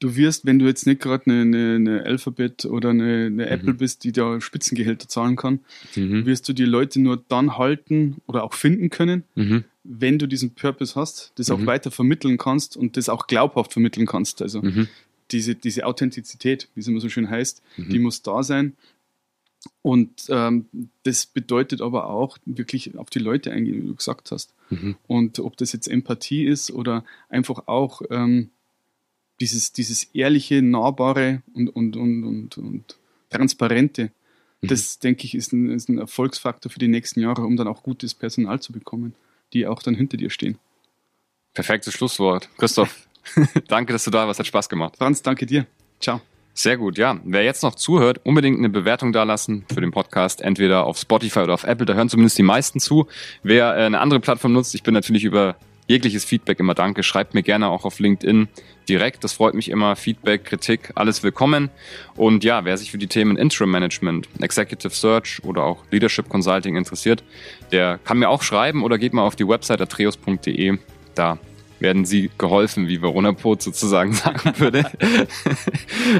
du 0.00 0.16
wirst, 0.16 0.46
wenn 0.46 0.58
du 0.58 0.66
jetzt 0.66 0.86
nicht 0.86 1.00
gerade 1.00 1.26
eine, 1.26 1.42
eine, 1.42 1.74
eine, 1.76 2.04
Alphabet 2.04 2.64
oder 2.64 2.90
eine, 2.90 3.26
eine 3.26 3.48
Apple 3.48 3.74
mhm. 3.74 3.78
bist, 3.78 4.04
die 4.04 4.12
da 4.12 4.40
Spitzengehälter 4.40 5.08
zahlen 5.08 5.36
kann, 5.36 5.60
mhm. 5.94 6.24
wirst 6.26 6.48
du 6.48 6.52
die 6.52 6.64
Leute 6.64 7.00
nur 7.00 7.22
dann 7.28 7.58
halten 7.58 8.16
oder 8.26 8.44
auch 8.44 8.54
finden 8.54 8.88
können, 8.90 9.24
mhm. 9.34 9.64
wenn 9.82 10.18
du 10.18 10.26
diesen 10.26 10.54
Purpose 10.54 10.94
hast, 10.94 11.32
das 11.36 11.50
auch 11.50 11.64
weiter 11.66 11.90
vermitteln 11.90 12.38
kannst 12.38 12.76
und 12.76 12.96
das 12.96 13.08
auch 13.08 13.26
glaubhaft 13.26 13.72
vermitteln 13.72 14.06
kannst. 14.06 14.42
Also 14.42 14.62
diese, 15.34 15.56
diese 15.56 15.84
Authentizität, 15.84 16.68
wie 16.74 16.80
es 16.80 16.86
immer 16.86 17.00
so 17.00 17.08
schön 17.08 17.28
heißt, 17.28 17.60
die 17.76 17.98
muss 17.98 18.22
da 18.22 18.42
sein. 18.42 18.74
Und 19.82 20.26
ähm, 20.28 20.66
das 21.02 21.26
bedeutet 21.26 21.80
aber 21.80 22.08
auch 22.08 22.38
wirklich 22.44 22.96
auf 22.96 23.10
die 23.10 23.18
Leute 23.18 23.50
eingehen, 23.50 23.82
wie 23.82 23.88
du 23.88 23.94
gesagt 23.94 24.30
hast. 24.30 24.54
Mhm. 24.70 24.96
Und 25.06 25.38
ob 25.40 25.56
das 25.56 25.72
jetzt 25.72 25.88
Empathie 25.88 26.44
ist 26.44 26.70
oder 26.70 27.04
einfach 27.28 27.66
auch 27.66 28.02
ähm, 28.10 28.50
dieses, 29.40 29.72
dieses 29.72 30.04
ehrliche, 30.14 30.62
nahbare 30.62 31.42
und, 31.54 31.68
und, 31.68 31.96
und, 31.96 32.24
und, 32.24 32.58
und 32.58 32.96
transparente, 33.30 34.12
mhm. 34.60 34.68
das 34.68 35.00
denke 35.00 35.24
ich 35.24 35.34
ist 35.34 35.52
ein, 35.52 35.70
ist 35.70 35.88
ein 35.88 35.98
Erfolgsfaktor 35.98 36.70
für 36.70 36.78
die 36.78 36.88
nächsten 36.88 37.20
Jahre, 37.20 37.42
um 37.42 37.56
dann 37.56 37.66
auch 37.66 37.82
gutes 37.82 38.14
Personal 38.14 38.60
zu 38.60 38.72
bekommen, 38.72 39.14
die 39.52 39.66
auch 39.66 39.82
dann 39.82 39.94
hinter 39.94 40.16
dir 40.16 40.30
stehen. 40.30 40.58
Perfektes 41.54 41.94
Schlusswort. 41.94 42.48
Christoph, 42.58 43.08
danke, 43.68 43.92
dass 43.92 44.04
du 44.04 44.10
da 44.10 44.26
warst. 44.26 44.40
Hat 44.40 44.46
Spaß 44.46 44.68
gemacht. 44.68 44.94
Franz, 44.98 45.22
danke 45.22 45.46
dir. 45.46 45.66
Ciao. 46.00 46.20
Sehr 46.56 46.76
gut, 46.76 46.98
ja. 46.98 47.18
Wer 47.24 47.42
jetzt 47.42 47.64
noch 47.64 47.74
zuhört, 47.74 48.20
unbedingt 48.22 48.58
eine 48.58 48.68
Bewertung 48.68 49.12
dalassen 49.12 49.64
für 49.72 49.80
den 49.80 49.90
Podcast, 49.90 50.40
entweder 50.40 50.86
auf 50.86 50.98
Spotify 50.98 51.40
oder 51.40 51.54
auf 51.54 51.64
Apple, 51.64 51.84
da 51.84 51.94
hören 51.94 52.08
zumindest 52.08 52.38
die 52.38 52.44
meisten 52.44 52.78
zu. 52.78 53.08
Wer 53.42 53.76
äh, 53.76 53.86
eine 53.86 53.98
andere 54.00 54.20
Plattform 54.20 54.52
nutzt, 54.52 54.72
ich 54.76 54.84
bin 54.84 54.94
natürlich 54.94 55.24
über 55.24 55.56
jegliches 55.88 56.24
Feedback 56.24 56.60
immer 56.60 56.74
danke. 56.74 57.02
Schreibt 57.02 57.34
mir 57.34 57.42
gerne 57.42 57.68
auch 57.68 57.84
auf 57.84 57.98
LinkedIn 57.98 58.48
direkt. 58.88 59.24
Das 59.24 59.32
freut 59.32 59.54
mich 59.54 59.68
immer. 59.68 59.96
Feedback, 59.96 60.44
Kritik, 60.44 60.92
alles 60.94 61.22
willkommen. 61.22 61.70
Und 62.16 62.44
ja, 62.44 62.64
wer 62.64 62.76
sich 62.76 62.90
für 62.90 62.98
die 62.98 63.06
Themen 63.06 63.36
Interim 63.36 63.70
Management, 63.70 64.28
Executive 64.40 64.94
Search 64.94 65.42
oder 65.42 65.64
auch 65.64 65.82
Leadership 65.90 66.28
Consulting 66.28 66.76
interessiert, 66.76 67.24
der 67.72 67.98
kann 67.98 68.18
mir 68.18 68.28
auch 68.28 68.42
schreiben 68.42 68.82
oder 68.82 68.96
geht 68.96 69.12
mal 69.12 69.22
auf 69.22 69.36
die 69.36 69.46
Website 69.46 69.80
atreus.de. 69.80 70.78
Da 71.14 71.38
werden 71.80 72.04
sie 72.04 72.30
geholfen, 72.38 72.88
wie 72.88 73.02
Verona 73.02 73.32
Pot 73.32 73.62
sozusagen 73.62 74.12
sagen 74.14 74.52
würde. 74.58 74.84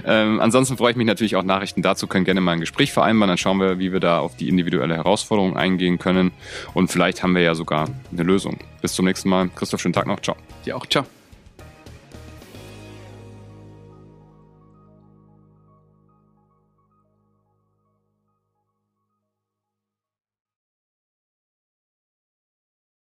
ähm, 0.05 0.41
ansonsten 0.41 0.77
freue 0.77 0.93
ich 0.93 0.97
mich 0.97 1.07
natürlich 1.07 1.37
auch 1.37 1.43
Nachrichten 1.43 1.83
dazu, 1.83 2.07
können 2.07 2.25
gerne 2.25 2.41
mal 2.41 2.53
ein 2.53 2.61
Gespräch 2.61 2.93
vereinbaren, 2.93 3.29
dann 3.29 3.39
schauen 3.39 3.59
wir, 3.59 3.79
wie 3.79 3.93
wir 3.93 4.01
da 4.01 4.19
auf 4.19 4.37
die 4.37 4.49
individuelle 4.49 4.95
Herausforderung 4.95 5.57
eingehen 5.57 5.99
können 5.99 6.33
und 6.75 6.91
vielleicht 6.91 7.23
haben 7.23 7.35
wir 7.35 7.43
ja 7.43 7.55
sogar 7.55 7.89
eine 8.13 8.23
Lösung. 8.23 8.59
Bis 8.83 8.95
zum 8.95 9.07
nächsten 9.07 9.29
Mal. 9.29 9.49
Christoph, 9.55 9.81
schönen 9.81 9.95
Tag 9.95 10.07
noch. 10.07 10.21
Ciao. 10.21 10.37
Dir 10.65 10.77
auch. 10.77 10.87
Ciao. 10.87 11.07